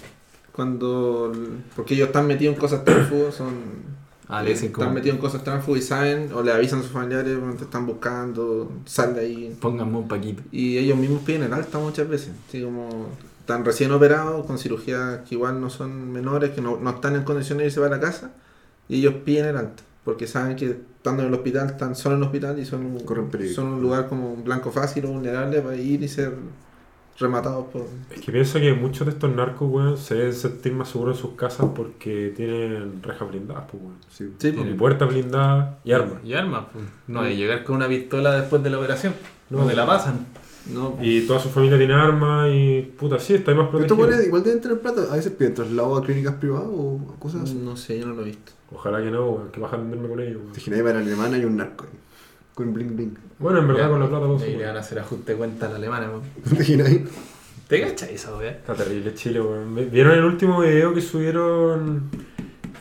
Cuando. 0.53 1.33
Porque 1.75 1.95
ellos 1.95 2.07
están 2.07 2.29
metidos 2.29 2.55
en 2.55 2.61
cosas 2.61 2.85
tránsfugas, 2.85 3.35
son. 3.39 3.99
Ah, 4.29 4.45
le 4.45 4.51
dicen 4.51 4.67
están 4.67 4.85
como. 4.85 4.95
metidos 4.95 5.17
en 5.17 5.21
cosas 5.21 5.43
tránsfugas 5.43 5.83
y 5.83 5.87
saben, 5.89 6.33
o 6.33 6.41
le 6.41 6.53
avisan 6.53 6.79
a 6.79 6.83
sus 6.83 6.93
familiares 6.93 7.37
cuando 7.37 7.57
te 7.57 7.65
están 7.65 7.85
buscando, 7.85 8.71
sal 8.85 9.13
de 9.13 9.21
ahí. 9.23 9.57
Pónganme 9.61 9.99
un 9.99 10.07
paquito. 10.07 10.45
Y 10.53 10.79
ellos 10.79 10.97
mismos 10.97 11.23
piden 11.23 11.43
el 11.43 11.53
alta 11.53 11.81
muchas 11.81 12.09
veces. 12.09 12.31
Así 12.47 12.63
como 12.63 13.09
están 13.41 13.65
recién 13.65 13.91
operados, 13.91 14.47
con 14.47 14.57
cirugías 14.57 15.21
que 15.29 15.35
igual 15.35 15.61
no 15.61 15.69
son 15.69 16.13
menores, 16.13 16.51
que 16.51 16.61
no, 16.61 16.77
no 16.77 16.91
están 16.91 17.17
en 17.17 17.25
condiciones 17.25 17.63
de 17.63 17.67
irse 17.67 17.81
para 17.81 17.97
la 17.97 18.01
casa, 18.01 18.31
y 18.89 18.99
ellos 18.99 19.15
piden 19.25 19.47
el 19.47 19.57
alta. 19.57 19.83
Porque 20.09 20.27
saben 20.27 20.57
que 20.57 20.65
estando 20.71 21.21
en 21.23 21.29
el 21.29 21.35
hospital, 21.35 21.67
están 21.67 21.95
solo 21.95 22.15
en 22.15 22.23
el 22.23 22.27
hospital 22.29 22.59
y 22.59 22.65
son, 22.65 22.87
un- 22.87 23.49
son 23.55 23.83
lugar 23.83 24.09
como 24.09 24.33
un 24.33 24.43
blanco 24.43 24.71
fácil 24.71 25.05
o 25.05 25.09
vulnerable 25.09 25.61
para 25.61 25.77
ir 25.77 26.03
y 26.03 26.09
ser 26.09 26.33
rematados 27.19 27.67
por... 27.67 27.85
Es 28.15 28.21
que 28.23 28.33
pienso 28.33 28.59
que 28.59 28.73
muchos 28.73 29.07
de 29.07 29.13
estos 29.13 29.31
narcos, 29.35 29.69
weón, 29.71 29.99
se 29.99 30.15
deben 30.15 30.33
sentir 30.33 30.73
más 30.73 30.89
seguros 30.89 31.17
en 31.17 31.23
sus 31.23 31.31
casas 31.33 31.67
porque 31.75 32.33
tienen 32.35 33.03
rejas 33.03 33.29
blindadas, 33.29 33.65
pues, 33.71 33.83
weón. 33.83 33.97
Sí. 34.09 34.25
Sí, 34.39 34.53
Tienen 34.53 34.77
puertas 34.79 35.09
blindadas 35.11 35.75
y 35.85 35.93
armas. 35.93 36.25
Y 36.25 36.33
armas, 36.33 36.65
pues. 36.73 36.85
No, 37.07 37.23
de 37.25 37.37
llegar 37.37 37.65
con 37.65 37.77
una 37.77 37.87
pistola 37.89 38.33
después 38.41 38.63
de 38.63 38.71
la 38.71 38.79
operación. 38.79 39.13
No. 39.51 39.67
Te 39.67 39.75
la 39.75 39.85
pasan. 39.87 40.27
No, 40.73 40.97
Y 41.03 41.27
toda 41.27 41.39
su 41.41 41.51
familia 41.51 41.77
tiene 41.77 41.93
armas 41.95 42.49
y 42.53 42.81
puta, 42.99 43.19
sí, 43.19 43.35
está 43.35 43.51
ahí 43.51 43.57
más 43.59 43.69
protegido. 43.69 43.97
weones 43.97 44.27
igual 44.27 44.43
deben 44.43 44.61
tener 44.63 44.81
plata. 44.81 45.03
A 45.13 45.17
veces 45.17 45.33
piden 45.33 45.53
traslado 45.55 45.97
a 45.97 46.03
clínicas 46.03 46.35
privadas 46.37 46.69
o 46.71 46.99
cosas 47.19 47.43
así. 47.43 47.55
no 47.55 47.77
sé, 47.77 47.99
yo 47.99 48.07
no 48.07 48.15
lo 48.15 48.23
he 48.23 48.27
visto. 48.27 48.53
Ojalá 48.73 49.03
que 49.03 49.11
no, 49.11 49.31
weón, 49.31 49.49
que 49.51 49.61
bajan 49.61 49.81
a 49.81 49.83
venderme 49.83 50.09
con 50.09 50.21
ellos. 50.21 50.37
weón. 50.37 50.53
Te 50.53 50.61
imaginas 50.61 50.83
para 50.83 50.99
alemana 51.01 51.37
hay 51.37 51.45
un 51.45 51.57
narco. 51.57 51.87
Con 52.55 52.73
bling 52.75 52.97
bling. 52.97 53.19
Bueno, 53.39 53.61
en 53.61 53.69
verdad 53.69 53.85
Ya, 53.85 53.89
con 53.91 54.01
la 54.01 54.09
plata 54.09 54.25
todo 54.27 54.39
Ahí 54.39 54.57
le 54.57 54.67
van 54.67 54.77
a 54.77 54.81
hacer 54.81 54.99
ajuste 54.99 55.33
de 55.33 55.39
cuenta 55.39 55.67
a 55.67 55.71
la 55.71 55.77
alemana, 55.77 56.09
weón. 56.11 56.23
¿Te 56.45 56.55
imaginas? 56.55 56.91
¿Te 57.69 57.81
cachai 57.83 58.15
esa 58.15 58.37
weá? 58.37 58.51
Está 58.51 58.75
terrible 58.75 59.15
Chile, 59.15 59.41
weón. 59.41 59.75
¿Vieron 59.91 60.13
el 60.19 60.25
último 60.25 60.61
video 60.61 60.93
que 60.95 61.01
subieron 61.01 62.11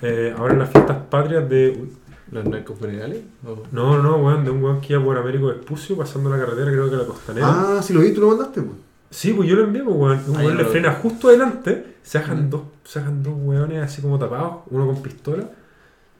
eh, 0.02 0.34
ahora 0.38 0.54
en 0.54 0.60
las 0.60 0.70
fiestas 0.72 0.98
patrias 1.10 1.48
de... 1.50 1.78
uy, 1.80 1.90
¿Los 2.32 2.44
narcos 2.46 2.78
funerales? 2.78 3.20
¿O- 3.46 3.64
No, 3.72 4.02
no, 4.04 4.18
weón, 4.18 4.44
de 4.44 4.52
un 4.52 4.62
weón 4.62 4.82
que 4.82 4.94
iba 4.94 5.04
por 5.04 5.18
Américo 5.18 5.48
Vespucio 5.48 5.96
pasando 5.96 6.30
la 6.30 6.38
carretera, 6.38 6.72
creo 6.72 6.90
que 6.90 6.96
la 6.98 7.06
costanera. 7.06 7.48
Ah, 7.78 7.82
sí 7.82 7.94
lo 7.94 8.02
vi, 8.02 8.12
tú 8.14 8.20
lo 8.22 8.28
mandaste, 8.30 8.62
pues. 8.62 8.78
Sí, 9.10 9.32
pues 9.32 9.48
yo 9.48 9.56
lo 9.56 9.64
envié, 9.64 9.84
pues, 9.84 9.96
weón. 9.96 10.22
Un 10.28 10.36
weón 10.36 10.58
le 10.58 10.66
frena 10.66 10.92
justo 10.94 11.30
adelante, 11.30 11.96
se 12.04 12.20
dejan 12.20 12.50
dos, 12.50 12.64
se 12.84 13.00
dejan 13.00 13.24
dos 13.24 13.34
weones 13.38 13.82
así 13.82 14.02
como 14.02 14.20
tapados, 14.20 14.64
uno 14.72 14.86
con 14.88 15.02
pistola, 15.02 15.50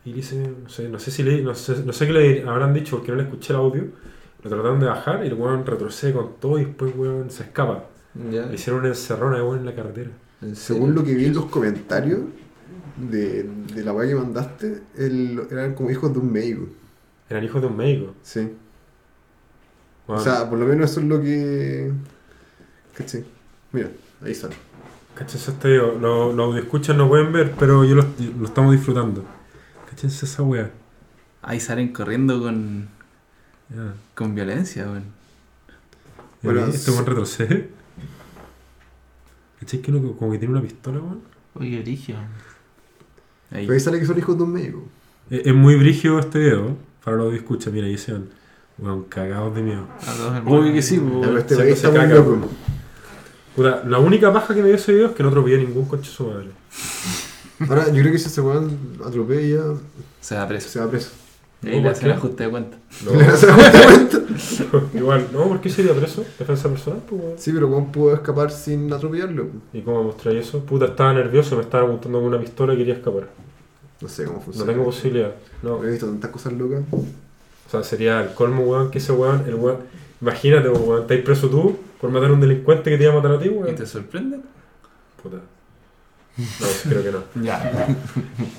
y 0.08 0.14
dice, 0.14 0.38
no 0.64 0.70
sé, 0.70 0.88
no 0.88 1.00
sé 1.00 1.12
si 1.12 1.22
le, 1.22 1.42
no 1.42 1.54
sé, 1.54 1.84
no 1.84 1.92
sé 1.92 2.08
qué 2.08 2.14
le 2.14 2.44
habrán 2.44 2.74
dicho 2.74 2.96
porque 2.96 3.12
no 3.12 3.18
le 3.18 3.24
escuché 3.24 3.52
el 3.52 3.60
audio. 3.60 3.84
Lo 4.42 4.50
trataron 4.50 4.80
de 4.80 4.86
bajar 4.86 5.26
y 5.26 5.28
el 5.28 5.34
weón 5.34 5.66
retrocede 5.66 6.14
con 6.14 6.36
todo 6.40 6.58
y 6.60 6.64
después 6.64 6.94
weón 6.96 7.30
se 7.30 7.44
escapa. 7.44 7.84
Le 8.16 8.56
hicieron 8.56 8.80
una 8.80 8.90
encerrona 8.90 9.36
de 9.36 9.42
weón 9.42 9.60
en 9.60 9.66
la 9.66 9.76
carretera. 9.76 10.12
¿En 10.42 10.56
Según 10.56 10.96
lo 10.96 11.04
que 11.04 11.14
vi 11.14 11.26
en 11.26 11.34
los 11.34 11.48
comentarios 11.48 12.22
de, 12.96 13.44
de 13.44 13.84
la 13.84 13.92
weá 13.92 14.08
que 14.08 14.16
mandaste, 14.16 14.82
el, 14.96 15.42
eran 15.52 15.76
como 15.76 15.92
hijos 15.92 16.14
de 16.14 16.20
un 16.20 16.32
médico. 16.32 16.68
Eran 17.30 17.44
hijos 17.44 17.62
de 17.62 17.68
un 17.68 17.76
médico. 17.76 18.14
Sí. 18.24 18.50
O 20.08 20.20
sea, 20.22 20.50
por 20.50 20.58
lo 20.58 20.66
menos 20.66 20.90
eso 20.90 21.02
es 21.02 21.06
lo 21.06 21.22
que. 21.22 21.92
¿Cachai? 22.96 23.26
Mira, 23.74 23.90
ahí 24.24 24.34
sale. 24.34 24.56
Cáchense 25.16 25.52
este 25.52 25.68
video. 25.68 26.00
Los, 26.00 26.34
los 26.34 26.56
escuchan 26.56 26.96
no 26.96 27.10
pueden 27.10 27.34
ver, 27.34 27.54
pero 27.60 27.84
yo 27.84 27.96
lo, 27.96 28.06
lo 28.40 28.46
estamos 28.46 28.72
disfrutando. 28.72 29.26
Cáchense 29.98 30.28
esa 30.28 30.44
weá. 30.44 30.70
Ahí 31.42 31.60
salen 31.60 31.92
corriendo 31.92 32.40
con, 32.40 32.88
con 34.14 34.36
violencia, 34.36 34.84
weón. 34.84 35.06
Bueno, 36.44 36.60
Bueno, 36.62 36.74
este 36.76 36.92
weón 36.92 37.06
retrocede. 37.08 37.70
¿Cachai 39.60 39.82
que 39.82 39.90
uno 39.92 40.12
como 40.16 40.32
que 40.32 40.38
tiene 40.38 40.54
una 40.54 40.62
pistola, 40.62 41.00
weón? 41.00 41.22
Oye, 41.56 41.80
Erigio. 41.80 42.16
Ahí. 43.50 43.66
Pero 43.66 43.74
ahí 43.74 43.80
sale 43.80 44.00
que 44.00 44.06
son 44.06 44.20
hijos 44.20 44.38
de 44.38 44.44
un 44.44 44.54
médico. 44.54 44.84
Es, 45.32 45.48
es 45.48 45.54
muy 45.56 45.76
brígido 45.76 46.20
este 46.20 46.38
video. 46.40 46.78
Para 47.04 47.18
los 47.18 47.32
que 47.32 47.38
escuchan, 47.38 47.74
mira, 47.74 47.88
ahí 47.88 47.98
se 47.98 48.12
van. 48.14 48.30
Weón, 48.78 49.06
cagados 49.06 49.56
de 49.56 49.64
miedo. 49.64 49.88
A 50.06 50.14
dos 50.14 50.36
hermanos. 50.36 50.64
Uy, 50.64 50.74
que 50.74 50.82
sí, 50.84 51.00
weón. 51.00 51.22
pero 51.22 51.38
este 51.40 51.56
se- 51.56 51.76
se 51.76 51.88
muy 51.88 51.98
caga, 51.98 52.24
la 53.88 53.98
única 53.98 54.32
paja 54.32 54.54
que 54.54 54.62
me 54.62 54.68
dio 54.68 54.76
ese 54.76 54.94
video 54.94 55.08
es 55.08 55.14
que 55.16 55.24
no 55.24 55.30
atropellé 55.30 55.58
ningún 55.58 55.86
coche 55.86 56.12
su 56.12 56.28
madre. 56.28 56.50
Ahora, 57.68 57.88
yo 57.88 58.02
creo 58.02 58.12
que 58.12 58.20
si 58.20 58.28
ese 58.28 58.42
weón 58.42 58.78
atropella, 59.06 59.62
Se 60.22 60.36
va 60.36 60.48
preso. 60.48 60.70
se 60.70 60.80
va 60.80 60.90
preso. 60.90 61.10
Y 61.64 61.70
ahí 61.70 61.74
¿por 61.76 61.84
le 61.86 61.90
hacen 61.90 62.12
ajuste 62.12 62.44
de 62.44 62.50
cuenta. 62.52 62.78
No, 63.04 63.12
¿Le 63.14 63.26
vas 63.28 63.44
a 63.44 63.48
dar 63.48 63.72
cuenta? 63.88 64.18
igual, 64.98 65.28
no, 65.34 65.48
¿por 65.48 65.60
qué 65.62 65.70
sería 65.72 65.94
preso? 65.94 66.24
Defensa 66.38 66.70
personal, 66.70 67.02
pues, 67.10 67.22
weón. 67.22 67.34
Sí, 67.38 67.52
pero 67.52 67.70
¿cómo 67.70 67.92
pudo 67.92 68.14
escapar 68.14 68.52
sin 68.52 68.94
atropellarlo? 68.94 69.48
¿Y 69.74 69.82
cómo 69.82 70.04
mostré 70.04 70.38
eso? 70.40 70.60
Puta, 70.60 70.86
estaba 70.86 71.14
nervioso, 71.14 71.56
me 71.56 71.64
estaba 71.64 71.86
apuntando 71.86 72.20
con 72.20 72.28
una 72.28 72.40
pistola 72.40 72.74
y 72.76 72.78
quería 72.78 72.94
escapar. 72.94 73.28
No 74.00 74.08
sé 74.08 74.26
cómo 74.26 74.38
No 74.38 74.44
funciona. 74.44 74.72
tengo 74.72 74.86
posibilidad. 74.86 75.34
No. 75.64 75.84
He 75.84 75.90
visto 75.90 76.06
tantas 76.06 76.30
cosas 76.30 76.54
locas. 76.54 76.82
O 76.92 77.70
sea, 77.72 77.84
sería 77.84 78.22
el 78.22 78.34
colmo, 78.36 78.62
weón, 78.64 78.92
que 78.92 79.00
ese 79.00 79.12
weón, 79.14 79.44
el 79.48 79.56
weón. 79.56 79.78
Imagínate, 80.22 80.70
weón, 80.70 81.02
estás 81.02 81.18
preso 81.22 81.50
tú 81.50 81.76
por 82.00 82.12
matar 82.12 82.30
a 82.30 82.34
un 82.34 82.42
delincuente 82.42 82.92
que 82.92 82.98
te 82.98 83.04
iba 83.06 83.14
a 83.14 83.16
matar 83.16 83.32
a 83.32 83.40
ti, 83.40 83.46
¿Y 83.48 83.50
weón. 83.50 83.76
te 83.76 83.86
sorprende? 83.88 84.38
Puta. 85.24 85.38
No, 86.60 86.68
creo 86.90 87.04
que 87.04 87.12
no. 87.12 87.24
Ya. 87.44 87.88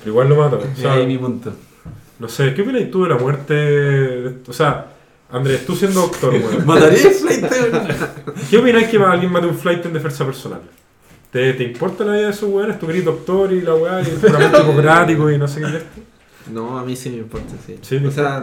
Pero 0.00 0.10
igual 0.10 0.28
lo 0.28 0.36
mato. 0.36 0.56
O 0.58 0.78
Y 0.78 0.80
sea, 0.80 0.94
ahí 0.94 1.06
mi 1.06 1.16
punto. 1.18 1.52
no 2.18 2.28
sé, 2.28 2.52
¿qué 2.54 2.62
opinas 2.62 2.90
tú 2.90 3.04
de 3.04 3.08
la 3.10 3.16
muerte? 3.18 3.54
de- 3.54 4.36
O 4.48 4.52
sea, 4.52 4.86
Andrés, 5.30 5.64
tú 5.66 5.76
siendo 5.76 6.00
doctor, 6.02 6.32
weón. 6.34 6.64
¿Mataría 6.66 7.02
el 7.02 7.14
flight? 7.14 7.44
¿Qué 8.50 8.58
opinas 8.58 8.84
que 8.84 8.96
alguien 8.96 9.30
mate 9.30 9.46
un 9.46 9.56
flight 9.56 9.84
en 9.86 9.92
defensa 9.92 10.24
personal? 10.24 10.60
¿Te, 11.30 11.52
¿Te 11.52 11.62
importa 11.64 12.04
la 12.04 12.12
vida 12.14 12.24
de 12.24 12.30
esos 12.30 12.50
weones? 12.50 12.78
Tú 12.78 12.86
querés 12.86 13.04
doctor 13.04 13.52
y 13.52 13.60
la 13.60 13.74
weá, 13.74 14.00
y 14.02 14.06
el 14.10 14.18
juramento 14.18 14.62
hipocrático 14.62 15.30
y 15.30 15.38
no 15.38 15.46
sé 15.46 15.60
qué 15.60 15.66
es 15.66 15.74
esto. 15.74 16.00
No, 16.52 16.78
a 16.78 16.84
mí 16.84 16.96
sí 16.96 17.10
me 17.10 17.18
importa, 17.18 17.52
sí. 17.66 17.78
Sí, 17.82 17.96
o 18.04 18.10
sea. 18.10 18.40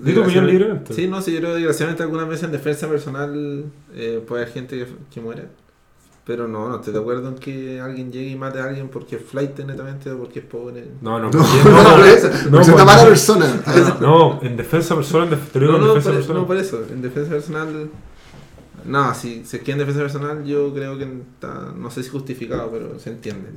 Di 0.00 0.12
tu 0.12 0.20
opinión 0.22 0.44
desgraciadamente- 0.44 0.52
libremente. 0.52 0.94
Sí, 0.94 1.06
no, 1.06 1.22
sí, 1.22 1.32
yo 1.32 1.38
creo 1.38 1.50
que 1.52 1.56
desgraciadamente 1.58 2.02
algunas 2.02 2.28
veces 2.28 2.44
en 2.44 2.52
defensa 2.52 2.88
personal 2.88 3.64
eh, 3.94 4.22
puede 4.26 4.42
haber 4.42 4.52
gente 4.54 4.76
que, 4.78 4.86
que 5.14 5.20
muere. 5.20 5.44
Pero 6.24 6.48
no, 6.48 6.68
no 6.70 6.76
estoy 6.76 6.94
de 6.94 7.00
acuerdo 7.00 7.28
en 7.28 7.34
que 7.34 7.80
alguien 7.80 8.10
llegue 8.10 8.30
y 8.30 8.36
mate 8.36 8.58
a 8.58 8.64
alguien 8.64 8.88
porque 8.88 9.16
es 9.16 9.22
flight 9.22 9.58
netamente 9.60 10.10
o 10.10 10.18
porque 10.18 10.38
es 10.38 10.44
pobre. 10.46 10.86
No, 11.02 11.18
no, 11.18 11.30
No, 11.30 11.38
no, 11.82 11.96
por 11.96 12.06
eso. 12.06 12.28
no, 12.50 12.50
Porque 12.50 12.62
es 12.62 12.68
una 12.68 12.84
pues, 12.84 12.86
mala 12.86 13.02
no. 13.02 13.08
persona. 13.08 13.62
No, 14.00 14.40
en 14.42 14.56
defensa 14.56 14.94
personal, 14.96 15.28
te 15.52 15.60
lo 15.60 15.66
digo 15.66 15.78
No, 15.78 15.78
en 15.78 15.84
no, 15.88 15.94
defensa 15.94 16.08
por, 16.10 16.16
personal. 16.16 16.42
no 16.42 16.46
por 16.46 16.56
eso. 16.56 16.82
En 16.90 17.02
defensa 17.02 17.30
personal. 17.30 17.90
No, 18.86 19.14
si 19.14 19.44
se 19.44 19.60
queda 19.60 19.74
en 19.74 19.78
defensa 19.80 20.00
personal, 20.00 20.44
yo 20.44 20.72
creo 20.74 20.98
que 20.98 21.04
está, 21.04 21.72
no 21.76 21.90
sé 21.90 22.02
si 22.02 22.10
justificado, 22.10 22.70
pero 22.70 22.98
se 22.98 23.10
entiende. 23.10 23.48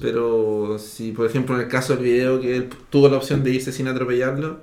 Pero 0.00 0.78
si, 0.78 1.12
por 1.12 1.26
ejemplo, 1.26 1.54
en 1.54 1.62
el 1.62 1.68
caso 1.68 1.94
del 1.94 2.02
video 2.04 2.40
que 2.40 2.56
él 2.56 2.68
tuvo 2.90 3.08
la 3.08 3.18
opción 3.18 3.42
de 3.44 3.50
irse 3.50 3.72
sin 3.72 3.88
atropellarlo, 3.88 4.60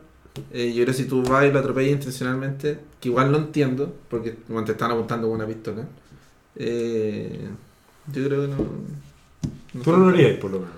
eh, 0.52 0.70
yo 0.70 0.84
creo 0.84 0.88
que 0.88 0.94
si 0.94 1.06
tú 1.06 1.24
vas 1.24 1.46
y 1.46 1.52
lo 1.52 1.60
atropellas 1.60 1.94
intencionalmente, 1.94 2.80
que 3.00 3.10
igual 3.10 3.32
lo 3.32 3.38
entiendo, 3.38 3.94
porque 4.10 4.38
bueno, 4.48 4.66
te 4.66 4.72
están 4.74 4.92
apuntando 4.92 5.28
con 5.28 5.36
una 5.38 5.48
pistola, 5.48 5.88
eh, 6.56 7.48
yo 8.14 8.26
creo 8.26 8.42
que 8.42 8.48
no, 8.48 9.84
Tú 9.84 9.92
no 9.92 9.98
lo 9.98 10.10
harías, 10.10 10.38
por 10.38 10.52
lo 10.52 10.60
menos. 10.60 10.74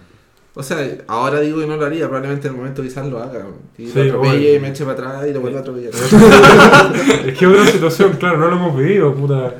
O 0.54 0.62
sea, 0.64 0.78
ahora 1.08 1.40
digo 1.40 1.62
que 1.62 1.68
no 1.68 1.78
lo 1.78 1.86
haría, 1.86 2.06
probablemente 2.08 2.48
en 2.50 2.54
el 2.54 2.60
momento 2.60 2.82
quizás 2.84 3.08
lo 3.08 3.20
haga. 3.24 3.46
Y 3.78 3.88
Sí, 3.88 3.94
lo 3.96 4.02
atropelle 4.04 4.38
obvio. 4.38 4.56
y 4.56 4.60
me 4.60 4.68
eche 4.70 4.84
para 4.84 4.94
atrás 5.12 5.30
y 5.30 5.34
lo 5.34 5.40
vuelva 5.40 5.60
a 5.60 5.62
atropellar. 5.62 5.94
es 7.26 7.38
que 7.38 7.46
es 7.46 7.52
otra 7.52 7.66
situación, 7.68 8.14
claro, 8.20 8.38
no 8.38 8.48
lo 8.50 8.56
hemos 8.58 8.78
vivido, 8.78 9.16
puta. 9.16 9.56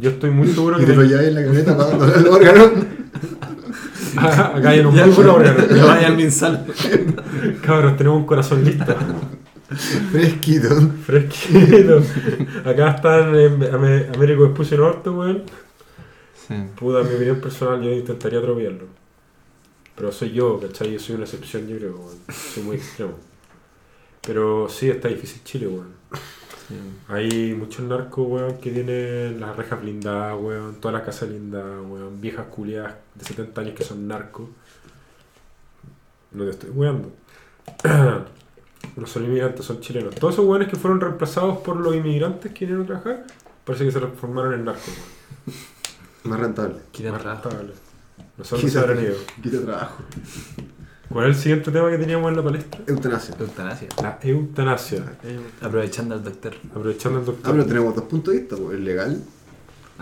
Yo 0.00 0.10
estoy 0.10 0.30
muy 0.30 0.48
seguro 0.48 0.76
Y 0.78 0.80
que 0.80 0.86
te 0.86 0.96
lo 0.96 1.02
llevas 1.04 1.24
en 1.26 1.34
la 1.36 1.42
camioneta 1.42 1.76
pagando 1.76 2.14
el 2.14 2.26
órgano. 2.26 2.70
acá 4.16 4.68
hay 4.70 4.80
un 4.80 4.94
muy 4.94 5.10
buen 5.10 5.28
órgano. 5.28 5.86
vaya 5.86 6.06
al 6.08 6.16
Minsal. 6.16 6.66
Cabros, 7.64 7.96
tenemos 7.96 8.18
un 8.18 8.26
corazón 8.26 8.64
listo. 8.64 8.94
Fresquito. 10.10 10.68
Fresquito. 11.06 12.02
Acá 12.64 12.90
están 12.90 13.36
en 13.36 13.62
Américo 13.72 14.42
Vespucio 14.42 14.76
Norte, 14.78 15.10
weón. 15.10 15.44
Sí. 16.34 16.54
Puta, 16.76 17.00
en 17.00 17.08
mi 17.08 17.14
opinión 17.14 17.40
personal, 17.40 17.80
yo 17.80 17.92
intentaría 17.92 18.40
atropellarlo. 18.40 18.86
Pero 19.94 20.10
soy 20.10 20.32
yo, 20.32 20.58
¿cachai? 20.58 20.92
Yo 20.92 20.98
soy 20.98 21.14
una 21.14 21.24
excepción, 21.24 21.68
yo 21.68 21.76
creo, 21.76 21.96
weón. 21.96 22.18
Soy 22.28 22.64
muy 22.64 22.76
extremo. 22.76 23.14
Pero 24.22 24.68
sí, 24.68 24.90
está 24.90 25.06
difícil 25.06 25.44
Chile, 25.44 25.68
weón. 25.68 25.92
Sí. 26.66 26.74
Hay 27.06 27.54
muchos 27.54 27.86
narcos, 27.86 28.26
weón, 28.26 28.58
que 28.58 28.72
tienen 28.72 29.40
las 29.40 29.56
rejas 29.56 29.80
blindadas, 29.80 30.36
weón, 30.40 30.80
todas 30.80 30.94
las 30.94 31.04
casas 31.04 31.28
blindadas, 31.28 31.80
weón, 31.86 32.20
viejas 32.20 32.46
culiadas 32.46 32.96
de 33.14 33.24
70 33.24 33.60
años 33.60 33.74
que 33.76 33.84
son 33.84 34.08
narcos. 34.08 34.48
No 36.32 36.44
te 36.44 36.50
estoy 36.50 36.70
weando. 36.70 37.12
no 38.96 39.06
son 39.06 39.24
inmigrantes, 39.24 39.64
son 39.64 39.80
chilenos. 39.80 40.14
Todos 40.14 40.34
esos 40.34 40.46
weones 40.46 40.68
que 40.68 40.76
fueron 40.76 41.00
reemplazados 41.00 41.58
por 41.58 41.76
los 41.76 41.94
inmigrantes 41.94 42.52
que 42.52 42.66
vinieron 42.66 42.84
a 42.84 42.86
trabajar, 42.86 43.26
parece 43.64 43.84
que 43.84 43.92
se 43.92 43.98
transformaron 43.98 44.54
en 44.54 44.64
narcos. 44.64 44.94
Más 46.24 46.38
rentable. 46.40 46.76
Quieren 46.92 47.12
Más 47.12 47.22
trabajo. 47.22 47.48
rentable. 47.50 47.74
No 48.36 48.44
sé 48.44 48.56
dónde 48.56 48.70
se 48.70 48.78
habrán 48.78 49.02
ido. 49.02 49.14
Quita 49.42 49.60
trabajo. 49.62 50.02
¿Cuál 51.08 51.30
es 51.30 51.36
el 51.36 51.42
siguiente 51.42 51.70
tema 51.72 51.90
que 51.90 51.98
teníamos 51.98 52.30
en 52.30 52.36
la 52.36 52.42
palestra? 52.44 52.80
Eutanasia. 52.86 53.34
Eutanasia. 53.38 53.88
La 54.02 54.18
eutanasia. 54.22 55.04
Aprovechando 55.60 56.14
al 56.14 56.22
doctor. 56.22 56.54
Aprovechando 56.74 57.18
Ah, 57.18 57.22
doctor. 57.24 57.52
pero 57.52 57.66
tenemos 57.66 57.94
dos 57.96 58.04
puntos 58.04 58.32
de 58.34 58.40
vista. 58.40 58.56
pues, 58.56 58.74
El 58.78 58.84
legal. 58.84 59.20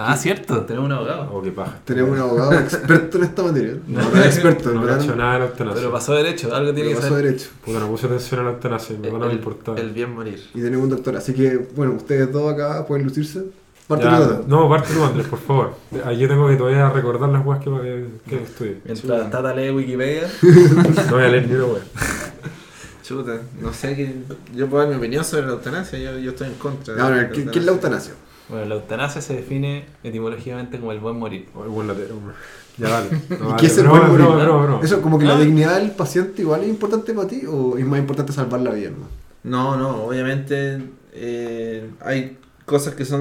Ah, 0.00 0.16
cierto, 0.16 0.61
tenemos 0.62 0.87
un 0.87 0.92
abogado. 0.92 1.28
Oh, 1.32 1.42
qué 1.42 1.50
paja. 1.50 1.80
Tenemos 1.84 2.12
un 2.12 2.18
abogado 2.20 2.52
experto 2.61 3.18
en 3.18 3.24
esta 3.24 3.42
materia. 3.42 3.74
No, 3.88 4.00
No. 4.00 4.11
no 4.11 4.20
es 4.20 4.26
experto, 4.26 4.70
en 4.70 4.76
No 4.76 4.87
cacho 4.87 5.16
nada 5.16 5.32
de 5.32 5.38
la 5.40 5.44
eutanasia. 5.46 5.80
Pero 5.80 5.92
pasó 5.92 6.14
derecho, 6.14 6.54
algo 6.54 6.72
tiene 6.72 6.90
Pero 6.90 7.00
que 7.00 7.02
pasó 7.02 7.16
ser. 7.16 7.24
derecho. 7.24 7.48
Puta, 7.64 7.80
no 7.80 7.88
puse 7.88 8.06
atención 8.06 8.40
a 8.40 8.44
la 8.44 8.50
eutanasia, 8.50 8.96
me 8.96 9.11
van 9.11 9.22
a 9.22 9.26
El, 9.26 9.32
importar. 9.32 9.78
el 9.80 9.90
bien 9.90 10.14
morir. 10.14 10.40
Y 10.54 10.61
tenemos 10.62 10.84
un 10.84 10.90
doctor. 10.90 11.16
Así 11.16 11.34
que, 11.34 11.66
bueno, 11.74 11.94
ustedes 11.94 12.30
dos 12.32 12.52
acá 12.52 12.87
pueden 12.87 13.06
lucirse. 13.06 13.42
Parte 13.88 14.04
Ya, 14.04 14.40
no, 14.46 14.68
parte 14.68 14.92
tú, 14.94 15.02
Andrés, 15.02 15.26
por 15.26 15.38
favor. 15.40 15.74
Yo 15.90 16.28
tengo 16.28 16.46
que 16.46 16.56
todavía 16.56 16.90
recordar 16.90 17.30
las 17.30 17.44
weas 17.44 17.61
que, 17.64 17.70
que, 17.70 18.37
que 18.37 18.42
estudié. 18.44 18.80
Mientras 18.84 19.30
Tata 19.30 19.52
lee 19.54 19.70
Wikipedia. 19.70 20.28
No 20.42 21.16
voy 21.16 21.24
a 21.24 21.28
leer 21.28 21.48
ni 21.48 21.54
una 21.54 21.64
wea. 21.64 21.82
Chuta, 23.02 23.38
no 23.61 23.72
sé 23.72 23.96
qué. 23.96 24.14
Yo 24.54 24.66
puedo 24.68 24.82
dar 24.84 24.92
mi 24.92 24.98
opinión 24.98 25.24
sobre 25.24 25.46
la 25.46 25.52
eutanasia, 25.54 25.98
yo, 25.98 26.18
yo 26.18 26.30
estoy 26.32 26.48
en 26.48 26.54
contra. 26.54 27.02
Ahora, 27.02 27.30
¿qué, 27.30 27.46
qué 27.46 27.58
es 27.58 27.64
la 27.64 27.72
eutanasia? 27.72 28.12
Bueno, 28.48 28.64
la 28.66 28.74
eutanasia 28.76 29.20
se 29.20 29.34
define 29.34 29.84
etimológicamente 30.02 30.78
como 30.78 30.92
el 30.92 31.00
buen 31.00 31.18
morir. 31.18 31.46
Ay, 31.54 31.68
buen 31.68 31.87
latero, 31.87 32.16
hombre. 32.16 32.34
Ya 32.78 32.88
vale. 32.88 33.08
No, 33.30 33.37
¿Y 33.37 33.40
vale. 33.42 33.56
qué 33.61 33.66
es 33.66 33.78
el 33.78 33.88
buen 33.88 34.02
morir? 34.02 34.16
broma, 34.26 34.44
broma, 34.44 34.62
broma. 34.66 34.80
¿Eso 34.84 35.02
como 35.02 35.18
que 35.18 35.26
Ah. 35.26 35.34
la 35.34 35.40
dignidad 35.40 35.76
del 35.78 35.90
paciente 35.90 36.42
igual 36.42 36.62
es 36.62 36.68
importante 36.68 37.12
para 37.12 37.28
ti 37.28 37.42
o 37.46 37.76
es 37.76 37.84
más 37.87 37.98
importante 37.98 38.32
salvar 38.32 38.61
la 38.61 38.70
vida? 38.70 38.90
¿no? 38.90 39.06
No, 39.44 39.76
no, 39.76 40.04
obviamente 40.04 40.82
eh, 41.12 41.90
hay 42.00 42.38
cosas 42.64 42.94
que 42.94 43.04
son, 43.04 43.20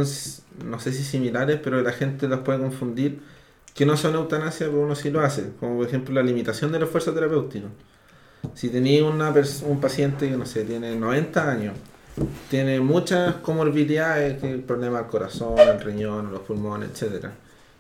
no 0.66 0.80
sé 0.80 0.92
si 0.94 1.04
similares, 1.04 1.60
pero 1.64 1.82
la 1.82 1.92
gente 1.92 2.28
las 2.28 2.40
puede 2.40 2.60
confundir, 2.60 3.20
que 3.74 3.86
no 3.86 3.96
son 3.98 4.16
eutanasia, 4.16 4.68
pero 4.68 4.82
uno 4.82 4.96
sí 4.96 5.10
lo 5.12 5.22
hace, 5.22 5.52
como 5.60 5.78
por 5.78 5.88
ejemplo 5.88 6.14
la 6.16 6.24
limitación 6.24 6.72
del 6.72 6.84
esfuerzo 6.84 7.14
terapéutico. 7.14 7.68
Si 8.56 8.70
tenía 8.70 9.04
una 9.06 9.34
pers- 9.34 9.64
un 9.66 9.80
paciente 9.82 10.30
que, 10.30 10.38
no 10.38 10.46
sé, 10.46 10.64
tiene 10.64 10.96
90 10.96 11.50
años, 11.52 11.76
tiene 12.50 12.80
muchas 12.80 13.36
comorbilidades, 13.36 14.42
el 14.44 14.62
problema 14.62 15.00
del 15.00 15.08
corazón, 15.08 15.60
el 15.60 15.80
riñón, 15.80 16.32
los 16.32 16.42
pulmones, 16.42 16.90
etcétera 16.92 17.34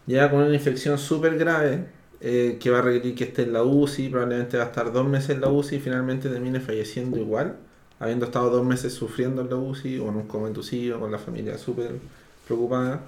Llega 0.06 0.30
con 0.32 0.42
una 0.42 0.54
infección 0.54 0.98
súper 0.98 1.38
grave, 1.38 1.86
eh, 2.22 2.58
que 2.60 2.70
va 2.70 2.80
a 2.80 2.82
requerir 2.82 3.16
que 3.16 3.26
esté 3.26 3.44
en 3.44 3.54
la 3.54 3.64
UCI, 3.64 4.10
probablemente 4.10 4.58
va 4.58 4.64
a 4.64 4.68
estar 4.68 4.92
dos 4.92 5.08
meses 5.08 5.32
en 5.32 5.42
la 5.42 5.50
UCI 5.50 5.76
y 5.76 5.80
finalmente 5.80 6.30
termine 6.30 6.60
falleciendo 6.60 7.18
igual 7.18 7.58
habiendo 8.00 8.26
estado 8.26 8.50
dos 8.50 8.66
meses 8.66 8.94
sufriendo 8.94 9.42
en 9.42 9.50
la 9.50 9.56
UCI 9.56 10.00
o 10.00 10.10
en 10.10 10.16
un 10.16 10.28
coma 10.28 10.48
inducido, 10.48 11.00
con 11.00 11.12
la 11.12 11.18
familia 11.18 11.58
súper 11.58 11.92
preocupada. 12.46 13.02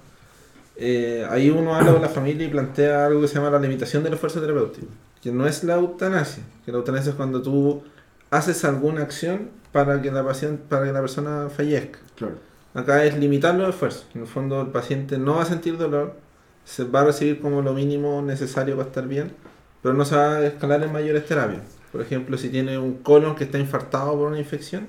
Eh, 0.76 1.26
ahí 1.30 1.50
uno 1.50 1.76
habla 1.76 1.92
con 1.92 2.02
la 2.02 2.10
familia 2.10 2.48
y 2.48 2.50
plantea 2.50 3.06
algo 3.06 3.22
que 3.22 3.28
se 3.28 3.36
llama 3.36 3.50
la 3.50 3.60
limitación 3.60 4.04
del 4.04 4.14
esfuerzo 4.14 4.40
terapéutico, 4.40 4.88
que 5.22 5.32
no 5.32 5.46
es 5.46 5.64
la 5.64 5.76
eutanasia, 5.76 6.44
que 6.66 6.72
la 6.72 6.78
eutanasia 6.78 7.12
es 7.12 7.16
cuando 7.16 7.42
tú 7.42 7.84
haces 8.32 8.64
alguna 8.64 9.02
acción 9.02 9.50
para 9.72 10.02
que 10.02 10.12
la, 10.12 10.24
paciente, 10.26 10.64
para 10.68 10.86
que 10.86 10.94
la 10.94 11.02
persona 11.02 11.50
fallezca. 11.50 12.00
Claro. 12.16 12.36
Acá 12.74 13.04
es 13.06 13.18
limitar 13.18 13.56
los 13.56 13.70
esfuerzos. 13.70 14.06
En 14.14 14.22
el 14.22 14.28
fondo 14.28 14.62
el 14.62 14.68
paciente 14.68 15.18
no 15.18 15.36
va 15.36 15.44
a 15.44 15.46
sentir 15.46 15.78
dolor, 15.78 16.16
se 16.64 16.84
va 16.84 17.02
a 17.02 17.06
recibir 17.06 17.40
como 17.40 17.62
lo 17.62 17.74
mínimo 17.74 18.22
necesario 18.22 18.76
para 18.76 18.88
estar 18.88 19.08
bien, 19.08 19.34
pero 19.82 19.94
no 19.94 20.06
se 20.06 20.16
va 20.16 20.38
a 20.38 20.46
escalar 20.46 20.84
en 20.84 20.92
mayores 20.92 21.26
terapias. 21.26 21.62
Por 21.92 22.02
ejemplo, 22.02 22.38
si 22.38 22.50
tiene 22.50 22.78
un 22.78 23.00
colon 23.00 23.36
que 23.36 23.46
está 23.46 23.58
infartado 23.58 24.14
por 24.14 24.28
una 24.28 24.40
infección, 24.40 24.88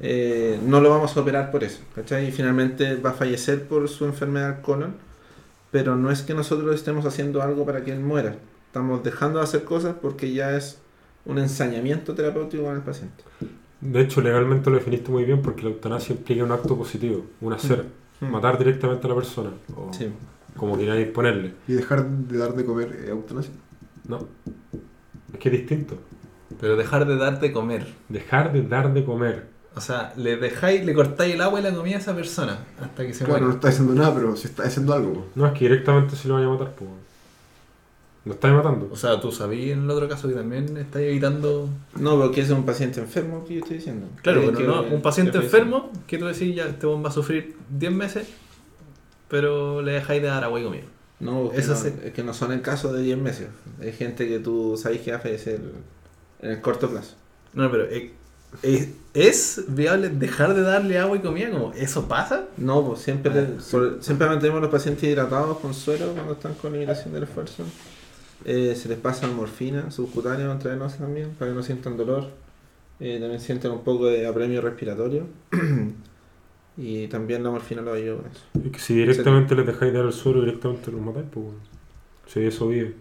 eh, 0.00 0.58
no 0.64 0.80
lo 0.80 0.90
vamos 0.90 1.16
a 1.16 1.20
operar 1.20 1.50
por 1.50 1.64
eso. 1.64 1.80
¿cachai? 1.94 2.28
Y 2.28 2.32
finalmente 2.32 2.96
va 2.96 3.10
a 3.10 3.14
fallecer 3.14 3.66
por 3.66 3.88
su 3.88 4.06
enfermedad 4.06 4.62
colon, 4.62 4.94
pero 5.70 5.96
no 5.96 6.10
es 6.10 6.22
que 6.22 6.34
nosotros 6.34 6.74
estemos 6.74 7.04
haciendo 7.04 7.42
algo 7.42 7.66
para 7.66 7.84
que 7.84 7.92
él 7.92 8.00
muera. 8.00 8.36
Estamos 8.66 9.02
dejando 9.02 9.40
de 9.40 9.44
hacer 9.44 9.64
cosas 9.64 9.96
porque 10.00 10.32
ya 10.32 10.56
es 10.56 10.78
un 11.26 11.38
ensañamiento 11.38 12.14
terapéutico 12.14 12.64
con 12.64 12.76
el 12.76 12.82
paciente. 12.82 13.24
De 13.80 14.00
hecho, 14.02 14.20
legalmente 14.20 14.68
lo 14.70 14.76
definiste 14.76 15.10
muy 15.10 15.24
bien 15.24 15.40
porque 15.42 15.62
la 15.62 15.70
eutanasia 15.70 16.14
implica 16.14 16.44
un 16.44 16.52
acto 16.52 16.76
positivo, 16.76 17.24
un 17.40 17.52
hacer. 17.52 17.86
Mm. 18.20 18.26
Matar 18.26 18.58
directamente 18.58 19.06
a 19.06 19.10
la 19.10 19.16
persona. 19.16 19.50
O 19.74 19.90
Sí. 19.92 20.08
como 20.56 20.76
queráis 20.76 21.06
ponerle. 21.08 21.54
¿Y 21.66 21.72
dejar 21.72 22.06
de 22.06 22.36
dar 22.38 22.54
de 22.54 22.64
comer 22.66 23.04
eutanasia? 23.08 23.52
No. 24.06 24.26
Es 25.32 25.38
que 25.38 25.48
es 25.48 25.52
distinto. 25.52 25.96
Pero 26.60 26.76
dejar 26.76 27.06
de 27.06 27.16
dar 27.16 27.40
de 27.40 27.52
comer. 27.52 27.86
Dejar 28.08 28.52
de 28.52 28.62
dar 28.62 28.92
de 28.92 29.04
comer. 29.04 29.46
O 29.74 29.80
sea, 29.80 30.12
le 30.16 30.36
dejáis, 30.36 30.84
le 30.84 30.92
cortáis 30.92 31.34
el 31.34 31.40
agua 31.40 31.60
y 31.60 31.62
la 31.62 31.72
comida 31.72 31.96
a 31.96 32.00
esa 32.00 32.14
persona 32.14 32.58
hasta 32.82 33.06
que 33.06 33.14
se 33.14 33.24
Claro, 33.24 33.40
no 33.40 33.46
muera. 33.46 33.54
está 33.56 33.68
diciendo 33.68 33.94
nada, 33.94 34.14
pero 34.14 34.36
si 34.36 34.48
está 34.48 34.64
haciendo 34.64 34.92
algo. 34.92 35.26
No, 35.36 35.46
es 35.46 35.52
que 35.52 35.60
directamente 35.60 36.16
se 36.16 36.28
lo 36.28 36.34
vaya 36.34 36.46
a 36.46 36.50
matar, 36.50 36.74
pues. 36.74 36.90
Lo 38.24 38.34
estáis 38.34 38.52
matando. 38.54 38.88
O 38.92 38.96
sea, 38.96 39.18
tú 39.20 39.32
sabías 39.32 39.78
en 39.78 39.84
el 39.84 39.90
otro 39.90 40.06
caso 40.08 40.28
que 40.28 40.34
también 40.34 40.76
estáis 40.76 41.08
evitando. 41.08 41.68
No, 41.98 42.18
porque 42.20 42.42
es 42.42 42.50
un 42.50 42.64
paciente 42.66 43.00
enfermo 43.00 43.44
que 43.46 43.54
yo 43.54 43.60
estoy 43.60 43.78
diciendo. 43.78 44.06
Claro, 44.22 44.42
pero 44.44 44.58
que- 44.58 44.64
no, 44.64 44.82
un 44.82 45.00
paciente 45.02 45.38
enfermo 45.38 45.90
que 46.06 46.18
tú 46.18 46.26
decís 46.26 46.54
ya, 46.54 46.66
este 46.66 46.86
hombre 46.86 47.04
va 47.04 47.08
a 47.10 47.12
sufrir 47.14 47.56
10 47.70 47.92
meses, 47.92 48.28
pero 49.28 49.82
le 49.82 49.92
dejáis 49.92 50.20
de 50.22 50.28
dar 50.28 50.44
agua 50.44 50.60
y 50.60 50.64
comida. 50.64 50.82
No, 51.20 51.44
porque 51.44 51.60
Eso 51.60 51.72
no, 51.74 52.04
es 52.06 52.12
que 52.12 52.22
no 52.22 52.32
son 52.34 52.52
el 52.52 52.62
caso 52.62 52.92
de 52.92 53.02
10 53.02 53.18
meses. 53.18 53.48
Hay 53.80 53.92
gente 53.92 54.26
que 54.28 54.38
tú 54.38 54.78
sabes 54.80 55.00
que 55.02 55.10
va 55.12 55.18
a 55.18 55.20
fallecer 55.20 55.60
en 56.40 56.50
el 56.50 56.60
corto 56.60 56.88
plazo. 56.90 57.14
No, 57.52 57.70
pero 57.70 57.84
eh, 57.84 58.12
eh, 58.62 58.92
¿es 59.14 59.64
viable 59.68 60.08
dejar 60.08 60.54
de 60.54 60.62
darle 60.62 60.98
agua 60.98 61.16
y 61.16 61.20
comida? 61.20 61.50
Como, 61.50 61.72
¿Eso 61.74 62.08
pasa? 62.08 62.44
No, 62.56 62.86
pues 62.86 63.00
siempre, 63.00 63.32
le- 63.34 63.40
Ah, 63.40 63.46
sí. 63.60 63.70
por- 63.70 63.98
siempre 64.02 64.26
mantenemos 64.28 64.58
a 64.58 64.62
los 64.62 64.70
pacientes 64.70 65.04
hidratados 65.04 65.58
con 65.58 65.74
suero 65.74 66.06
cuando 66.14 66.32
están 66.34 66.54
con 66.54 66.72
limitación 66.72 67.12
del 67.14 67.24
esfuerzo. 67.24 67.64
Eh, 68.44 68.74
se 68.74 68.88
les 68.88 68.98
pasa 68.98 69.26
morfina 69.28 69.90
subcutánea 69.90 70.50
intravenosa 70.52 70.98
también 70.98 71.30
para 71.38 71.50
que 71.50 71.56
no 71.56 71.62
sientan 71.62 71.96
dolor. 71.96 72.28
Eh, 73.00 73.18
también 73.20 73.40
sienten 73.40 73.70
un 73.72 73.82
poco 73.84 74.06
de 74.06 74.26
apremio 74.26 74.60
respiratorio. 74.60 75.26
y 76.76 77.06
también 77.08 77.42
la 77.42 77.50
morfina 77.50 77.82
lo 77.82 77.92
ayuda 77.92 78.16
con 78.22 78.30
eso. 78.30 78.42
Es 78.64 78.72
que 78.72 78.78
si 78.78 78.94
directamente 78.94 79.54
les 79.54 79.66
dejáis 79.66 79.92
dar 79.92 80.04
el 80.06 80.12
suelo, 80.12 80.40
directamente 80.40 80.90
los 80.90 81.00
matáis, 81.00 81.26
pues. 81.30 81.44
bueno. 81.46 81.60
Si 82.26 82.40
eso 82.40 82.68
vive. 82.68 82.94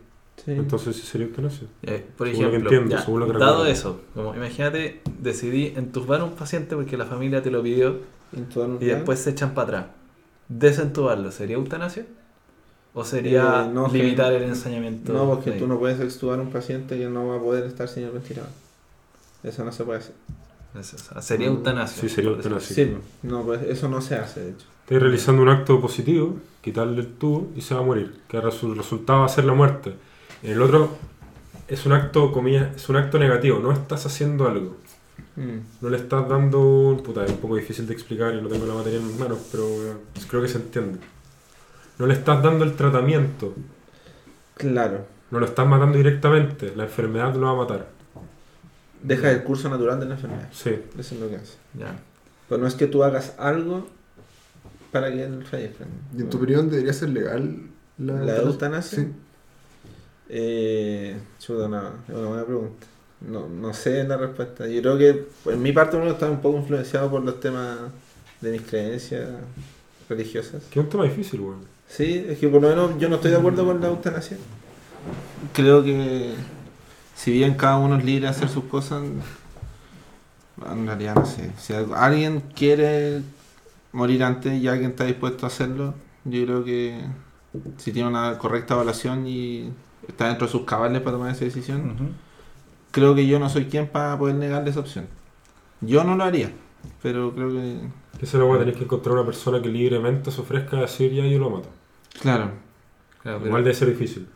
Sí. 0.44 0.52
Entonces 0.52 0.96
sí 0.96 1.06
sería 1.06 1.28
eutanasia. 1.28 1.68
Eh, 1.84 2.06
por 2.18 2.28
Según 2.28 2.44
lo 2.44 2.52
que 2.52 2.58
ejemplo, 2.58 2.72
entiendo, 2.72 2.96
ya, 2.96 3.02
según 3.02 3.20
lo 3.22 3.28
que 3.28 3.34
dado 3.38 3.66
recuerdo. 3.66 3.72
eso, 3.72 4.02
como 4.14 4.36
imagínate, 4.36 5.02
decidí 5.20 5.74
entubar 5.76 6.22
a 6.22 6.26
un 6.26 6.36
paciente 6.36 6.76
porque 6.76 6.98
la 6.98 7.06
familia 7.06 7.42
te 7.44 7.52
lo 7.52 7.62
pidió 7.62 8.00
y 8.32 8.42
plan. 8.44 8.80
después 8.80 9.20
se 9.20 9.32
echan 9.32 9.54
para 9.54 9.80
atrás. 9.80 9.86
¿Desentubarlo 10.48 11.32
sería 11.32 11.58
eutanasia? 11.58 12.06
¿O 13.00 13.06
sería 13.06 13.66
Eh, 13.66 13.72
no, 13.74 13.90
que- 13.92 13.98
limitar 14.00 14.34
el 14.34 14.44
ensañamiento? 14.44 15.14
No, 15.14 15.26
porque 15.30 15.52
tú 15.54 15.68
no 15.68 15.80
puedes 15.80 16.00
extubar 16.02 16.40
a 16.40 16.42
un 16.42 16.52
paciente 16.52 16.98
que 16.98 17.06
no 17.06 17.28
va 17.28 17.38
a 17.38 17.40
poder 17.40 17.64
estar 17.64 17.88
sin 17.88 18.04
el 18.04 18.12
ventilador. 18.12 18.50
Eso 19.44 19.64
no 19.64 19.72
se 19.72 19.84
puede 19.86 20.00
hacer. 20.00 20.14
Eso, 20.78 20.98
o 20.98 21.00
sea, 21.00 21.22
sería 21.22 21.48
eutanasia. 21.48 22.02
Sí, 22.02 22.10
sería 22.10 22.32
eutanasia. 22.32 22.76
Sí, 22.76 22.94
no, 23.24 23.44
pues 23.44 23.62
eso 23.64 23.88
no 23.88 24.02
se 24.02 24.16
hace, 24.16 24.42
de 24.42 24.50
hecho. 24.52 24.66
Estáis 24.84 25.02
realizando 25.02 25.42
un 25.42 25.50
acto 25.50 25.80
positivo, 25.80 26.36
quitarle 26.62 27.00
el 27.02 27.08
tubo 27.14 27.48
y 27.56 27.62
se 27.62 27.74
va 27.74 27.80
a 27.80 27.84
morir. 27.84 28.20
Que 28.28 28.42
su 28.52 28.74
resultado 28.76 29.20
va 29.22 29.26
a 29.28 29.30
ser 29.30 29.46
la 29.46 29.54
muerte. 29.54 29.94
En 30.44 30.52
el 30.52 30.62
otro 30.62 30.90
es 31.70 31.86
un 31.86 31.94
acto, 31.94 32.32
comillas, 32.34 32.76
es 32.76 32.90
un 32.90 32.98
acto 32.98 33.18
negativo, 33.18 33.60
no 33.60 33.72
estás 33.72 34.06
haciendo 34.06 34.48
algo. 34.48 34.76
Mm. 35.38 35.60
No 35.82 35.90
le 35.90 35.98
estás 35.98 36.28
dando 36.28 36.60
un... 36.60 37.02
Puta, 37.02 37.24
es 37.24 37.32
un 37.32 37.38
poco 37.38 37.56
difícil 37.56 37.88
de 37.88 37.94
explicar 37.94 38.36
y 38.36 38.42
no 38.42 38.50
tengo 38.50 38.66
la 38.66 38.74
materia 38.74 39.00
en 39.00 39.08
mis 39.08 39.18
manos, 39.18 39.40
pero 39.52 39.64
eh, 39.64 39.94
creo 40.28 40.42
que 40.42 40.48
se 40.50 40.58
entiende. 40.58 41.00
No 42.00 42.08
le 42.08 42.14
estás 42.14 42.42
dando 42.42 42.64
el 42.64 42.76
tratamiento. 42.76 43.54
Claro. 44.56 45.06
No 45.32 45.40
lo 45.40 45.46
estás 45.46 45.68
matando 45.68 45.98
directamente, 45.98 46.74
la 46.76 46.84
enfermedad 46.84 47.36
lo 47.36 47.46
va 47.48 47.52
a 47.52 47.56
matar. 47.56 47.88
Deja 49.04 49.30
el 49.32 49.44
curso 49.44 49.70
natural 49.70 50.00
de 50.00 50.06
la 50.06 50.16
enfermedad. 50.16 50.50
Sí. 50.52 50.72
Eso 50.98 51.16
es 51.16 51.22
lo 51.22 51.30
que 51.30 51.36
hace. 51.36 51.58
Ya. 51.78 52.00
Pero 52.48 52.62
no 52.62 52.68
es 52.68 52.76
que 52.76 52.88
tú 52.88 53.04
hagas 53.04 53.36
algo 53.38 53.88
para 54.92 55.12
que 55.12 55.24
él 55.24 55.46
fallezca. 55.46 55.86
¿Y 56.18 56.22
en 56.22 56.30
tu 56.30 56.38
opinión 56.38 56.70
debería 56.70 56.94
ser 56.94 57.10
legal 57.10 57.64
la, 57.98 58.14
¿La 58.14 58.38
eutanasia? 58.38 59.00
Sí. 59.00 59.12
Eh, 60.30 61.18
chuta, 61.38 61.68
no, 61.68 61.82
es 62.08 62.16
una 62.16 62.28
buena 62.28 62.46
pregunta. 62.46 62.88
No, 63.22 63.50
no 63.50 63.74
sé 63.74 64.06
la 64.06 64.16
respuesta. 64.16 64.68
Yo 64.68 64.82
creo 64.82 64.98
que 64.98 65.28
en 65.52 65.62
mi 65.62 65.74
parte 65.74 65.98
uno 65.98 66.12
está 66.12 66.30
un 66.32 66.42
poco 66.42 66.60
influenciado 66.60 67.12
por 67.12 67.24
los 67.24 67.42
temas 67.42 67.78
de 68.40 68.52
mis 68.52 68.62
creencias 68.62 69.30
religiosas. 70.08 70.64
Que 70.72 70.80
es 70.80 70.86
un 70.86 70.90
tema 70.90 71.04
difícil, 71.04 71.42
weón. 71.42 71.79
Sí, 71.90 72.26
es 72.30 72.40
que 72.40 72.48
por 72.48 72.62
lo 72.62 72.70
menos 72.70 72.98
yo 73.00 73.10
no 73.10 73.16
estoy 73.16 73.32
de 73.32 73.38
acuerdo 73.38 73.66
con 73.66 73.82
la 73.82 73.88
eutanasia. 73.88 74.38
Creo 75.54 75.84
que 75.84 76.34
si 77.16 77.32
bien 77.32 77.56
cada 77.56 77.78
uno 77.78 77.98
es 77.98 78.06
libre 78.06 78.22
de 78.22 78.28
hacer 78.30 78.48
sus 78.48 78.66
cosas, 78.66 79.04
en 80.72 80.86
realidad 80.86 81.16
no 81.16 81.26
sé. 81.26 81.52
Si 81.58 81.74
alguien 81.74 82.42
quiere 82.56 83.22
morir 83.92 84.24
antes 84.24 84.62
y 84.62 84.68
alguien 84.68 84.92
está 84.92 85.06
dispuesto 85.06 85.46
a 85.46 85.48
hacerlo, 85.48 85.96
yo 86.26 86.46
creo 86.46 86.64
que 86.64 87.02
si 87.78 87.92
tiene 87.92 88.08
una 88.08 88.38
correcta 88.38 88.76
evaluación 88.76 89.26
y 89.28 89.72
está 90.08 90.28
dentro 90.28 90.46
de 90.48 90.52
sus 90.52 90.64
cabales 90.64 91.02
para 91.02 91.18
tomar 91.18 91.32
esa 91.32 91.46
decisión, 91.46 92.16
creo 92.92 93.16
que 93.16 93.28
yo 93.28 93.40
no 93.40 93.50
soy 93.50 93.66
quien 93.66 93.88
para 93.88 94.18
poder 94.18 94.36
negarle 94.36 94.70
esa 94.70 94.80
opción. 94.80 95.08
Yo 95.82 96.04
no 96.04 96.16
lo 96.16 96.24
haría, 96.24 96.52
pero 97.02 97.34
creo 97.34 97.50
que... 97.50 97.80
Que 98.20 98.26
se 98.26 98.38
lo 98.38 98.48
voy 98.48 98.58
a 98.58 98.60
tener 98.60 98.76
que 98.76 98.84
encontrar 98.84 99.16
una 99.16 99.26
persona 99.26 99.62
que 99.62 99.70
libremente 99.70 100.30
se 100.30 100.42
ofrezca 100.42 100.78
a 100.78 100.82
decir 100.82 101.14
ya 101.14 101.26
yo 101.26 101.40
lo 101.40 101.50
mato. 101.50 101.70
Claro. 102.22 102.52
Claro, 103.22 103.38
pero- 103.40 103.46
Igual 103.48 103.64
debe 103.64 103.76
ser 103.76 103.90
difícil. 103.90 104.28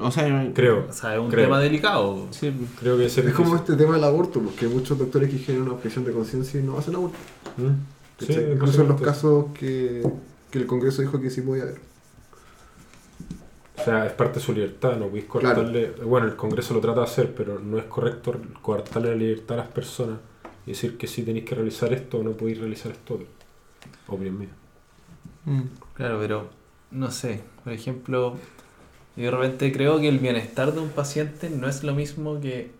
O 0.00 0.10
sea, 0.10 0.50
Creo. 0.52 0.86
o 0.88 0.92
sea, 0.92 1.14
es 1.14 1.20
un 1.20 1.30
Creo. 1.30 1.44
tema 1.44 1.60
delicado. 1.60 2.26
sí, 2.30 2.52
Creo 2.80 2.94
que 2.94 2.98
debe 3.02 3.08
ser 3.10 3.26
Es 3.26 3.34
como 3.34 3.54
este 3.54 3.76
tema 3.76 3.94
del 3.94 4.02
aborto, 4.04 4.40
porque 4.40 4.66
muchos 4.66 4.98
doctores 4.98 5.30
que 5.30 5.38
generan 5.38 5.66
una 5.68 5.76
objeción 5.76 6.04
de 6.04 6.12
conciencia 6.12 6.58
y 6.60 6.64
no 6.64 6.76
hacen 6.78 6.96
aborto. 6.96 7.16
¿Mm? 7.56 8.24
Sí. 8.24 8.32
Incluso 8.52 8.82
en 8.82 8.88
los 8.88 9.00
casos 9.00 9.46
que, 9.54 10.02
que 10.50 10.58
el 10.58 10.66
Congreso 10.66 11.02
dijo 11.02 11.20
que 11.20 11.30
sí 11.30 11.40
podía 11.42 11.64
haber. 11.64 11.80
O 13.78 13.84
sea, 13.84 14.06
es 14.06 14.12
parte 14.14 14.40
de 14.40 14.44
su 14.44 14.52
libertad, 14.52 14.96
no 14.96 15.06
podéis 15.06 15.26
Claro. 15.26 15.54
cortarle. 15.56 15.90
Bueno, 16.04 16.26
el 16.26 16.34
Congreso 16.36 16.74
lo 16.74 16.80
trata 16.80 17.00
de 17.00 17.06
hacer, 17.06 17.34
pero 17.34 17.58
no 17.60 17.78
es 17.78 17.84
correcto 17.84 18.34
cortarle 18.62 19.10
la 19.10 19.16
libertad 19.16 19.58
a 19.60 19.62
las 19.64 19.70
personas 19.70 20.18
y 20.66 20.70
decir 20.70 20.96
que 20.96 21.06
sí 21.06 21.22
tenéis 21.22 21.44
que 21.44 21.54
realizar 21.54 21.92
esto 21.92 22.18
o 22.18 22.22
no 22.24 22.32
podéis 22.32 22.58
realizar 22.58 22.90
esto. 22.90 23.20
Opinión 24.08 24.38
mía. 24.38 24.48
Mm. 25.44 25.60
Claro, 25.94 26.18
pero 26.18 26.48
no 26.90 27.10
sé. 27.10 27.40
Por 27.64 27.72
ejemplo, 27.72 28.36
yo 29.16 29.24
de 29.24 29.30
repente 29.30 29.72
creo 29.72 29.98
que 29.98 30.08
el 30.08 30.18
bienestar 30.18 30.72
de 30.72 30.80
un 30.80 30.90
paciente 30.90 31.50
no 31.50 31.68
es 31.68 31.82
lo 31.82 31.94
mismo 31.94 32.40
que 32.40 32.70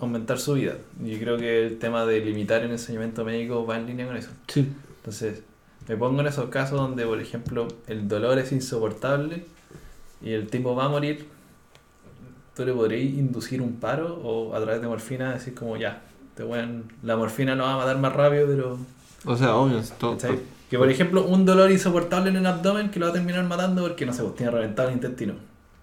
aumentar 0.00 0.38
su 0.38 0.54
vida. 0.54 0.76
Yo 1.04 1.18
creo 1.18 1.36
que 1.36 1.66
el 1.66 1.78
tema 1.78 2.06
de 2.06 2.20
limitar 2.20 2.62
el 2.62 2.70
enseñamiento 2.70 3.24
médico 3.24 3.66
va 3.66 3.76
en 3.76 3.86
línea 3.86 4.06
con 4.06 4.16
eso. 4.16 4.30
Sí. 4.48 4.68
Entonces, 4.96 5.42
me 5.88 5.96
pongo 5.96 6.20
en 6.20 6.26
esos 6.26 6.48
casos 6.50 6.78
donde, 6.78 7.04
por 7.06 7.20
ejemplo, 7.20 7.68
el 7.86 8.08
dolor 8.08 8.38
es 8.38 8.52
insoportable 8.52 9.44
y 10.22 10.32
el 10.32 10.48
tipo 10.48 10.74
va 10.74 10.86
a 10.86 10.88
morir. 10.88 11.26
Tú 12.54 12.64
le 12.64 12.72
podrías 12.72 13.02
inducir 13.02 13.62
un 13.62 13.74
paro 13.74 14.20
o 14.22 14.54
a 14.54 14.60
través 14.60 14.80
de 14.80 14.88
morfina 14.88 15.32
decir 15.32 15.54
como 15.54 15.76
ya, 15.76 16.02
te 16.34 16.44
weón, 16.44 16.92
la 17.02 17.16
morfina 17.16 17.54
lo 17.54 17.64
va 17.64 17.74
a 17.74 17.76
matar 17.78 17.98
más 17.98 18.12
rápido, 18.12 18.46
pero... 18.46 18.78
O 19.24 19.36
sea, 19.36 19.54
obvio. 19.56 19.80
Que 20.70 20.78
por 20.78 20.88
ejemplo, 20.88 21.24
un 21.26 21.44
dolor 21.44 21.70
insoportable 21.70 22.30
en 22.30 22.36
el 22.36 22.46
abdomen 22.46 22.90
que 22.90 22.98
lo 23.00 23.06
va 23.06 23.10
a 23.10 23.14
terminar 23.14 23.44
matando 23.44 23.82
porque 23.82 24.06
no 24.06 24.12
sé, 24.12 24.22
pues 24.22 24.36
tiene 24.36 24.52
reventado 24.52 24.88
el 24.88 24.94
intestino. 24.94 25.34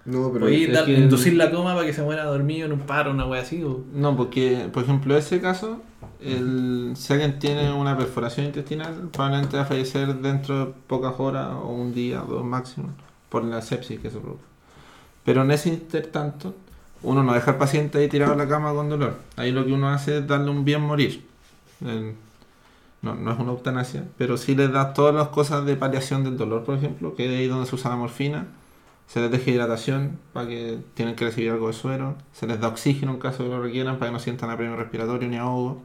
No, 0.06 0.30
pero 0.32 0.46
Podéis 0.46 0.70
es 0.70 0.74
dar- 0.74 0.86
que- 0.86 0.94
inducir 0.94 1.34
la 1.36 1.52
coma 1.52 1.74
para 1.76 1.86
que 1.86 1.92
se 1.92 2.02
muera 2.02 2.24
dormido 2.24 2.66
en 2.68 2.72
un 2.72 2.80
paro, 2.80 3.12
una 3.12 3.26
wea 3.28 3.42
así. 3.42 3.62
O... 3.62 3.82
No, 3.94 4.16
porque, 4.16 4.70
por 4.72 4.84
ejemplo, 4.84 5.18
ese 5.18 5.42
caso, 5.42 5.82
el, 6.22 6.94
si 6.96 7.12
alguien 7.12 7.38
tiene 7.40 7.74
una 7.74 7.98
perforación 7.98 8.46
intestinal, 8.46 9.10
probablemente 9.12 9.58
va 9.58 9.64
a 9.64 9.66
fallecer 9.66 10.16
dentro 10.16 10.60
de 10.68 10.74
pocas 10.88 11.16
horas 11.20 11.50
o 11.62 11.68
un 11.74 11.94
día 11.94 12.24
o 12.24 12.26
dos 12.28 12.46
máximo 12.46 12.92
por 13.28 13.44
la 13.44 13.62
sepsis 13.62 14.00
que 14.00 14.10
se 14.10 14.18
produce. 14.20 14.44
Pero 15.26 15.42
en 15.42 15.52
ese 15.52 15.68
intertanto, 15.68 16.56
uno 17.04 17.22
no 17.22 17.34
deja 17.34 17.52
al 17.52 17.58
paciente 17.58 17.98
ahí 17.98 18.08
tirado 18.08 18.32
en 18.32 18.38
la 18.38 18.48
cama 18.48 18.72
con 18.74 18.88
dolor. 18.88 19.16
Ahí 19.36 19.52
lo 19.52 19.66
que 19.66 19.74
uno 19.74 19.90
hace 19.90 20.20
es 20.20 20.28
darle 20.28 20.50
un 20.50 20.64
bien 20.64 20.80
morir. 20.82 21.26
El- 21.86 22.14
no, 23.02 23.16
no 23.16 23.32
es 23.32 23.40
una 23.40 23.52
eutanasia, 23.52 24.08
pero 24.18 24.38
sí 24.38 24.56
les 24.56 24.72
da 24.72 24.94
todas 24.94 25.14
las 25.14 25.30
cosas 25.30 25.66
de 25.66 25.76
paliación 25.76 26.24
del 26.24 26.38
dolor, 26.38 26.64
por 26.64 26.76
ejemplo, 26.76 27.16
que 27.16 27.26
es 27.26 27.40
ahí 27.40 27.48
donde 27.48 27.66
se 27.68 27.76
usa 27.76 27.92
la 27.92 27.98
morfina. 27.98 28.48
Se 29.08 29.22
les 29.22 29.32
deja 29.32 29.52
hidratación 29.52 30.20
para 30.34 30.50
que 30.50 30.80
tienen 30.94 31.16
que 31.16 31.26
recibir 31.26 31.52
algo 31.52 31.68
de 31.68 31.74
suero. 31.74 32.16
Se 32.34 32.46
les 32.46 32.60
da 32.60 32.68
oxígeno 32.68 33.14
en 33.14 33.20
caso 33.20 33.44
de 33.44 33.50
que 33.50 33.56
lo 33.56 33.62
requieran 33.62 34.00
para 34.00 34.10
que 34.10 34.14
no 34.14 34.20
sientan 34.20 34.50
apremio 34.50 34.76
respiratorio 34.76 35.30
ni 35.30 35.38
ahogo. 35.38 35.82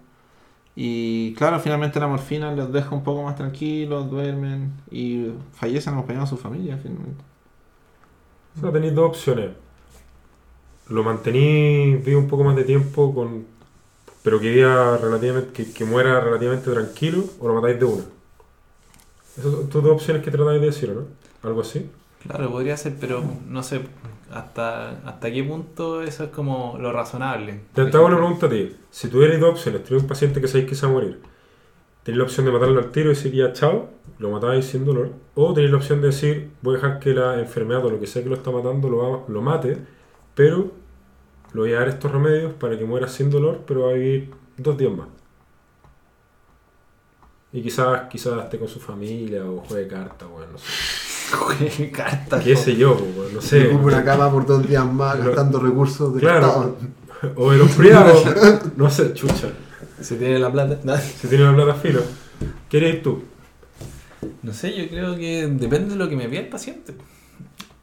Y 0.75 1.35
claro, 1.35 1.61
finalmente 1.61 2.01
la 2.01 2.09
morfina 2.09 2.53
los 2.53 2.73
deja 2.73 2.95
un 2.95 3.05
poco 3.05 3.23
más 3.23 3.37
tranquilos, 3.37 4.11
duermen 4.11 4.73
y 4.91 5.31
fallecen 5.53 5.93
acompañados 5.95 6.31
de 6.31 6.37
su 6.37 6.43
familia 6.43 6.79
finalmente. 6.83 7.23
O 8.57 8.61
sea, 8.61 8.73
tenéis 8.73 8.95
dos 8.95 9.11
opciones. 9.11 9.51
Lo 10.89 11.05
mantenís 11.05 12.05
vivo 12.05 12.21
un 12.21 12.29
poco 12.29 12.45
más 12.45 12.57
de 12.57 12.65
tiempo 12.65 13.15
con 13.15 13.47
pero 14.23 14.41
que 14.41 14.51
viva 14.51 14.97
relativamente, 14.99 15.53
que, 15.53 15.73
que 15.73 15.85
muera 15.85 16.21
relativamente 16.21 16.71
tranquilo 16.71 17.25
o 17.41 17.49
lo 17.49 17.55
matáis 17.55 17.79
de 17.79 17.85
una. 17.85 18.05
Esas 19.37 19.53
son 19.53 19.69
tus 19.69 19.83
dos 19.83 19.93
opciones 19.93 20.23
que 20.23 20.31
tratáis 20.31 20.61
de 20.61 20.67
decir, 20.67 20.91
¿o 20.91 20.95
¿no? 20.95 21.07
Algo 21.43 21.63
así. 21.63 21.91
Claro, 22.23 22.51
podría 22.51 22.77
ser, 22.77 22.95
pero 23.01 23.23
no 23.49 23.63
sé 23.63 23.81
hasta, 24.33 24.91
hasta 25.05 25.31
qué 25.31 25.43
punto 25.45 26.03
eso 26.03 26.25
es 26.25 26.31
como 26.31 26.77
lo 26.81 26.93
razonable. 26.93 27.61
Te, 27.75 27.83
hago 27.83 28.07
una 28.07 28.17
pregunta 28.17 28.47
a 28.47 28.51
ti. 28.51 28.77
Si 28.91 29.09
tuvierais 29.09 29.41
dos 29.41 29.51
opciones, 29.51 29.85
tienes 29.85 30.03
un 30.03 30.09
paciente 30.09 30.41
que 30.41 30.49
sabéis 30.49 30.69
que 30.69 30.75
se 30.75 30.87
va 30.87 30.93
a 30.93 30.95
morir, 30.95 31.21
tenéis 32.03 32.19
la 32.19 32.25
opción 32.25 32.47
de 32.47 32.53
matarlo 32.53 32.79
al 32.79 32.91
tiro 32.91 33.11
y 33.11 33.15
decir 33.15 33.33
ya 33.33 33.53
chao, 33.53 33.91
lo 34.19 34.31
matáis 34.31 34.67
sin 34.67 34.85
dolor, 34.85 35.11
o 35.35 35.53
tenéis 35.53 35.71
la 35.71 35.79
opción 35.79 36.01
de 36.01 36.09
decir 36.09 36.51
voy 36.63 36.75
a 36.75 36.77
dejar 36.77 36.99
que 36.99 37.15
la 37.15 37.39
enfermedad 37.41 37.85
o 37.85 37.91
lo 37.91 38.01
que 38.01 38.07
sea 38.07 38.23
que 38.23 38.29
lo 38.29 38.37
está 38.37 38.51
matando 38.51 38.89
lo, 38.89 39.25
lo 39.29 39.43
mate, 39.43 39.79
pero 40.35 40.71
le 41.55 41.61
voy 41.61 41.73
a 41.73 41.81
dar 41.81 41.89
estos 41.89 42.11
remedios 42.11 42.53
para 42.55 42.79
que 42.79 42.85
muera 42.85 43.09
sin 43.09 43.31
dolor, 43.31 43.61
pero 43.67 43.83
va 43.83 43.91
a 43.91 43.95
vivir 43.95 44.31
dos 44.57 44.77
días 44.79 44.93
más. 44.93 45.09
Y 47.53 47.63
quizás, 47.63 48.09
quizás 48.11 48.45
esté 48.45 48.59
con 48.59 48.69
su 48.69 48.81
familia 48.81 49.45
o 49.45 49.61
juegue 49.69 49.87
cartas, 49.87 50.27
weón, 50.35 50.53
no 50.53 50.59
sé. 50.59 50.65
Juegue 51.33 51.91
cartas. 51.91 52.43
¿Qué 52.45 52.57
sé 52.57 52.77
yo, 52.77 52.93
weón? 52.95 53.35
No 53.35 53.41
se 53.43 53.61
sé. 53.63 53.69
ocupa 53.69 53.85
una 53.89 54.05
cama 54.05 54.31
por 54.31 54.45
dos 54.47 54.67
días 54.67 54.85
más 54.91 55.17
Pero- 55.17 55.29
gastando 55.29 55.61
recursos 55.61 56.19
Claro. 56.19 56.47
Estado. 56.47 56.77
O 57.37 57.53
el 57.53 57.61
frío, 57.69 58.01
no 58.77 58.91
sé, 58.91 59.13
chucha. 59.15 59.49
Si 60.01 60.17
tiene 60.17 60.39
la 60.39 60.51
plata. 60.51 60.79
No. 60.83 60.97
Si 60.97 61.29
tiene 61.29 61.45
una 61.49 61.55
plata 61.55 61.75
filo. 61.79 62.03
¿Qué 62.69 62.79
eres 62.79 63.03
tú? 63.03 63.23
No 64.43 64.53
sé, 64.53 64.75
yo 64.77 64.89
creo 64.89 65.15
que 65.17 65.47
depende 65.47 65.91
de 65.91 65.97
lo 65.97 66.09
que 66.09 66.17
me 66.17 66.29
pida 66.29 66.41
el 66.41 66.49
paciente. 66.49 66.95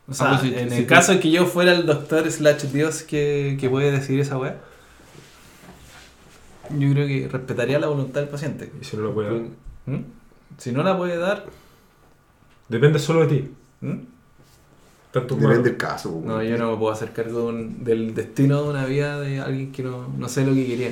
O 0.09 0.13
sea, 0.13 0.31
Ah, 0.31 0.39
pues 0.39 0.53
en 0.53 0.69
si 0.71 0.77
el 0.77 0.87
caso 0.87 1.11
de 1.13 1.19
que 1.19 1.29
yo 1.29 1.45
fuera 1.45 1.71
el 1.73 1.85
doctor 1.85 2.29
slash 2.31 2.63
Dios 2.71 3.03
que, 3.03 3.57
que 3.59 3.69
puede 3.69 3.91
decidir 3.91 4.21
esa 4.21 4.37
weá, 4.37 4.57
yo 6.77 6.91
creo 6.93 7.07
que 7.07 7.27
respetaría 7.31 7.79
la 7.79 7.87
voluntad 7.87 8.21
del 8.21 8.29
paciente. 8.29 8.71
Y 8.79 8.83
si 8.85 8.95
no 8.97 9.03
lo 9.03 9.13
puede 9.13 9.29
dar. 9.31 9.41
¿Mm? 9.85 10.03
Si 10.57 10.71
no 10.71 10.83
la 10.83 10.97
puede 10.97 11.17
dar, 11.17 11.45
Depende 12.67 12.99
solo 12.99 13.25
de 13.25 13.27
ti. 13.27 13.51
¿Mm? 13.81 13.97
Depende 15.11 15.47
manos. 15.47 15.63
del 15.63 15.77
caso. 15.77 16.21
no, 16.23 16.43
yo 16.43 16.55
no 16.57 16.71
me 16.71 16.77
puedo 16.77 16.91
hacer 16.93 17.11
cargo 17.13 17.39
de 17.39 17.45
un- 17.47 17.83
del 17.83 18.13
destino 18.13 18.61
de 18.63 18.69
una 18.69 18.85
vida 18.85 19.19
de 19.19 19.39
alguien 19.39 19.71
que 19.71 19.81
no, 19.81 20.07
no 20.15 20.29
sé 20.29 20.45
lo 20.45 20.53
que 20.53 20.67
quería. 20.67 20.91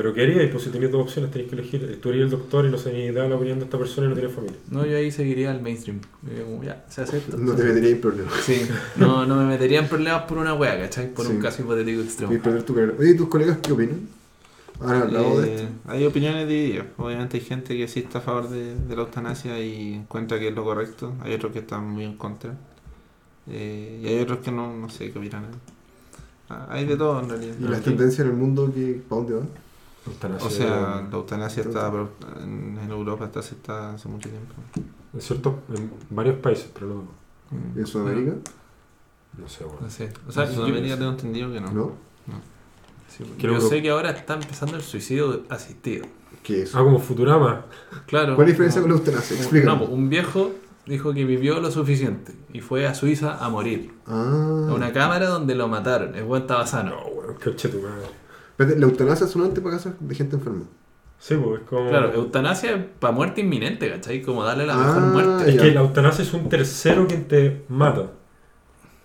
Pero 0.00 0.14
¿qué 0.14 0.22
harías? 0.22 0.50
Pues 0.50 0.64
si 0.64 0.70
tenías 0.70 0.90
dos 0.90 1.02
opciones, 1.02 1.30
tenías 1.30 1.50
que 1.50 1.56
elegir. 1.56 1.98
Tú 2.00 2.08
eres 2.08 2.22
el 2.22 2.30
doctor 2.30 2.64
y 2.64 2.70
no 2.70 2.78
sé 2.78 2.90
ni 2.90 3.10
da 3.10 3.28
la 3.28 3.36
opinión 3.36 3.58
de 3.58 3.66
esta 3.66 3.76
persona 3.76 4.06
y 4.06 4.08
no 4.08 4.16
tienes 4.16 4.34
familia. 4.34 4.56
No, 4.70 4.86
yo 4.86 4.96
ahí 4.96 5.10
seguiría 5.10 5.52
el 5.52 5.60
mainstream. 5.60 6.00
Yo 6.22 6.42
como, 6.46 6.62
ya, 6.64 6.86
se 6.88 7.02
acepta. 7.02 7.36
No 7.36 7.52
te 7.54 7.64
metería 7.64 7.90
en 7.90 8.00
problemas. 8.00 8.32
Sí, 8.42 8.62
no, 8.96 9.26
no 9.26 9.36
me 9.36 9.44
metería 9.44 9.80
en 9.80 9.88
problemas 9.88 10.22
por 10.22 10.38
una 10.38 10.54
wea, 10.54 10.80
¿cachai? 10.80 11.12
Por 11.12 11.26
un 11.26 11.38
caso 11.38 11.60
hipotético 11.60 12.00
extremo. 12.00 12.32
Y 12.32 12.38
perder 12.38 12.62
tu 12.62 12.74
carrera. 12.74 12.94
Oye, 12.98 13.10
¿y 13.10 13.16
tus 13.18 13.28
colegas 13.28 13.58
qué 13.58 13.72
opinan? 13.72 14.08
¿Han 14.80 15.02
hablado 15.02 15.42
de 15.42 15.48
Eh, 15.48 15.54
esto? 15.56 15.68
hay 15.88 16.06
opiniones 16.06 16.48
divididas. 16.48 16.86
Obviamente 16.96 17.36
hay 17.36 17.42
gente 17.44 17.76
que 17.76 17.86
sí 17.86 18.00
está 18.00 18.20
a 18.20 18.22
favor 18.22 18.48
de, 18.48 18.74
de 18.76 18.96
la 18.96 19.02
eutanasia 19.02 19.60
y 19.60 19.96
encuentra 19.96 20.38
que 20.38 20.48
es 20.48 20.54
lo 20.54 20.64
correcto. 20.64 21.12
Hay 21.20 21.34
otros 21.34 21.52
que 21.52 21.58
están 21.58 21.86
muy 21.90 22.04
en 22.04 22.16
contra. 22.16 22.54
Eh, 23.50 24.00
y 24.02 24.06
hay 24.06 24.18
otros 24.20 24.38
que 24.38 24.50
no, 24.50 24.74
no 24.74 24.88
sé 24.88 25.12
qué 25.12 25.18
opinan. 25.18 25.44
Ah, 26.48 26.68
Hay 26.70 26.86
de 26.86 26.96
todo 26.96 27.20
en 27.20 27.28
realidad. 27.28 27.54
¿Y 27.60 27.64
las 27.64 27.82
tendencias 27.82 28.20
en 28.26 28.32
el 28.32 28.38
mundo 28.38 28.72
que, 28.74 29.02
para 29.06 29.20
dónde 29.20 29.34
van? 29.36 29.48
Eutanasia, 30.06 30.46
O 30.46 30.50
sea, 30.50 31.02
la 31.10 31.16
eutanasia 31.16 31.62
está 31.62 31.92
en, 32.42 32.78
en 32.82 32.90
Europa 32.90 33.26
está 33.26 33.40
aceptada 33.40 33.94
hace 33.94 34.08
mucho 34.08 34.28
tiempo. 34.30 34.54
es 35.16 35.24
cierto, 35.26 35.60
en 35.74 35.90
varios 36.10 36.36
países, 36.36 36.70
pero 36.72 36.86
no, 36.88 37.20
Mm. 37.50 37.78
¿En 37.80 37.86
Sudamérica? 37.86 38.32
no 39.36 39.48
sé, 39.48 39.64
bueno. 39.64 39.80
No 39.82 39.90
sé. 39.90 40.12
O 40.28 40.30
sea, 40.32 40.44
en 40.44 40.50
yo- 40.50 40.54
Sudamérica 40.56 40.96
tengo 40.96 41.10
entendido 41.10 41.52
que 41.52 41.60
no. 41.60 41.70
¿No? 41.72 41.92
Sí, 43.08 43.24
Que 43.38 43.48
yo 43.48 43.60
sé 43.60 43.82
que 43.82 43.90
ahora 43.90 44.10
está 44.10 44.34
empezando 44.34 44.76
el 44.76 44.82
suicidio 44.82 45.42
asistido. 45.48 46.06
¿Qué 46.44 46.62
es? 46.62 46.74
Ah, 46.76 46.78
como 46.84 47.00
Futurama. 47.00 47.64
Claro. 48.06 48.36
¿Cuál 48.36 48.46
es 48.48 48.52
la 48.58 48.64
diferencia 48.64 48.80
como- 48.82 48.94
con 48.94 49.02
la 49.04 49.10
eutanasia? 49.10 49.36
Explícame. 49.36 49.84
No, 49.84 49.92
un 49.92 50.08
viejo 50.08 50.52
dijo 50.86 51.12
que 51.12 51.24
vivió 51.24 51.60
lo 51.60 51.70
suficiente 51.72 52.32
y 52.52 52.60
fue 52.60 52.86
a 52.86 52.94
Suiza 52.94 53.44
a 53.44 53.48
morir. 53.48 53.92
Ah. 54.06 54.68
A 54.70 54.74
una 54.74 54.92
cámara 54.92 55.26
donde 55.28 55.56
lo 55.56 55.66
mataron. 55.66 56.14
El 56.14 56.22
weón 56.22 56.42
estaba 56.42 56.66
sano. 56.68 56.90
No, 56.92 57.06
weón, 57.08 57.34
coche 57.34 57.68
tu 57.68 57.80
madre. 57.82 58.06
La 58.66 58.86
eutanasia 58.86 59.26
es 59.26 59.36
un 59.36 59.42
antepaso 59.44 59.94
de 59.98 60.14
gente 60.14 60.36
enferma. 60.36 60.64
Sí, 61.18 61.34
pues 61.36 61.60
es 61.62 61.66
como. 61.68 61.88
Claro, 61.90 62.12
eutanasia 62.14 62.88
para 62.98 63.12
muerte 63.12 63.40
inminente, 63.42 63.90
¿cachai? 63.90 64.22
Como 64.22 64.42
darle 64.44 64.66
la 64.66 64.74
Ah, 64.74 64.78
mejor 64.94 65.02
muerte. 65.12 65.50
Es 65.50 65.56
ya. 65.56 65.62
que 65.62 65.70
la 65.72 65.80
eutanasia 65.80 66.22
es 66.22 66.32
un 66.32 66.48
tercero 66.48 67.06
quien 67.06 67.26
te 67.28 67.62
mata. 67.68 68.12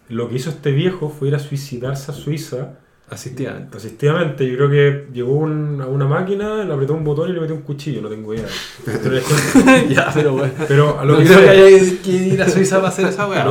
Lo 0.10 0.30
que 0.30 0.36
hizo 0.36 0.50
este 0.50 0.72
viejo 0.72 1.10
fue 1.10 1.30
ir 1.30 1.36
a 1.36 1.40
suicidarse 1.40 2.12
a 2.12 2.14
Suiza 2.14 2.80
Asistidamente. 3.10 3.76
asistidamente. 3.78 4.48
Yo 4.50 4.56
creo 4.56 4.70
que 4.70 5.08
llegó 5.14 5.34
un- 5.34 5.82
a 5.82 5.88
una 5.88 6.06
máquina, 6.08 6.64
le 6.64 6.74
apretó 6.74 6.94
un 6.94 7.04
botón 7.04 7.30
y 7.30 7.34
le 7.34 7.40
metió 7.42 7.56
un 7.56 7.62
cuchillo, 7.62 8.02
no 8.02 8.10
tengo 8.10 8.34
idea. 8.34 8.46
Pero, 8.86 9.20
ya, 9.90 10.12
bueno. 10.32 10.54
pero 10.68 11.00
a 11.00 11.06
lo 11.06 11.14
No 11.14 11.20
que 11.20 11.26
creo 11.26 11.40
que 11.40 11.46
sé, 11.46 11.50
haya 11.52 12.02
que 12.04 12.12
ir 12.12 12.42
a 12.42 12.50
Suiza 12.50 12.78
para 12.78 12.90
hacer 12.90 13.08
esa 13.08 13.28
weá. 13.28 13.46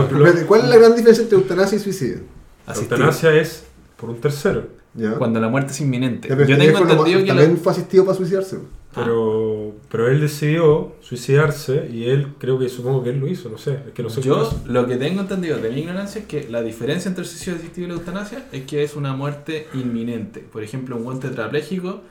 ¿Cuál 0.46 0.62
es 0.62 0.68
la 0.68 0.76
gran 0.76 0.94
diferencia 0.94 1.22
entre 1.22 1.38
eutanasia 1.38 1.76
y 1.76 1.80
suicidio? 1.80 2.18
la 2.66 2.74
eutanasia 2.74 3.32
es 3.34 3.64
por 3.96 4.10
un 4.10 4.20
tercero. 4.20 4.68
¿Ya? 4.94 5.14
Cuando 5.16 5.40
la 5.40 5.48
muerte 5.48 5.72
es 5.72 5.80
inminente. 5.80 6.28
Ya, 6.28 6.36
Yo 6.44 6.56
tengo 6.58 6.78
entendido 6.78 7.20
que 7.20 7.26
la- 7.26 7.34
también 7.34 7.58
fue 7.58 7.72
asistido 7.72 8.04
para 8.04 8.16
suicidarse. 8.16 8.58
Pero, 8.94 9.72
pero 9.90 10.08
él 10.08 10.20
decidió 10.20 10.92
suicidarse 11.00 11.88
y 11.92 12.04
él, 12.04 12.28
creo 12.38 12.60
que 12.60 12.68
supongo 12.68 13.02
que 13.02 13.10
él 13.10 13.18
lo 13.18 13.26
hizo, 13.26 13.48
no 13.48 13.58
sé. 13.58 13.72
Es 13.88 13.92
que 13.92 14.04
no 14.04 14.08
sé 14.08 14.20
cómo 14.20 14.34
Yo 14.44 14.60
lo 14.66 14.86
que 14.86 14.96
tengo 14.96 15.20
entendido 15.22 15.58
de 15.58 15.68
mi 15.70 15.80
ignorancia 15.80 16.20
es 16.20 16.26
que 16.28 16.48
la 16.48 16.62
diferencia 16.62 17.08
entre 17.08 17.22
el 17.24 17.28
suicidio 17.28 17.56
asistido 17.58 17.86
y 17.86 17.90
la 17.90 17.94
eutanasia 17.96 18.46
es 18.52 18.62
que 18.66 18.84
es 18.84 18.94
una 18.94 19.14
muerte 19.16 19.66
inminente. 19.74 20.40
Por 20.40 20.62
ejemplo, 20.62 20.94
un 20.96 21.02
buen 21.02 21.18
tetrapléjico 21.18 22.02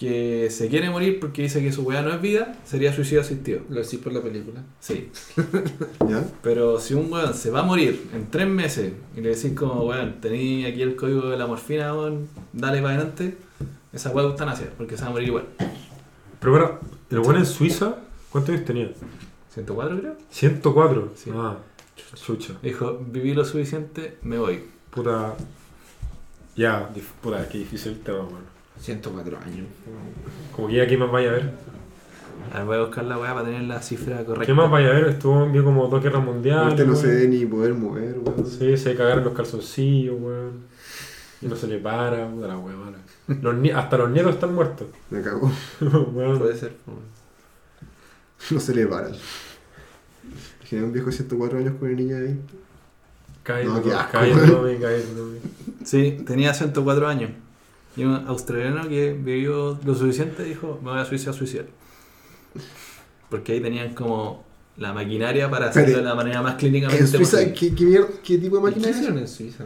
que 0.00 0.48
se 0.48 0.68
quiere 0.68 0.88
morir 0.88 1.20
porque 1.20 1.42
dice 1.42 1.60
que 1.60 1.70
su 1.72 1.82
weá 1.82 2.00
no 2.00 2.10
es 2.10 2.22
vida, 2.22 2.56
sería 2.64 2.90
suicidio 2.90 3.20
asistido. 3.20 3.60
Lo 3.68 3.82
decís 3.82 3.98
por 3.98 4.14
la 4.14 4.22
película. 4.22 4.62
Sí. 4.80 5.10
¿Ya? 6.08 6.24
Pero 6.42 6.80
si 6.80 6.94
un 6.94 7.12
weón 7.12 7.34
se 7.34 7.50
va 7.50 7.60
a 7.60 7.62
morir 7.64 8.08
en 8.14 8.30
tres 8.30 8.48
meses 8.48 8.94
y 9.14 9.20
le 9.20 9.36
decís 9.36 9.52
como, 9.52 9.84
weón, 9.84 10.22
tení 10.22 10.64
aquí 10.64 10.80
el 10.80 10.96
código 10.96 11.28
de 11.28 11.36
la 11.36 11.46
morfina, 11.46 11.92
weón, 11.92 12.28
dale 12.54 12.80
para 12.80 12.94
adelante, 12.94 13.36
esa 13.92 14.08
weá 14.08 14.24
eutanasia, 14.24 14.70
porque 14.78 14.96
se 14.96 15.02
va 15.02 15.10
a 15.10 15.12
morir 15.12 15.28
igual. 15.28 15.44
Pero 16.38 16.52
bueno, 16.52 16.78
el 17.10 17.20
bueno 17.20 17.40
en 17.40 17.46
Suiza, 17.46 17.96
¿cuántos 18.30 18.54
años 18.54 18.64
tenía? 18.64 18.90
104 19.52 19.98
creo. 19.98 20.16
104. 20.30 21.12
Sí. 21.14 21.30
Ah, 21.34 21.58
chucha. 22.14 22.54
Dijo, 22.62 23.04
viví 23.06 23.34
lo 23.34 23.44
suficiente, 23.44 24.16
me 24.22 24.38
voy. 24.38 24.64
Puta. 24.88 25.34
Ya, 26.56 26.88
puta, 27.20 27.46
qué 27.50 27.58
difícil 27.58 27.92
el 27.92 28.00
tema, 28.00 28.20
weón. 28.20 28.59
104 28.80 29.38
años. 29.38 29.66
Como 30.54 30.68
que 30.68 30.74
ya, 30.74 30.86
¿qué 30.86 30.96
más 30.96 31.10
vaya 31.10 31.30
a 31.30 31.32
ver? 31.32 31.52
A 32.52 32.58
ver, 32.58 32.66
voy 32.66 32.76
a 32.76 32.80
buscar 32.80 33.04
la 33.04 33.18
weá 33.18 33.32
para 33.34 33.44
tener 33.46 33.62
la 33.62 33.80
cifra 33.82 34.24
correcta. 34.24 34.46
¿Qué 34.46 34.54
más 34.54 34.70
vaya 34.70 34.88
a 34.88 34.92
ver? 34.92 35.08
Estuvo 35.08 35.44
en 35.44 35.62
como 35.62 35.86
dos 35.88 36.02
guerras 36.02 36.24
mundiales. 36.24 36.72
Este 36.72 36.86
no 36.86 36.96
se 36.96 37.06
weón. 37.06 37.16
debe 37.18 37.28
ni 37.28 37.46
poder 37.46 37.74
mover, 37.74 38.18
weón. 38.18 38.46
Sí, 38.46 38.76
se 38.76 38.94
cagaron 38.96 39.24
los 39.24 39.34
calzoncillos, 39.34 40.16
weón. 40.20 40.64
Y 41.42 41.46
no 41.46 41.56
se 41.56 41.66
le 41.68 41.78
para, 41.78 42.28
puta 42.28 42.48
la 42.48 42.58
weá 42.58 42.76
mala. 42.76 42.98
Los 43.40 43.54
ni- 43.56 43.70
hasta 43.70 43.96
los 43.98 44.10
nietos 44.10 44.34
están 44.34 44.54
muertos. 44.54 44.88
Me 45.10 45.22
cago. 45.22 45.50
Weón. 45.80 46.38
Puede 46.38 46.56
ser. 46.56 46.72
No 48.50 48.58
se 48.60 48.74
le 48.74 48.86
para. 48.86 49.08
Imagina 50.60 50.84
un 50.84 50.92
viejo 50.92 51.06
de 51.06 51.12
104 51.12 51.58
años 51.58 51.74
con 51.78 51.88
una 51.88 51.96
niña 51.96 52.16
ahí. 52.16 52.40
Cállate, 53.42 53.66
No, 53.68 53.82
cállate, 54.10 54.50
weón. 54.52 54.80
Cállate, 54.80 55.02
Tommy. 55.16 55.38
Sí, 55.84 56.18
tenía 56.26 56.52
104 56.52 57.06
años. 57.08 57.30
Y 57.96 58.04
un 58.04 58.14
australiano 58.28 58.88
que 58.88 59.12
vivió 59.12 59.78
lo 59.84 59.94
suficiente 59.94 60.44
dijo, 60.44 60.78
me 60.82 60.90
voy 60.90 61.00
a 61.00 61.04
Suiza 61.04 61.30
a 61.30 61.32
suicidar. 61.32 61.66
Porque 63.28 63.52
ahí 63.52 63.60
tenían 63.60 63.94
como 63.94 64.44
la 64.76 64.92
maquinaria 64.92 65.50
para 65.50 65.66
hacerlo 65.70 65.98
de 65.98 66.02
la 66.04 66.14
manera 66.14 66.40
más 66.42 66.54
clínicamente 66.54 67.02
En 67.02 67.08
Suiza, 67.08 67.36
posible. 67.38 67.54
¿qué, 67.54 67.74
qué, 67.74 67.84
mierda- 67.84 68.08
qué 68.24 68.38
tipo 68.38 68.56
de 68.56 68.62
¿Qué 68.62 68.68
máquina 68.70 68.88
es? 68.88 68.96
hicieron 68.96 69.18
en 69.18 69.28
Suiza? 69.28 69.64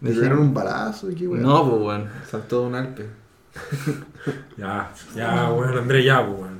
¿Le 0.00 0.10
pegaron 0.12 0.38
un 0.40 0.54
balazo? 0.54 1.10
¿Y 1.10 1.14
qué 1.14 1.26
weón? 1.28 1.42
No, 1.42 1.68
pues 1.68 1.82
bueno. 1.82 2.04
Saltó 2.30 2.60
de 2.62 2.66
un 2.66 2.74
Alpe. 2.74 3.06
Ya, 4.56 4.92
ya, 5.14 5.50
weón, 5.52 5.78
Andrés, 5.78 6.04
ya, 6.04 6.26
pues, 6.26 6.40
weón. 6.40 6.56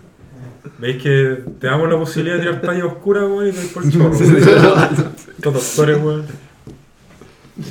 ¿Veis 0.78 1.02
que 1.02 1.42
te 1.60 1.66
damos 1.66 1.88
la 1.90 1.98
posibilidad 1.98 2.36
de 2.36 2.42
tirar 2.42 2.60
talla 2.60 2.86
oscura, 2.86 3.26
weón, 3.26 3.48
y 3.48 3.52
te 3.52 3.66
por 3.68 3.84
el 3.84 3.90
chorro? 3.92 4.12
Estos 4.14 5.52
doctores, 5.54 5.98
weón. 6.02 6.24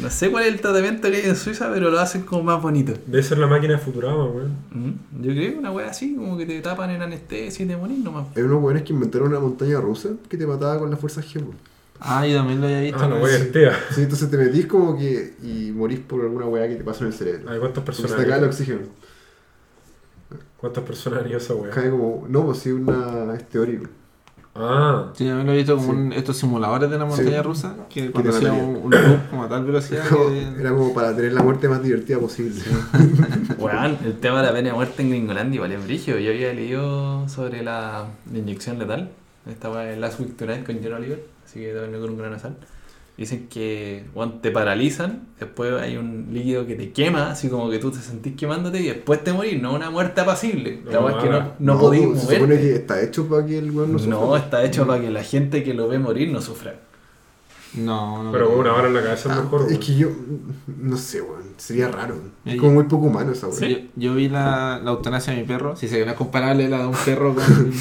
No 0.01 0.09
sé 0.09 0.31
cuál 0.31 0.45
es 0.45 0.53
el 0.53 0.61
tratamiento 0.61 1.09
que 1.11 1.17
hay 1.17 1.25
en 1.29 1.35
Suiza, 1.35 1.69
pero 1.71 1.91
lo 1.91 1.99
hacen 1.99 2.23
como 2.23 2.41
más 2.43 2.61
bonito. 2.61 2.93
Debe 3.05 3.21
ser 3.21 3.37
la 3.37 3.45
máquina 3.47 3.73
de 3.73 3.79
Futurama, 3.79 4.25
weón. 4.25 4.55
Mm, 4.71 5.21
Yo 5.21 5.31
creo 5.31 5.51
que 5.53 5.57
una 5.59 5.71
wea 5.71 5.89
así, 5.89 6.15
como 6.15 6.37
que 6.37 6.45
te 6.47 6.59
tapan 6.61 6.89
en 6.89 7.01
anestesia 7.03 7.65
y 7.65 7.67
te 7.67 7.77
morís 7.77 7.99
nomás. 7.99 8.27
Hay 8.35 8.41
unos 8.43 8.63
weones 8.63 8.83
que 8.83 8.93
inventaron 8.93 9.27
una 9.27 9.39
montaña 9.39 9.79
rusa 9.79 10.09
que 10.27 10.37
te 10.37 10.47
mataba 10.47 10.79
con 10.79 10.89
la 10.89 10.97
fuerza 10.97 11.21
G. 11.21 11.39
po. 11.39 11.53
Ah, 11.99 12.25
yo 12.27 12.35
también 12.35 12.59
lo 12.61 12.67
había 12.67 12.81
visto. 12.81 12.99
Ah, 12.99 13.07
¿no? 13.07 13.17
weá 13.17 13.51
tía. 13.51 13.73
Sí, 13.91 14.01
entonces 14.01 14.29
te 14.29 14.37
metís 14.37 14.65
como 14.65 14.97
que 14.97 15.35
y 15.43 15.71
morís 15.71 15.99
por 15.99 16.21
alguna 16.21 16.45
weá 16.47 16.67
que 16.67 16.75
te 16.75 16.83
pasa 16.83 17.01
en 17.01 17.07
el 17.07 17.13
cerebro. 17.13 17.49
Ay, 17.49 17.59
¿cuántas 17.59 17.83
Porque 17.83 17.95
se 17.97 18.01
personas 18.03 18.17
te 18.25 18.31
acaba 18.31 18.43
el 18.43 18.49
oxígeno. 18.49 18.79
¿Cuántas 20.57 20.83
personas 20.83 21.19
harían 21.19 21.37
esa 21.37 21.53
weá? 21.53 21.71
Cae 21.71 21.89
como. 21.91 22.25
No, 22.27 22.45
pues 22.45 22.57
sí, 22.59 22.71
una. 22.71 23.33
es 23.35 23.47
teórico. 23.49 23.85
Ah, 24.57 25.09
Sí, 25.13 25.25
yo 25.25 25.43
lo 25.43 25.51
he 25.51 25.57
visto 25.57 25.75
como 25.75 25.91
Sí. 25.91 25.97
un- 25.99 26.13
estos 26.13 26.37
simuladores 26.37 26.89
de 26.89 26.97
la 26.97 27.03
montaña 27.05 27.29
Sí. 27.29 27.41
rusa 27.41 27.75
que 27.89 28.09
cuando 28.11 28.29
hacía 28.31 28.53
un, 28.53 28.77
un 28.83 28.89
loop 28.91 29.29
como 29.29 29.43
a 29.43 29.49
tal 29.49 29.65
velocidad 29.65 30.07
Como- 30.07 30.29
que... 30.29 30.47
Era 30.61 30.69
como 30.69 30.93
para 30.93 31.13
tener 31.15 31.33
la 31.33 31.43
muerte 31.43 31.67
más 31.67 31.83
divertida 31.83 32.19
posible. 32.19 32.61
Weón, 33.59 33.97
el 34.05 34.17
tema 34.19 34.39
de 34.41 34.47
la 34.47 34.53
pena 34.53 34.69
de 34.69 34.73
muerte 34.75 35.01
en 35.01 35.09
Gringolandia 35.09 35.55
igual 35.55 35.71
es 35.73 35.83
brígido. 35.83 36.17
Yo 36.19 36.31
había 36.31 36.53
leído 36.53 37.27
sobre 37.27 37.63
la, 37.63 38.05
la 38.31 38.37
inyección 38.37 38.79
letal. 38.79 39.09
Esta 39.49 39.69
weá 39.69 39.91
es 39.91 39.97
Last 39.99 40.19
Week 40.19 40.35
Tonight 40.37 40.65
con 40.65 40.79
John 40.81 40.93
Oliver, 40.93 41.23
así 41.45 41.59
que 41.59 41.73
también 41.73 42.01
con 42.01 42.11
un 42.11 42.17
gran 42.17 42.39
sal. 42.39 42.55
Dicen 43.17 43.47
que 43.49 44.03
weón, 44.13 44.41
te 44.41 44.51
paralizan, 44.51 45.23
después 45.39 45.71
hay 45.81 45.95
un 45.95 46.27
líquido 46.33 46.65
que 46.67 46.75
te 46.75 46.91
quema, 46.91 47.31
así 47.31 47.47
como 47.47 47.69
que 47.69 47.79
tú 47.79 47.89
te 47.89 47.99
sentís 47.99 48.35
quemándote 48.35 48.81
y 48.81 48.87
después 48.87 49.23
te 49.23 49.31
morís, 49.31 49.61
no 49.61 49.73
una 49.73 49.89
muerte 49.89 50.19
apacible. 50.19 50.81
La 50.85 50.99
No, 50.99 51.05
weá 51.05 51.17
es 51.17 51.23
que 51.23 51.29
no, 51.29 51.37
ah, 51.37 51.55
no, 51.59 51.79
podís 51.79 52.01
Se 52.01 52.19
supone 52.19 52.39
moverte. 52.41 52.59
que 52.61 52.75
está 52.75 53.01
hecho 53.01 53.27
para 53.29 53.45
que 53.45 53.57
el 53.57 53.71
weón 53.71 53.93
no 53.93 53.99
No, 53.99 54.19
sufra. 54.21 54.39
está 54.39 54.63
hecho 54.65 54.85
para 54.85 55.01
que 55.01 55.11
la 55.11 55.23
gente 55.23 55.63
que 55.63 55.73
lo 55.73 55.87
ve 55.87 55.97
morir 55.97 56.29
no 56.29 56.41
sufra. 56.41 56.75
No, 57.77 58.23
no. 58.23 58.31
pero 58.31 58.57
una 58.57 58.71
vara 58.71 58.87
en 58.87 58.93
la 58.93 59.03
cabeza 59.03 59.29
es 59.31 59.37
Ah, 59.37 59.41
mejor, 59.41 59.71
es 59.71 59.79
que 59.79 59.95
yo. 59.95 60.09
No 60.81 60.97
sé, 60.97 61.21
weón. 61.21 61.43
Sería 61.57 61.87
raro. 61.87 62.15
Es 62.45 62.53
Ey. 62.53 62.59
como 62.59 62.73
muy 62.73 62.83
poco 62.83 63.05
humano 63.05 63.31
esa 63.31 63.47
weón. 63.47 63.61
Yo, 63.61 63.77
yo 63.95 64.13
vi 64.15 64.27
la, 64.29 64.79
la 64.83 64.91
eutanasia 64.91 65.33
de 65.33 65.39
mi 65.41 65.45
perro. 65.47 65.75
Si 65.75 65.87
se 65.87 66.03
no 66.05 66.11
es 66.11 66.17
comparable 66.17 66.67
la 66.67 66.79
de 66.79 66.87
un 66.87 66.95
perro 67.05 67.33
con, 67.33 67.43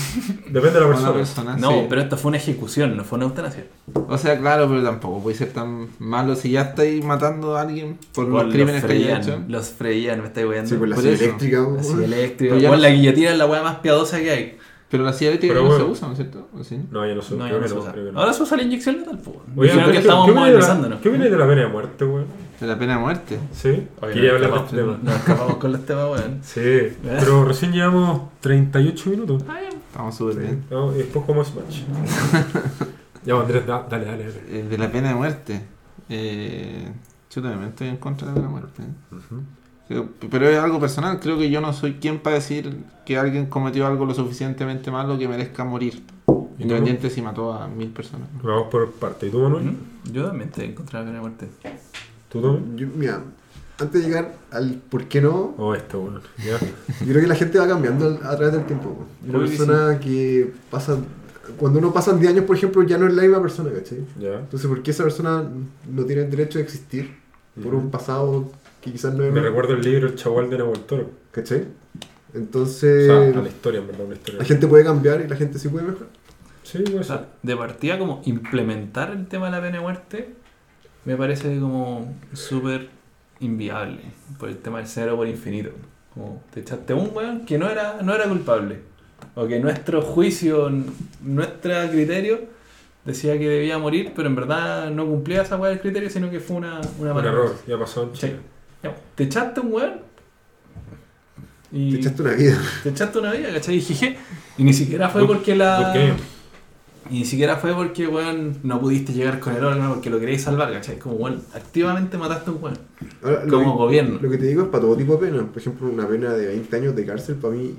Depende 0.51 0.81
de 0.81 0.89
la 0.89 1.13
persona. 1.13 1.57
No, 1.57 1.71
sí. 1.71 1.87
pero 1.89 2.01
esta 2.01 2.17
fue 2.17 2.29
una 2.31 2.37
ejecución, 2.39 2.97
no 2.97 3.05
fue 3.05 3.17
una 3.17 3.27
eutanasia. 3.27 3.67
O 4.09 4.17
sea, 4.19 4.39
claro, 4.39 4.69
pero 4.69 4.83
tampoco 4.83 5.23
puede 5.23 5.37
ser 5.37 5.53
tan 5.53 5.89
malo 5.99 6.37
si 6.37 6.53
ya 6.53 6.63
estáis 6.63 7.05
matando 7.05 7.57
a 7.57 7.63
alguien 7.63 7.99
por 8.15 8.27
los 8.29 8.45
crímenes 8.53 8.85
que 8.85 8.93
haya 8.93 9.17
freían, 9.19 9.23
hecho. 9.23 9.41
los 9.49 9.69
freían, 9.71 10.21
me 10.21 10.27
estáis 10.29 10.47
weando. 10.47 10.71
Sí, 10.71 10.77
con 10.77 10.91
la 10.91 10.95
Por 10.97 11.03
silla 11.05 11.15
eso. 11.15 11.25
eléctrica, 11.25 11.63
weón. 11.63 11.79
Así 11.81 11.93
eléctrico. 12.05 12.55
Pero 12.55 12.63
ya 12.63 12.71
Weón, 12.71 12.83
no- 12.83 12.89
la 12.89 12.95
guillotina 12.95 13.31
es 13.33 13.39
la 13.39 13.47
weá 13.47 13.63
más 13.63 13.77
piadosa 13.77 14.19
que 14.21 14.31
hay. 14.31 14.59
Pero 14.91 15.03
la 15.03 15.12
silla 15.12 15.30
eléctrica 15.30 15.55
Pero 15.55 15.62
ya 15.64 15.68
no 15.70 15.74
bueno. 15.78 15.87
se 15.87 15.91
usa, 15.99 16.07
¿no 16.07 16.12
es 16.12 16.18
cierto? 16.18 16.49
¿O 16.53 16.62
sí? 16.62 16.76
No, 16.91 17.05
ya 17.07 17.14
no 17.14 17.20
ya 17.20 17.26
se 17.26 17.35
usa. 17.74 17.95
no. 18.12 18.20
Ahora 18.20 18.32
se 18.32 18.43
usa 18.45 18.57
la 18.57 18.62
inyección 18.62 18.97
letal, 18.99 19.18
pues. 19.18 19.37
Oye, 19.57 19.70
Creo 19.72 19.87
que 19.87 19.93
¿qué- 19.93 19.99
estamos 19.99 20.26
qué 20.26 20.32
viene 20.32 20.47
de 20.47 20.53
la- 20.53 20.59
modernizándonos. 20.59 21.01
¿Qué 21.01 21.09
viene 21.09 21.30
de 21.30 21.37
la 21.37 21.47
pena 21.49 21.61
de 21.62 21.68
muerte, 21.68 22.05
weón? 22.05 22.26
De 22.61 22.66
la 22.68 22.78
pena 22.78 22.95
de 22.95 23.01
muerte. 23.01 23.39
Sí. 23.53 23.89
Quería 24.01 24.32
nos 24.35 24.43
hablar 24.43 24.51
de 24.53 24.64
este 24.66 24.76
tema. 24.76 24.99
Nos 25.03 25.14
escapamos 25.16 25.57
con 25.57 25.72
los 25.72 25.87
temas, 25.87 26.05
weón. 26.11 26.39
Sí, 26.43 26.97
pero 27.03 27.45
recién 27.45 27.72
llevamos 27.72 28.22
38 28.41 29.11
minutos. 29.11 29.43
Estamos 29.89 30.14
súper 30.16 30.37
bien. 30.37 30.64
Y 30.95 30.99
después 30.99 31.24
como 31.24 31.45
Smash. 31.45 31.82
ya, 33.24 33.35
Andrés, 33.35 33.66
da- 33.66 33.87
dale, 33.89 34.05
dale, 34.05 34.24
dale. 34.24 34.43
Eh, 34.49 34.66
de 34.68 34.78
la 34.78 34.91
pena 34.93 35.09
de 35.09 35.14
muerte. 35.14 35.61
Eh, 36.09 36.89
yo 37.30 37.43
también 37.43 37.70
estoy 37.70 37.89
en 37.89 37.97
contra 37.97 38.28
de 38.28 38.32
la 38.32 38.35
pena 38.37 38.47
de 38.47 38.53
muerte. 38.61 38.82
Pero- 39.11 39.43
Pero 39.89 40.49
es 40.49 40.59
algo 40.59 40.80
personal. 40.80 41.20
Creo 41.20 41.39
que 41.39 41.51
yo 41.51 41.61
no 41.61 41.72
soy 41.72 41.95
quien 41.95 42.18
para 42.18 42.37
decir 42.37 42.74
que 43.05 43.18
alguien 43.18 43.47
cometió 43.47 43.87
algo 43.87 44.07
lo 44.07 44.14
suficientemente 44.14 44.91
malo 44.91 45.18
que 45.18 45.28
merezca 45.28 45.64
morir. 45.64 46.03
Independiente 46.59 47.11
si 47.11 47.20
mató 47.20 47.53
a 47.53 47.66
mil 47.66 47.89
personas. 47.89 48.28
Vamos 48.43 48.68
por 48.70 48.91
parte. 48.93 49.26
¿Y 49.26 49.30
tú, 49.30 49.41
Manuel? 49.41 49.64
¿Mm? 49.64 50.12
Yo 50.12 50.26
también 50.26 50.49
estoy 50.49 50.66
en 50.66 50.74
contra 50.74 51.01
de 51.01 51.07
la 51.07 51.11
pena 51.11 51.22
de 51.22 51.28
muerte. 51.28 51.49
¿Tú 52.30 52.41
también? 52.41 52.78
Yo- 52.78 52.87
mira, 52.97 53.20
antes 53.78 54.03
de 54.03 54.09
llegar 54.09 54.35
al 54.53 54.74
por 54.89 55.05
qué 55.07 55.20
no, 55.20 55.55
O 55.59 55.74
esto, 55.74 56.01
weón. 56.01 56.20
Ya. 56.39 56.59
yo 57.05 57.07
creo 57.12 57.20
que 57.20 57.26
la 57.26 57.35
gente 57.35 57.59
va 57.59 57.66
cambiando 57.66 58.20
a 58.22 58.37
través 58.37 58.53
del 58.53 58.64
tiempo. 58.66 59.07
Una 59.28 59.39
persona 59.41 59.99
que 60.01 60.53
pasa. 60.70 60.97
Cuando 61.59 61.78
uno 61.78 61.93
pasa 61.93 62.12
10 62.14 62.32
años, 62.32 62.45
por 62.45 62.57
ejemplo, 62.57 62.82
ya 62.85 62.97
no 62.97 63.07
es 63.07 63.14
la 63.14 63.22
misma 63.22 63.43
persona, 63.43 63.70
¿cachai? 63.70 63.99
Ya. 64.18 64.39
Entonces, 64.39 64.66
¿por 64.66 64.82
qué 64.82 64.93
esa 64.93 65.03
persona 65.03 65.45
no 65.91 66.05
tiene 66.05 66.22
el 66.22 66.30
derecho 66.30 66.59
de 66.59 66.64
existir 66.64 67.16
por 67.62 67.74
un 67.74 67.91
pasado 67.91 68.51
que 68.85 68.93
quizás 68.93 69.14
no 69.14 69.24
es. 69.24 69.32
Me 69.32 69.41
recuerdo 69.41 69.72
el 69.74 69.80
libro 69.80 70.09
El 70.09 70.14
Chagual 70.14 70.51
de 70.51 70.59
Nahuel 70.59 70.80
Toro. 70.80 71.11
¿cachai? 71.30 71.62
O 71.62 72.37
Entonces, 72.37 73.07
sea, 73.07 73.41
a 73.41 73.43
la 73.43 73.49
historia, 73.49 73.80
en 73.80 73.87
verdad, 73.87 74.05
una 74.05 74.14
historia. 74.14 74.41
la 74.41 74.45
gente 74.45 74.66
puede 74.66 74.85
cambiar 74.85 75.20
y 75.22 75.28
la 75.28 75.37
gente 75.37 75.59
sí 75.59 75.68
puede 75.68 75.87
mejorar. 75.87 76.09
Sí, 76.62 76.78
puede 76.78 76.99
O 77.01 77.05
sea, 77.05 77.28
de 77.43 77.57
partida 77.57 77.99
como 77.99 78.20
implementar 78.24 79.11
el 79.11 79.26
tema 79.26 79.47
de 79.47 79.53
la 79.53 79.61
pena 79.61 79.76
de 79.78 79.82
muerte 79.82 80.35
me 81.05 81.16
parece 81.16 81.59
como 81.61 82.14
súper 82.32 82.89
inviable 83.41 84.01
por 84.39 84.49
el 84.49 84.59
tema 84.59 84.78
del 84.78 84.87
cero 84.87 85.16
por 85.16 85.28
infinito. 85.28 85.70
Como 86.12 86.43
te 86.53 86.61
echaste 86.61 86.93
a 86.93 86.97
un 86.97 87.11
weón 87.14 87.45
que 87.45 87.59
no 87.59 87.68
era, 87.68 88.01
no 88.03 88.14
era 88.14 88.28
culpable. 88.28 88.80
O 89.35 89.47
que 89.47 89.59
nuestro 89.61 90.03
juicio, 90.03 90.70
nuestro 91.22 91.72
criterio 91.91 92.41
decía 93.05 93.39
que 93.39 93.49
debía 93.49 93.78
morir, 93.78 94.12
pero 94.14 94.28
en 94.28 94.35
verdad 94.35 94.91
no 94.91 95.07
cumplía 95.07 95.43
esa 95.43 95.57
weá 95.57 95.70
del 95.70 95.80
criterio, 95.80 96.09
sino 96.09 96.30
que 96.30 96.41
fue 96.41 96.57
una, 96.57 96.80
una 96.99 97.12
Un 97.12 97.24
error, 97.24 97.55
ya 97.66 97.78
pasó 97.78 98.05
en 98.05 98.12
Chile. 98.12 98.32
Ya, 98.32 98.39
Te 99.14 99.24
echaste 99.24 99.61
un 99.61 99.72
weón 99.72 99.93
y 101.72 101.93
Te 101.93 101.97
echaste 101.99 102.22
una 102.22 102.32
vida. 102.32 102.59
te 102.82 102.89
echaste 102.91 103.18
una 103.18 103.32
vida, 103.32 103.53
¿cachai? 103.53 103.76
Y 103.76 103.80
jeje. 103.82 104.16
Y 104.59 104.64
ni 104.64 104.72
siquiera 104.72 105.09
fue 105.09 105.26
¿Por- 105.26 105.37
porque 105.37 105.55
la. 105.57 105.82
¿Por 105.82 105.93
qué? 105.93 106.12
Y 107.11 107.18
ni 107.18 107.24
siquiera 107.26 107.57
fue 107.59 107.74
porque, 107.74 108.07
weón, 108.07 108.61
no 108.62 108.80
pudiste 108.80 109.12
llegar 109.12 109.39
con 109.39 109.55
el 109.55 109.62
órgano 109.62 109.93
porque 109.93 110.09
lo 110.09 110.18
queréis 110.18 110.41
salvar, 110.43 110.72
¿cachai? 110.72 110.99
Como, 110.99 111.16
weón, 111.16 111.43
activamente 111.55 112.16
mataste 112.16 112.49
a 112.51 112.53
un 112.55 112.62
weón. 112.62 112.78
Ahora, 113.22 113.45
lo 113.45 113.59
Como 113.59 113.72
que- 113.72 113.78
gobierno. 113.85 114.18
Lo 114.22 114.30
que 114.30 114.39
te 114.39 114.47
digo 114.47 114.62
es 114.62 114.68
para 114.68 114.82
todo 114.82 114.97
tipo 114.97 115.16
de 115.16 115.26
pena. 115.30 115.47
Por 115.47 115.59
ejemplo, 115.59 115.89
una 115.89 116.09
pena 116.09 116.32
de 116.32 116.47
20 116.47 116.76
años 116.76 116.97
de 116.97 117.05
cárcel 117.05 117.35
para 117.37 117.55
mí 117.55 117.74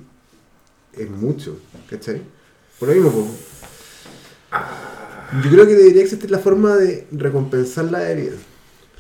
es 0.94 1.10
mucho, 1.10 1.58
¿cachai? 1.90 2.22
Por 2.80 2.90
lo 2.90 2.94
mismo, 2.96 3.12
pues, 3.12 3.26
yo 5.44 5.50
creo 5.50 5.66
que 5.66 5.74
debería 5.74 6.04
existir 6.04 6.30
la 6.30 6.40
forma 6.40 6.76
de 6.76 7.08
recompensar 7.12 7.86
la 7.86 8.08
herida. 8.10 8.36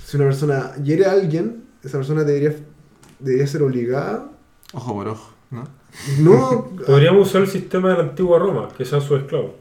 Si 0.03 0.17
una 0.17 0.25
persona 0.25 0.73
hiere 0.83 1.05
a 1.05 1.11
alguien, 1.11 1.64
esa 1.85 1.97
persona 1.97 2.23
debería, 2.23 2.55
debería 3.19 3.47
ser 3.47 3.63
obligada. 3.63 4.29
Ojo 4.73 4.93
por 4.93 5.07
ojo, 5.07 5.29
¿no? 5.51 5.63
No, 6.19 6.69
Podríamos 6.85 7.29
usar 7.29 7.41
el 7.43 7.47
sistema 7.47 7.89
de 7.89 7.95
la 7.95 8.03
antigua 8.03 8.39
Roma, 8.39 8.67
que 8.77 8.83
sean 8.85 9.01
sus 9.01 9.19
esclavos. 9.21 9.51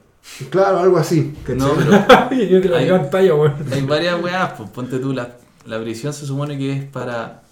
claro, 0.50 0.78
algo 0.80 0.96
así. 0.96 1.34
¿cachai? 1.42 1.56
No, 1.56 1.70
pero 1.76 2.70
Yo 2.86 3.00
talla, 3.08 3.34
weón. 3.34 3.54
hay 3.72 3.82
varias 3.82 4.22
weas, 4.22 4.52
pues 4.56 4.70
ponte 4.70 4.98
tú, 4.98 5.12
la, 5.12 5.36
la 5.66 5.80
prisión 5.80 6.12
se 6.12 6.26
supone 6.26 6.58
que 6.58 6.72
es 6.72 6.84
para 6.84 7.42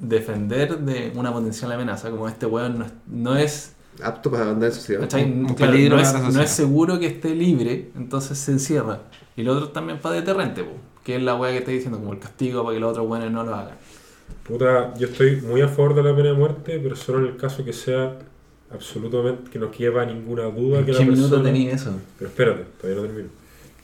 defender 0.00 0.78
de 0.80 1.12
una 1.14 1.32
potencial 1.32 1.70
amenaza, 1.72 2.10
como 2.10 2.28
este 2.28 2.46
weón 2.46 2.78
no 2.78 2.84
es, 2.86 2.92
no 3.06 3.36
es 3.36 3.72
Apto 4.02 4.30
para 4.30 4.48
andar 4.50 4.70
en 4.70 4.74
sociedad. 4.74 5.02
¿Cachai? 5.02 5.24
Un- 5.24 5.54
Claro, 5.54 5.72
peligro 5.72 5.96
no, 5.96 6.02
es, 6.02 6.34
no 6.34 6.40
es 6.42 6.50
seguro 6.50 6.98
que 6.98 7.06
esté 7.06 7.34
libre, 7.34 7.92
entonces 7.94 8.38
se 8.38 8.50
encierra. 8.50 9.00
Y 9.36 9.42
lo 9.42 9.52
otro 9.52 9.68
también 9.68 9.98
para 10.00 10.14
deterrente, 10.14 10.64
po, 10.64 10.72
que 11.04 11.16
es 11.16 11.22
la 11.22 11.34
weá 11.34 11.50
que 11.52 11.58
estoy 11.58 11.74
diciendo, 11.74 11.98
como 11.98 12.12
el 12.12 12.18
castigo 12.18 12.62
para 12.62 12.74
que 12.74 12.80
los 12.80 12.90
otros 12.90 13.08
weones 13.08 13.30
no 13.30 13.44
lo 13.44 13.54
hagan. 13.54 13.76
Puta, 14.44 14.94
yo 14.94 15.06
estoy 15.08 15.36
muy 15.40 15.60
a 15.60 15.68
favor 15.68 15.94
de 15.94 16.02
la 16.02 16.14
pena 16.14 16.30
de 16.30 16.34
muerte, 16.34 16.80
pero 16.82 16.96
solo 16.96 17.20
en 17.20 17.26
el 17.26 17.36
caso 17.36 17.64
que 17.64 17.72
sea 17.72 18.18
absolutamente, 18.72 19.50
que 19.50 19.58
no 19.58 19.70
quepa 19.70 20.04
ninguna 20.04 20.44
duda 20.44 20.78
¿En 20.78 20.86
que 20.86 20.92
qué 20.92 20.98
la 20.98 21.04
minuto 21.04 21.22
persona... 21.22 21.44
tenía 21.44 21.72
eso? 21.72 21.92
Pero 22.18 22.30
espérate, 22.30 22.64
todavía 22.80 23.02
no 23.02 23.06
termino. 23.08 23.28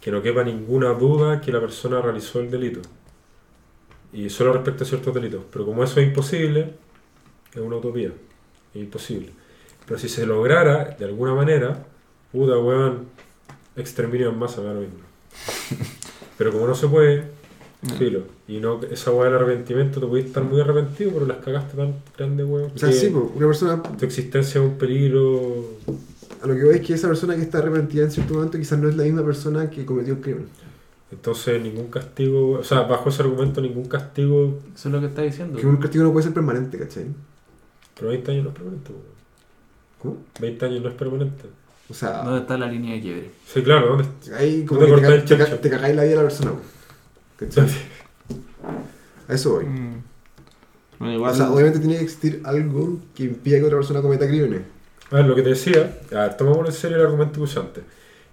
Que 0.00 0.10
no 0.10 0.22
quepa 0.22 0.44
ninguna 0.44 0.90
duda 0.90 1.40
que 1.40 1.52
la 1.52 1.60
persona 1.60 2.00
realizó 2.00 2.40
el 2.40 2.50
delito. 2.50 2.80
Y 4.12 4.30
solo 4.30 4.52
respecto 4.52 4.84
a 4.84 4.86
ciertos 4.86 5.12
delitos. 5.14 5.42
Pero 5.52 5.66
como 5.66 5.84
eso 5.84 6.00
es 6.00 6.06
imposible, 6.06 6.74
es 7.52 7.60
una 7.60 7.76
utopía. 7.76 8.12
Es 8.74 8.80
imposible. 8.80 9.30
Pero 9.86 9.98
si 9.98 10.08
se 10.08 10.24
lograra, 10.24 10.96
de 10.98 11.04
alguna 11.04 11.34
manera, 11.34 11.86
puta 12.32 12.58
weón, 12.58 13.06
exterminio 13.76 14.30
en 14.30 14.38
masa, 14.38 14.60
me 14.60 14.68
da 14.68 14.74
lo 14.74 14.80
mismo. 14.80 14.98
Pero 16.38 16.52
como 16.52 16.66
no 16.66 16.74
se 16.74 16.86
puede, 16.86 17.24
filo. 17.98 18.22
Y 18.46 18.58
no, 18.60 18.80
esa 18.84 19.10
weá 19.10 19.24
del 19.30 19.34
arrepentimiento, 19.34 20.00
te 20.00 20.06
puedes 20.06 20.26
estar 20.26 20.42
muy 20.44 20.60
arrepentido, 20.60 21.10
pero 21.12 21.26
las 21.26 21.38
cagaste 21.38 21.76
tan 21.76 21.94
grande, 22.16 22.44
weón. 22.44 22.70
O 22.74 22.78
sea, 22.78 22.88
que 22.88 22.94
sí, 22.94 23.08
pues, 23.08 23.24
una 23.34 23.46
persona, 23.46 23.82
Tu 23.82 24.04
existencia 24.04 24.60
es 24.60 24.66
un 24.66 24.78
peligro. 24.78 25.64
a 26.42 26.46
lo 26.46 26.54
que 26.54 26.64
voy 26.64 26.74
es 26.76 26.80
que 26.86 26.94
esa 26.94 27.08
persona 27.08 27.34
que 27.36 27.42
está 27.42 27.58
arrepentida 27.58 28.04
en 28.04 28.10
cierto 28.10 28.34
momento 28.34 28.56
quizás 28.56 28.78
no 28.78 28.88
es 28.88 28.96
la 28.96 29.02
misma 29.04 29.24
persona 29.24 29.68
que 29.68 29.84
cometió 29.84 30.14
el 30.14 30.20
crimen. 30.20 30.48
Entonces, 31.10 31.60
ningún 31.62 31.88
castigo, 31.88 32.58
o 32.58 32.64
sea, 32.64 32.82
bajo 32.82 33.08
ese 33.08 33.22
argumento, 33.22 33.60
ningún 33.60 33.86
castigo, 33.86 34.58
Eso 34.74 34.88
es 34.88 34.94
lo 34.94 35.00
que 35.00 35.06
está 35.06 35.22
diciendo. 35.22 35.58
Que 35.58 35.66
un 35.66 35.78
castigo 35.78 36.04
no 36.04 36.12
puede 36.12 36.24
ser 36.24 36.34
permanente, 36.34 36.78
¿cachai? 36.78 37.06
pero 37.98 38.10
20 38.10 38.30
años 38.30 38.44
no 38.44 38.50
es 38.50 38.54
permanente. 38.56 38.92
weón. 38.92 39.18
¿Cómo? 40.00 40.16
20 40.40 40.66
años 40.66 40.82
no 40.82 40.88
es 40.88 40.94
permanente. 40.94 41.44
O 41.90 41.94
sea, 41.94 42.22
¿Dónde 42.22 42.40
está 42.40 42.58
la 42.58 42.66
línea 42.66 42.94
de 42.94 43.00
quiebre? 43.00 43.30
Sí, 43.46 43.62
claro, 43.62 43.88
¿dónde 43.96 44.04
está? 44.04 44.36
ahí 44.36 44.64
como 44.66 44.80
te 44.80 44.86
que 44.86 44.94
te, 44.94 45.00
ca- 45.00 45.08
te, 45.24 45.34
el 45.34 45.38
ca- 45.38 45.56
te 45.60 45.70
cagáis 45.70 45.96
la 45.96 46.02
vida 46.02 46.10
de 46.10 46.16
la 46.16 46.22
persona. 46.22 46.52
¿Cachai? 47.38 47.66
A 49.28 49.34
eso 49.34 49.52
voy. 49.54 49.64
Mm. 49.64 50.02
Bueno, 50.98 51.14
igual. 51.14 51.32
O 51.32 51.34
sea, 51.34 51.50
obviamente 51.50 51.78
tiene 51.78 51.96
que 51.96 52.02
existir 52.04 52.42
algo 52.44 52.98
que 53.14 53.24
impida 53.24 53.58
que 53.58 53.64
otra 53.64 53.78
persona 53.78 54.02
cometa 54.02 54.26
crímenes. 54.26 54.62
A 55.10 55.16
ver, 55.16 55.26
lo 55.26 55.34
que 55.34 55.42
te 55.42 55.50
decía, 55.50 55.98
a 56.12 56.14
ver, 56.22 56.36
tomamos 56.36 56.66
en 56.66 56.72
serio 56.74 56.96
el 56.98 57.04
argumento 57.04 57.34
que 57.34 57.40
puse 57.40 57.58
antes. 57.58 57.84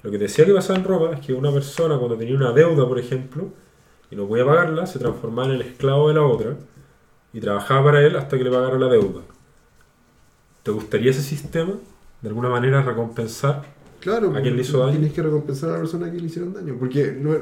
Lo 0.03 0.12
que 0.12 0.18
te 0.18 0.24
decía 0.26 0.45
que 0.45 0.53
pasaba 0.53 0.78
en 0.80 0.86
Roma 0.86 1.12
es 1.14 1.26
que 1.26 1.34
una 1.34 1.51
persona 1.51 1.97
cuando 1.97 2.18
tenía 2.18 2.36
una 2.36 2.51
deuda, 2.51 2.88
por 2.88 2.99
ejemplo, 2.99 3.49
y 4.12 4.16
no 4.16 4.28
podía 4.28 4.45
pagarla, 4.45 4.86
se 4.86 4.99
transformaba 4.99 5.47
en 5.47 5.56
el 5.56 5.62
esclavo 5.62 6.10
de 6.10 6.16
la 6.16 6.24
otra 6.24 6.56
y 7.34 7.39
trabajaba 7.39 7.86
para 7.86 8.06
él 8.06 8.16
hasta 8.18 8.38
que 8.38 8.43
le 8.43 8.51
pagara 8.51 8.78
la 8.78 8.88
deuda. 8.88 9.22
¿Te 10.64 10.72
gustaría 10.72 11.12
ese 11.12 11.22
sistema? 11.24 11.74
De 12.22 12.30
alguna 12.30 12.49
manera 12.49 12.82
recompensar. 12.82 13.63
Claro, 13.99 14.36
¿A 14.36 14.41
quién 14.41 14.55
le 14.55 14.61
hizo 14.61 14.80
daño? 14.80 14.91
tienes 14.91 15.13
que 15.13 15.22
recompensar 15.24 15.70
a 15.70 15.74
la 15.74 15.80
persona 15.80 16.11
que 16.11 16.18
le 16.20 16.28
hicieron 16.28 16.53
daño. 16.53 16.76
Porque 16.80 17.11
no- 17.11 17.38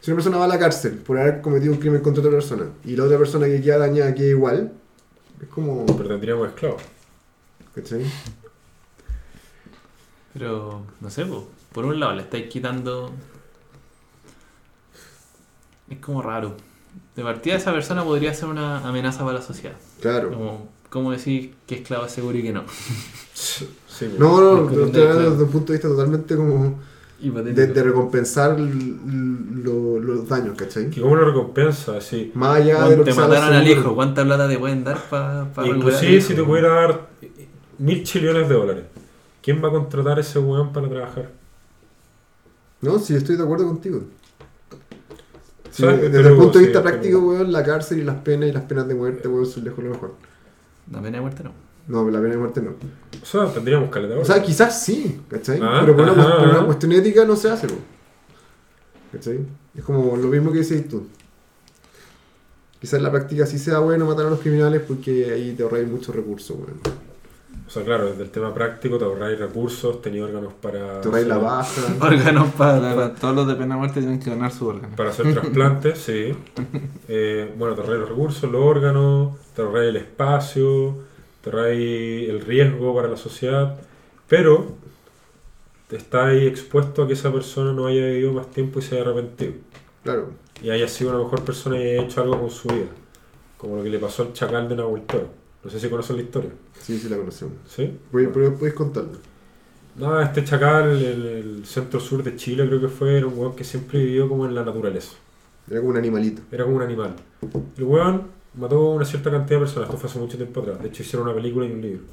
si 0.00 0.10
una 0.10 0.16
persona 0.16 0.38
va 0.38 0.44
a 0.46 0.48
la 0.48 0.58
cárcel 0.58 0.94
por 0.94 1.18
haber 1.18 1.40
cometido 1.42 1.72
un 1.72 1.78
crimen 1.78 2.00
contra 2.00 2.20
otra 2.22 2.32
persona 2.32 2.66
y 2.84 2.96
la 2.96 3.04
otra 3.04 3.18
persona 3.18 3.46
que 3.46 3.60
queda 3.60 3.78
dañada 3.78 4.14
queda 4.14 4.28
igual, 4.28 4.72
es 5.42 5.48
como. 5.48 5.84
Pero 5.84 6.08
tendríamos 6.08 6.48
esclavos. 6.48 6.82
¿Cachai? 7.74 8.02
Pero, 10.32 10.82
no 11.00 11.10
sé, 11.10 11.24
po, 11.26 11.48
por 11.72 11.84
un 11.86 11.98
lado 12.00 12.14
le 12.14 12.22
estáis 12.22 12.46
quitando... 12.48 13.10
Es 15.88 15.98
como 15.98 16.20
raro. 16.22 16.56
De 17.14 17.22
partida 17.22 17.56
esa 17.56 17.72
persona 17.72 18.04
podría 18.04 18.34
ser 18.34 18.48
una 18.48 18.78
amenaza 18.86 19.20
para 19.20 19.34
la 19.38 19.42
sociedad. 19.42 19.76
Claro. 20.00 20.30
Como, 20.30 20.68
¿Cómo 20.90 21.12
decir 21.12 21.54
que 21.66 21.76
esclavo 21.76 22.06
es 22.06 22.12
seguro 22.12 22.38
y 22.38 22.42
que 22.42 22.52
no? 22.52 22.64
Sí, 23.34 23.66
pues. 23.98 24.18
No, 24.18 24.40
no, 24.40 24.70
estoy 24.70 25.02
hablando 25.02 25.30
desde 25.30 25.44
un 25.44 25.50
punto 25.50 25.72
de 25.72 25.78
vista 25.78 25.88
totalmente 25.88 26.36
como 26.36 26.78
de, 27.20 27.66
de 27.66 27.82
recompensar 27.82 28.58
lo- 28.58 29.98
los 29.98 30.28
daños, 30.28 30.54
¿cachai? 30.56 30.88
¿Y 30.94 31.00
cómo 31.00 31.16
lo 31.16 31.24
recompensa? 31.24 31.96
Así, 31.96 32.30
Más 32.34 32.60
allá 32.60 32.88
de 32.88 32.96
lo 32.98 33.04
te 33.04 33.10
que 33.10 33.16
mataron 33.16 33.54
al 33.54 33.68
hijo, 33.68 33.94
¿cuánta 33.94 34.24
plata 34.24 34.48
te 34.48 34.58
pueden 34.58 34.84
dar 34.84 34.98
para 35.08 35.52
pa 35.52 35.66
Inclusive 35.66 36.20
si 36.20 36.34
te 36.34 36.42
pudiera 36.42 36.68
dar 36.68 37.08
mil 37.78 38.02
chillones 38.04 38.48
de 38.48 38.54
dólares, 38.54 38.84
¿quién 39.42 39.62
va 39.62 39.68
a 39.68 39.72
contratar 39.72 40.18
a 40.18 40.20
ese 40.20 40.38
weón 40.38 40.72
para 40.72 40.88
trabajar? 40.88 41.30
No, 42.80 42.98
sí, 42.98 43.14
estoy 43.14 43.36
de 43.36 43.42
acuerdo 43.42 43.66
contigo. 43.66 44.02
Sí, 45.70 45.82
desde 45.84 46.20
el 46.20 46.36
punto 46.36 46.58
de 46.58 46.64
sí, 46.64 46.70
vista 46.70 46.82
práctico, 46.82 47.18
weón, 47.20 47.52
la 47.52 47.62
cárcel 47.62 47.98
y 47.98 48.04
las 48.04 48.16
penas 48.16 48.48
y 48.48 48.52
las 48.52 48.62
penas 48.64 48.88
de 48.88 48.94
muerte, 48.94 49.28
weón, 49.28 49.46
son 49.46 49.64
lejos 49.64 49.84
lo 49.84 49.90
mejor. 49.90 50.14
La 50.90 51.00
pena 51.02 51.16
de 51.18 51.20
muerte 51.22 51.42
no. 51.44 51.52
No, 51.88 52.08
la 52.10 52.18
pena 52.20 52.32
de 52.32 52.38
muerte 52.38 52.60
no. 52.62 52.70
O 53.22 53.26
sea, 53.26 53.46
tendríamos 53.52 53.90
caleta 53.90 54.14
de 54.14 54.20
O 54.20 54.24
sea, 54.24 54.42
quizás 54.42 54.82
sí, 54.84 55.20
¿cachai? 55.28 55.60
Ah, 55.62 55.78
Pero 55.82 55.96
por 55.96 56.04
una, 56.08 56.12
ajá, 56.12 56.36
por 56.38 56.48
una 56.48 56.56
ajá. 56.58 56.66
cuestión 56.66 56.92
ética 56.92 57.24
no 57.24 57.36
se 57.36 57.50
hace, 57.50 57.66
weón. 57.66 57.80
¿cachai? 59.12 59.40
Es 59.74 59.84
como 59.84 60.16
lo 60.16 60.28
mismo 60.28 60.52
que 60.52 60.58
decís 60.58 60.88
tú. 60.88 61.06
Quizás 62.80 62.94
en 62.94 63.04
la 63.04 63.10
práctica 63.10 63.46
sí 63.46 63.58
sea 63.58 63.78
bueno 63.78 64.04
matar 64.06 64.26
a 64.26 64.30
los 64.30 64.40
criminales 64.40 64.82
porque 64.86 65.30
ahí 65.32 65.54
te 65.56 65.62
ahorráis 65.62 65.88
muchos 65.88 66.14
recursos, 66.14 66.56
weón. 66.56 66.80
O 67.66 67.70
sea, 67.70 67.84
claro, 67.84 68.06
desde 68.06 68.22
el 68.22 68.30
tema 68.30 68.54
práctico 68.54 68.96
te 68.96 69.04
ahorráis 69.04 69.38
recursos, 69.38 70.00
tenéis 70.00 70.22
órganos 70.22 70.52
para, 70.54 71.00
Te 71.00 71.08
ahorráis 71.08 71.26
la 71.26 71.38
baja. 71.38 71.82
Órganos 72.00 72.54
para... 72.54 72.78
Claro, 72.78 73.12
todos 73.20 73.34
los 73.34 73.48
de 73.48 73.54
pena 73.56 73.74
de 73.74 73.78
muerte 73.80 74.00
tienen 74.00 74.20
que 74.20 74.30
ganar 74.30 74.52
su 74.52 74.68
órgano. 74.68 74.94
para 74.94 75.10
hacer 75.10 75.32
trasplantes, 75.32 75.98
sí. 75.98 76.34
Eh, 77.08 77.52
bueno, 77.56 77.74
te 77.74 77.80
ahorráis 77.80 78.00
los 78.00 78.08
recursos, 78.08 78.50
los 78.50 78.62
órganos, 78.62 79.36
te 79.54 79.62
ahorráis 79.62 79.88
el 79.88 79.96
espacio, 79.96 80.98
te 81.42 81.50
ahorráis 81.50 82.28
el 82.28 82.40
riesgo 82.40 82.94
para 82.94 83.08
la 83.08 83.16
sociedad, 83.16 83.76
pero 84.28 84.74
te 85.88 85.96
estáis 85.96 86.44
expuesto 86.44 87.02
a 87.02 87.06
que 87.06 87.12
esa 87.12 87.32
persona 87.32 87.72
no 87.72 87.86
haya 87.86 88.06
vivido 88.06 88.32
más 88.32 88.48
tiempo 88.50 88.78
y 88.78 88.82
se 88.82 88.96
haya 88.96 89.04
arrepentido. 89.10 89.52
Claro. 90.02 90.30
y 90.62 90.70
haya 90.70 90.86
sido 90.86 91.10
una 91.10 91.18
mejor 91.24 91.42
persona 91.42 91.76
y 91.78 91.82
haya 91.82 92.02
hecho 92.02 92.22
algo 92.22 92.40
con 92.40 92.50
su 92.50 92.68
vida. 92.68 92.86
Como 93.56 93.76
lo 93.76 93.82
que 93.82 93.90
le 93.90 93.98
pasó 93.98 94.22
al 94.22 94.32
chacal 94.32 94.68
de 94.68 94.76
Nahuel 94.76 95.02
Toro. 95.02 95.45
No 95.66 95.72
sé 95.72 95.80
si 95.80 95.88
conocen 95.88 96.14
la 96.14 96.22
historia. 96.22 96.50
Sí, 96.80 96.96
sí 96.96 97.08
la 97.08 97.16
conocemos. 97.16 97.54
¿Sí? 97.66 97.92
Podéis 98.12 98.72
contarlo. 98.72 99.18
No, 99.96 100.20
este 100.20 100.44
chacal 100.44 101.02
en 101.02 101.22
el 101.22 101.66
centro 101.66 101.98
sur 101.98 102.22
de 102.22 102.36
Chile 102.36 102.64
creo 102.68 102.80
que 102.80 102.86
fue, 102.86 103.16
era 103.16 103.26
un 103.26 103.36
weón 103.36 103.56
que 103.56 103.64
siempre 103.64 103.98
vivió 103.98 104.28
como 104.28 104.46
en 104.46 104.54
la 104.54 104.64
naturaleza. 104.64 105.16
Era 105.68 105.80
como 105.80 105.90
un 105.90 105.96
animalito. 105.96 106.42
Era 106.52 106.62
como 106.62 106.76
un 106.76 106.82
animal. 106.82 107.16
El 107.76 107.82
weón 107.82 108.28
mató 108.54 108.90
una 108.90 109.04
cierta 109.04 109.28
cantidad 109.28 109.58
de 109.58 109.64
personas. 109.64 109.88
Esto 109.88 109.98
fue 109.98 110.08
hace 110.08 110.18
mucho 110.20 110.36
tiempo 110.36 110.60
atrás. 110.60 110.80
De 110.80 110.86
hecho 110.86 111.02
hicieron 111.02 111.26
una 111.26 111.34
película 111.34 111.66
y 111.66 111.72
un 111.72 111.80
libro. 111.82 112.04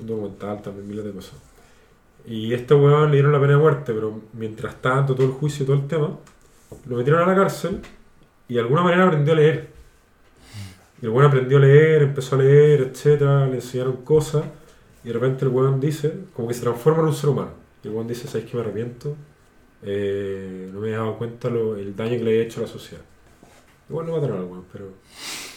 Un 0.00 0.06
documental 0.08 0.60
también, 0.60 0.88
miles 0.88 1.04
de 1.04 1.12
cosas. 1.12 1.34
Y 2.26 2.52
este 2.52 2.74
weón 2.74 3.12
le 3.12 3.18
dieron 3.18 3.30
la 3.30 3.38
pena 3.38 3.52
de 3.52 3.58
muerte, 3.60 3.92
pero 3.92 4.22
mientras 4.32 4.82
tanto, 4.82 5.14
todo 5.14 5.28
el 5.28 5.34
juicio, 5.34 5.64
todo 5.64 5.76
el 5.76 5.86
tema, 5.86 6.18
lo 6.88 6.96
metieron 6.96 7.22
a 7.22 7.26
la 7.32 7.36
cárcel 7.36 7.80
y 8.48 8.54
de 8.54 8.60
alguna 8.60 8.82
manera 8.82 9.06
aprendió 9.06 9.34
a 9.34 9.36
leer. 9.36 9.75
Y 11.02 11.06
el 11.06 11.10
weón 11.10 11.26
aprendió 11.26 11.58
a 11.58 11.60
leer, 11.60 12.02
empezó 12.02 12.36
a 12.36 12.38
leer, 12.38 12.80
etcétera, 12.80 13.46
le 13.46 13.56
enseñaron 13.56 13.96
cosas, 13.98 14.44
y 15.04 15.08
de 15.08 15.12
repente 15.14 15.44
el 15.44 15.50
weón 15.50 15.80
dice, 15.80 16.12
como 16.34 16.48
que 16.48 16.54
se 16.54 16.62
transforma 16.62 17.00
en 17.00 17.08
un 17.08 17.14
ser 17.14 17.30
humano. 17.30 17.50
Y 17.84 17.88
el 17.88 17.94
weón 17.94 18.08
dice, 18.08 18.26
¿sabes 18.28 18.48
que 18.50 18.56
me 18.56 18.62
arrepiento? 18.62 19.16
Eh, 19.82 20.70
no 20.72 20.80
me 20.80 20.88
he 20.88 20.92
dado 20.92 21.16
cuenta 21.18 21.50
lo, 21.50 21.76
el 21.76 21.94
daño 21.94 22.18
que 22.18 22.24
le 22.24 22.38
he 22.38 22.42
hecho 22.42 22.60
a 22.60 22.62
la 22.62 22.68
sociedad. 22.68 23.02
Igual 23.88 24.06
lo 24.06 24.14
mataron 24.14 24.38
al 24.38 24.44
weón, 24.44 24.64
pero 24.72 24.90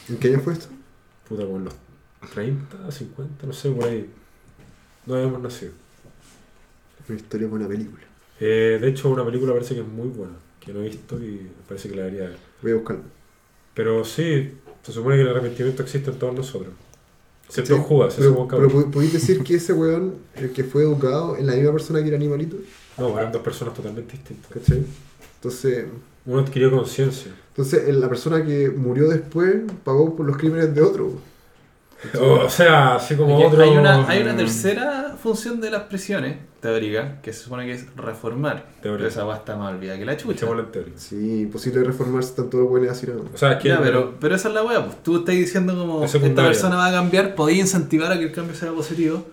¿En 0.09 0.17
qué 0.17 0.29
año 0.29 0.39
fue 0.39 0.53
esto? 0.53 0.67
puta, 1.27 1.43
como 1.43 1.57
en 1.57 1.65
los 1.65 1.75
30, 2.33 2.91
50, 2.91 3.45
no 3.45 3.53
sé, 3.53 3.69
por 3.69 3.85
ahí. 3.85 4.09
No 5.05 5.15
habíamos 5.15 5.41
nacido. 5.41 5.71
Una 7.07 7.17
historia 7.17 7.47
una 7.47 7.67
película. 7.67 8.03
Eh, 8.39 8.79
de 8.81 8.87
hecho, 8.89 9.09
una 9.09 9.23
película 9.23 9.53
parece 9.53 9.75
que 9.75 9.81
es 9.81 9.87
muy 9.87 10.07
buena, 10.07 10.33
que 10.59 10.73
no 10.73 10.79
he 10.79 10.89
visto 10.89 11.23
y 11.23 11.49
parece 11.67 11.89
que 11.89 11.95
la 11.95 12.03
debería 12.03 12.29
ver. 12.29 12.37
Voy 12.61 12.71
a 12.71 12.75
buscarlo. 12.75 13.03
Pero 13.75 14.03
sí, 14.03 14.53
se 14.83 14.91
supone 14.91 15.15
que 15.15 15.21
el 15.23 15.29
arrepentimiento 15.29 15.83
existe 15.83 16.09
en 16.11 16.17
todos 16.19 16.33
nosotros. 16.35 16.73
Excepto 17.47 17.75
Sí, 17.75 17.81
Judas, 17.87 18.13
Pero, 18.17 18.47
pero. 18.47 18.69
¿pod- 18.69 18.91
¿podéis 18.91 19.13
decir 19.13 19.43
que 19.43 19.55
ese 19.55 19.73
weón, 19.73 20.15
el 20.35 20.51
que 20.51 20.63
fue 20.63 20.83
educado, 20.83 21.35
es 21.35 21.43
la 21.43 21.53
misma 21.55 21.71
persona 21.71 22.01
que 22.01 22.07
era 22.09 22.17
animalito? 22.17 22.57
No, 22.97 23.17
eran 23.17 23.31
dos 23.31 23.41
personas 23.41 23.73
totalmente 23.73 24.11
distintas. 24.13 24.51
¿Cachai? 24.51 24.83
Entonces, 25.35 25.85
Uno 26.25 26.39
adquirió 26.41 26.69
conciencia. 26.69 27.31
entonces 27.49 27.87
el- 27.87 27.99
la 28.01 28.07
persona 28.09 28.45
que 28.45 28.69
murió 28.69 29.09
después 29.09 29.55
pagó 29.83 30.15
por 30.15 30.25
los 30.27 30.37
crímenes 30.37 30.75
de 30.75 30.81
otro. 30.81 31.13
O 32.19 32.49
sea, 32.49 32.95
así 32.95 33.15
como 33.15 33.37
otro. 33.37 33.61
Hay 33.61 33.71
una, 33.71 34.07
hay 34.07 34.21
una 34.21 34.33
mm, 34.33 34.37
tercera 34.37 35.15
función 35.21 35.59
de 35.59 35.71
las 35.71 35.83
prisiones 35.83 36.37
teórica 36.59 37.21
que 37.21 37.31
se 37.33 37.43
supone 37.43 37.65
que 37.65 37.73
es 37.73 37.95
reformar. 37.95 38.65
Teórica. 38.81 38.97
Pero 38.97 39.07
esa 39.07 39.23
va 39.23 39.35
está 39.35 39.55
más 39.55 39.73
olvidada 39.73 39.99
que 39.99 40.05
la 40.05 40.17
chucha. 40.17 40.47
Sí, 40.95 41.41
imposible 41.41 41.83
reformarse 41.83 42.35
tanto 42.35 42.57
los 42.57 42.69
buenos 42.69 42.91
así 42.91 43.07
nada. 43.07 43.21
O 43.33 43.37
sea, 43.37 43.53
es 43.53 43.61
que. 43.61 43.69
Ya, 43.69 43.81
pero, 43.81 44.15
pero 44.19 44.35
esa 44.35 44.47
es 44.49 44.53
la 44.53 44.63
wea, 44.63 44.83
pues 44.83 45.03
tú 45.03 45.17
estás 45.17 45.35
diciendo 45.35 45.77
como 45.77 46.03
Es 46.03 46.15
esta 46.15 46.43
persona 46.43 46.75
va 46.75 46.87
a 46.87 46.91
cambiar, 46.91 47.35
podéis 47.35 47.59
incentivar 47.59 48.11
a 48.11 48.17
que 48.17 48.25
el 48.25 48.31
cambio 48.31 48.55
sea 48.55 48.71
positivo. 48.71 49.25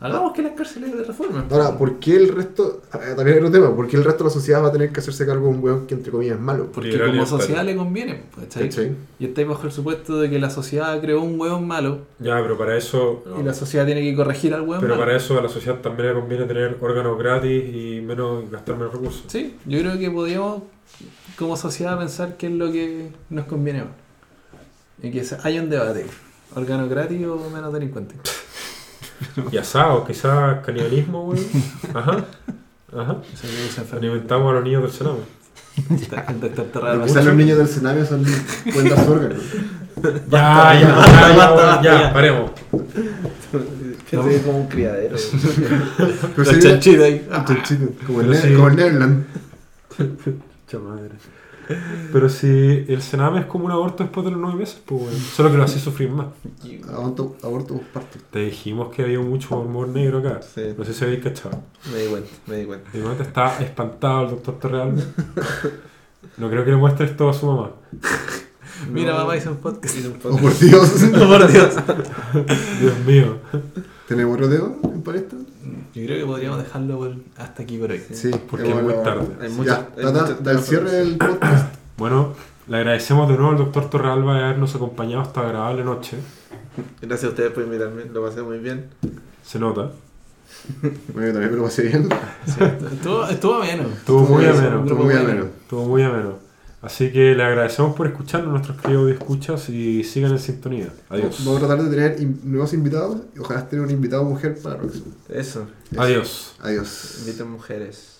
Hagamos 0.00 0.32
que 0.32 0.42
las 0.42 0.52
cárceles 0.52 0.96
de 0.96 1.02
reformen. 1.02 1.46
Ahora, 1.50 1.76
¿por 1.76 1.98
qué 1.98 2.14
el 2.14 2.28
resto, 2.28 2.82
eh, 2.94 3.14
también 3.16 3.38
hay 3.38 3.44
otro 3.44 3.50
tema, 3.50 3.74
¿por 3.74 3.88
qué 3.88 3.96
el 3.96 4.04
resto 4.04 4.22
de 4.22 4.30
la 4.30 4.34
sociedad 4.34 4.62
va 4.62 4.68
a 4.68 4.72
tener 4.72 4.92
que 4.92 5.00
hacerse 5.00 5.26
cargo 5.26 5.48
de 5.48 5.54
un 5.56 5.64
weón 5.64 5.86
que 5.88 5.94
entre 5.94 6.12
comillas 6.12 6.36
es 6.36 6.40
malo? 6.40 6.70
Porque 6.70 6.90
Liberal 6.90 7.10
como 7.10 7.26
sociedad 7.26 7.64
le 7.64 7.74
conviene, 7.74 8.22
pues, 8.32 8.46
¿cachai? 8.46 8.68
¿Cachai? 8.68 8.92
Y 9.18 9.24
estáis 9.26 9.48
bajo 9.48 9.64
el 9.66 9.72
supuesto 9.72 10.20
de 10.20 10.30
que 10.30 10.38
la 10.38 10.50
sociedad 10.50 11.00
creó 11.00 11.20
un 11.22 11.40
hueón 11.40 11.66
malo 11.66 12.02
Ya, 12.20 12.40
pero 12.40 12.56
para 12.56 12.76
eso. 12.76 13.24
y 13.40 13.42
la 13.42 13.54
sociedad 13.54 13.86
tiene 13.86 14.02
que 14.02 14.14
corregir 14.14 14.54
al 14.54 14.60
hueón 14.60 14.80
Pero 14.80 14.94
malo. 14.94 15.04
para 15.04 15.16
eso 15.16 15.36
a 15.36 15.42
la 15.42 15.48
sociedad 15.48 15.80
también 15.80 16.10
le 16.10 16.14
conviene 16.20 16.44
tener 16.44 16.76
órganos 16.80 17.18
gratis 17.18 17.64
y 17.74 18.00
menos 18.00 18.48
gastar 18.52 18.76
menos 18.76 18.92
recursos. 18.92 19.24
Sí, 19.26 19.56
yo 19.66 19.80
creo 19.80 19.98
que 19.98 20.08
podríamos 20.12 20.62
como 21.36 21.56
sociedad 21.56 21.98
pensar 21.98 22.36
qué 22.36 22.46
es 22.46 22.52
lo 22.52 22.70
que 22.70 23.08
nos 23.30 23.46
conviene 23.46 23.80
más. 23.80 23.92
Y 25.02 25.10
que 25.10 25.24
haya 25.42 25.60
un 25.60 25.70
debate. 25.70 26.06
¿Órgano 26.54 26.88
gratis 26.88 27.26
o 27.26 27.50
menos 27.50 27.72
delincuente? 27.72 28.14
Y 29.52 29.56
asado, 29.56 30.04
quizás 30.06 30.64
canibalismo, 30.64 31.24
güey. 31.24 31.40
Ajá. 31.94 32.24
Ajá. 32.96 33.16
Alimentamos 33.96 34.50
a 34.50 34.54
los 34.54 34.64
niños 34.64 34.82
del 34.82 34.92
Senado. 34.92 35.18
El 36.28 36.40
doctor 36.40 36.64
Terral. 36.72 37.04
Quizás 37.04 37.24
los 37.24 37.34
niños 37.34 37.58
del 37.58 37.68
Sename 37.68 38.04
son 38.04 38.24
cuentas 38.72 39.04
su 39.04 39.12
órgano. 39.12 39.34
Ya, 40.30 40.74
ya, 40.74 40.80
ya, 40.80 41.34
ya, 41.34 41.82
ya, 41.82 42.00
ya. 42.02 42.12
paremos. 42.12 42.52
Gente 44.08 44.42
como 44.42 44.58
un 44.60 44.68
criadero. 44.68 45.18
Sería- 46.44 46.60
chanchitos 46.60 47.04
ahí. 47.04 47.26
un 47.28 47.44
chanchito, 47.44 47.92
como 48.06 48.20
el 48.20 48.30
Neverland. 48.30 49.24
Mucha 49.98 50.78
madre. 50.78 51.10
Pero 52.12 52.28
si 52.28 52.46
el 52.88 53.02
Sename 53.02 53.40
es 53.40 53.46
como 53.46 53.66
un 53.66 53.72
aborto 53.72 54.02
después 54.02 54.24
de 54.24 54.30
los 54.32 54.40
nueve 54.40 54.56
meses, 54.58 54.80
pues 54.84 55.02
bueno. 55.02 55.16
Solo 55.18 55.50
que 55.50 55.56
lo 55.58 55.64
hace 55.64 55.78
sufrir 55.78 56.10
más. 56.10 56.26
Aborto, 56.90 57.36
aborto 57.42 57.74
postparto. 57.74 58.18
Te 58.30 58.38
dijimos 58.40 58.88
que 58.94 59.02
había 59.02 59.20
mucho 59.20 59.58
humor 59.60 59.88
negro 59.88 60.18
acá. 60.18 60.40
Sí. 60.42 60.62
No 60.76 60.84
sé 60.84 60.94
si 60.94 61.04
habéis 61.04 61.22
cachado. 61.22 61.62
Me 61.92 61.98
di 61.98 62.08
cuenta, 62.08 62.30
me 62.46 62.56
di 62.56 62.64
cuenta. 62.66 62.90
De 62.92 63.00
momento 63.02 63.22
está 63.22 63.58
espantado 63.62 64.22
el 64.24 64.30
doctor 64.30 64.58
Torrealba. 64.58 65.02
No 66.38 66.48
creo 66.50 66.64
que 66.64 66.70
le 66.70 66.76
muestre 66.76 67.06
esto 67.06 67.28
a 67.28 67.32
su 67.34 67.46
mamá. 67.46 67.70
Mira, 68.92 69.12
No. 69.12 69.18
mamá 69.18 69.36
hizo 69.36 69.50
un 69.50 69.56
podcast. 69.56 69.96
Hice 69.96 70.08
un 70.08 70.14
Oh, 70.14 70.18
podcast. 70.30 70.42
por 70.42 70.58
Dios. 70.58 70.90
por 71.28 71.52
Dios. 71.52 71.74
Dios 72.80 72.98
mío. 73.06 73.38
¿Tenemos 74.06 74.34
otro 74.36 74.48
tema 74.48 74.72
en 74.94 75.02
palestra? 75.02 75.38
Yo 76.00 76.06
creo 76.06 76.18
que 76.20 76.26
podríamos 76.26 76.58
dejarlo 76.62 76.98
por- 76.98 77.16
hasta 77.36 77.62
aquí 77.62 77.78
por 77.78 77.90
hoy. 77.90 78.02
Sí, 78.12 78.30
Porque 78.50 78.70
es 78.70 78.82
muy 78.82 78.94
tarde. 79.04 79.26
Hay 79.40 79.50
Ya, 79.64 79.88
hay 79.96 80.58
cierre 80.58 80.90
del 80.90 81.16
podcast. 81.16 81.74
Bueno, 81.98 82.34
le 82.68 82.76
agradecemos 82.76 83.28
de 83.28 83.34
nuevo 83.34 83.50
al 83.50 83.58
doctor 83.58 83.90
Torrealba 83.90 84.36
de 84.38 84.44
habernos 84.44 84.72
acompañado 84.74 85.22
esta 85.24 85.40
agradable 85.40 85.82
noche. 85.82 86.16
Gracias 87.02 87.24
a 87.24 87.28
ustedes 87.30 87.50
por 87.50 87.64
invitarme, 87.64 88.04
lo 88.12 88.24
pasé 88.24 88.40
muy 88.42 88.58
bien. 88.58 88.86
Se 89.42 89.58
nota. 89.58 89.90
Bueno, 91.12 91.26
yo 91.26 91.32
también 91.32 91.50
me 91.50 91.56
lo 91.56 91.64
pasé 91.64 91.82
bien. 91.82 92.08
Sí, 92.46 92.54
estuvo, 92.92 93.26
estuvo 93.26 93.54
ameno. 93.56 93.82
Estuvo 93.88 94.20
muy 94.20 94.44
ameno. 94.46 94.80
Estuvo 94.84 95.04
muy 95.04 95.14
ameno. 95.14 95.44
Estuvo 95.62 95.84
muy 95.86 96.02
ameno. 96.02 96.47
Así 96.80 97.10
que 97.10 97.34
le 97.34 97.42
agradecemos 97.42 97.96
por 97.96 98.06
escucharnos, 98.06 98.50
nuestros 98.52 98.80
queridos 98.80 99.10
escuchas 99.10 99.68
y 99.68 100.04
sigan 100.04 100.30
en 100.32 100.38
sintonía. 100.38 100.88
Adiós. 101.08 101.42
Vamos 101.44 101.62
a 101.62 101.66
tratar 101.66 101.84
de 101.84 101.90
tener 101.90 102.20
in- 102.22 102.40
nuevos 102.44 102.72
invitados 102.72 103.18
y 103.34 103.40
ojalá 103.40 103.68
tener 103.68 103.84
un 103.84 103.90
invitado 103.90 104.22
mujer 104.24 104.56
para 104.62 104.76
la 104.76 104.82
próxima. 104.82 105.06
Eso, 105.28 105.66
Eso. 105.92 106.00
Adiós. 106.00 106.52
Adiós. 106.60 107.16
inviten 107.20 107.50
mujeres. 107.50 108.17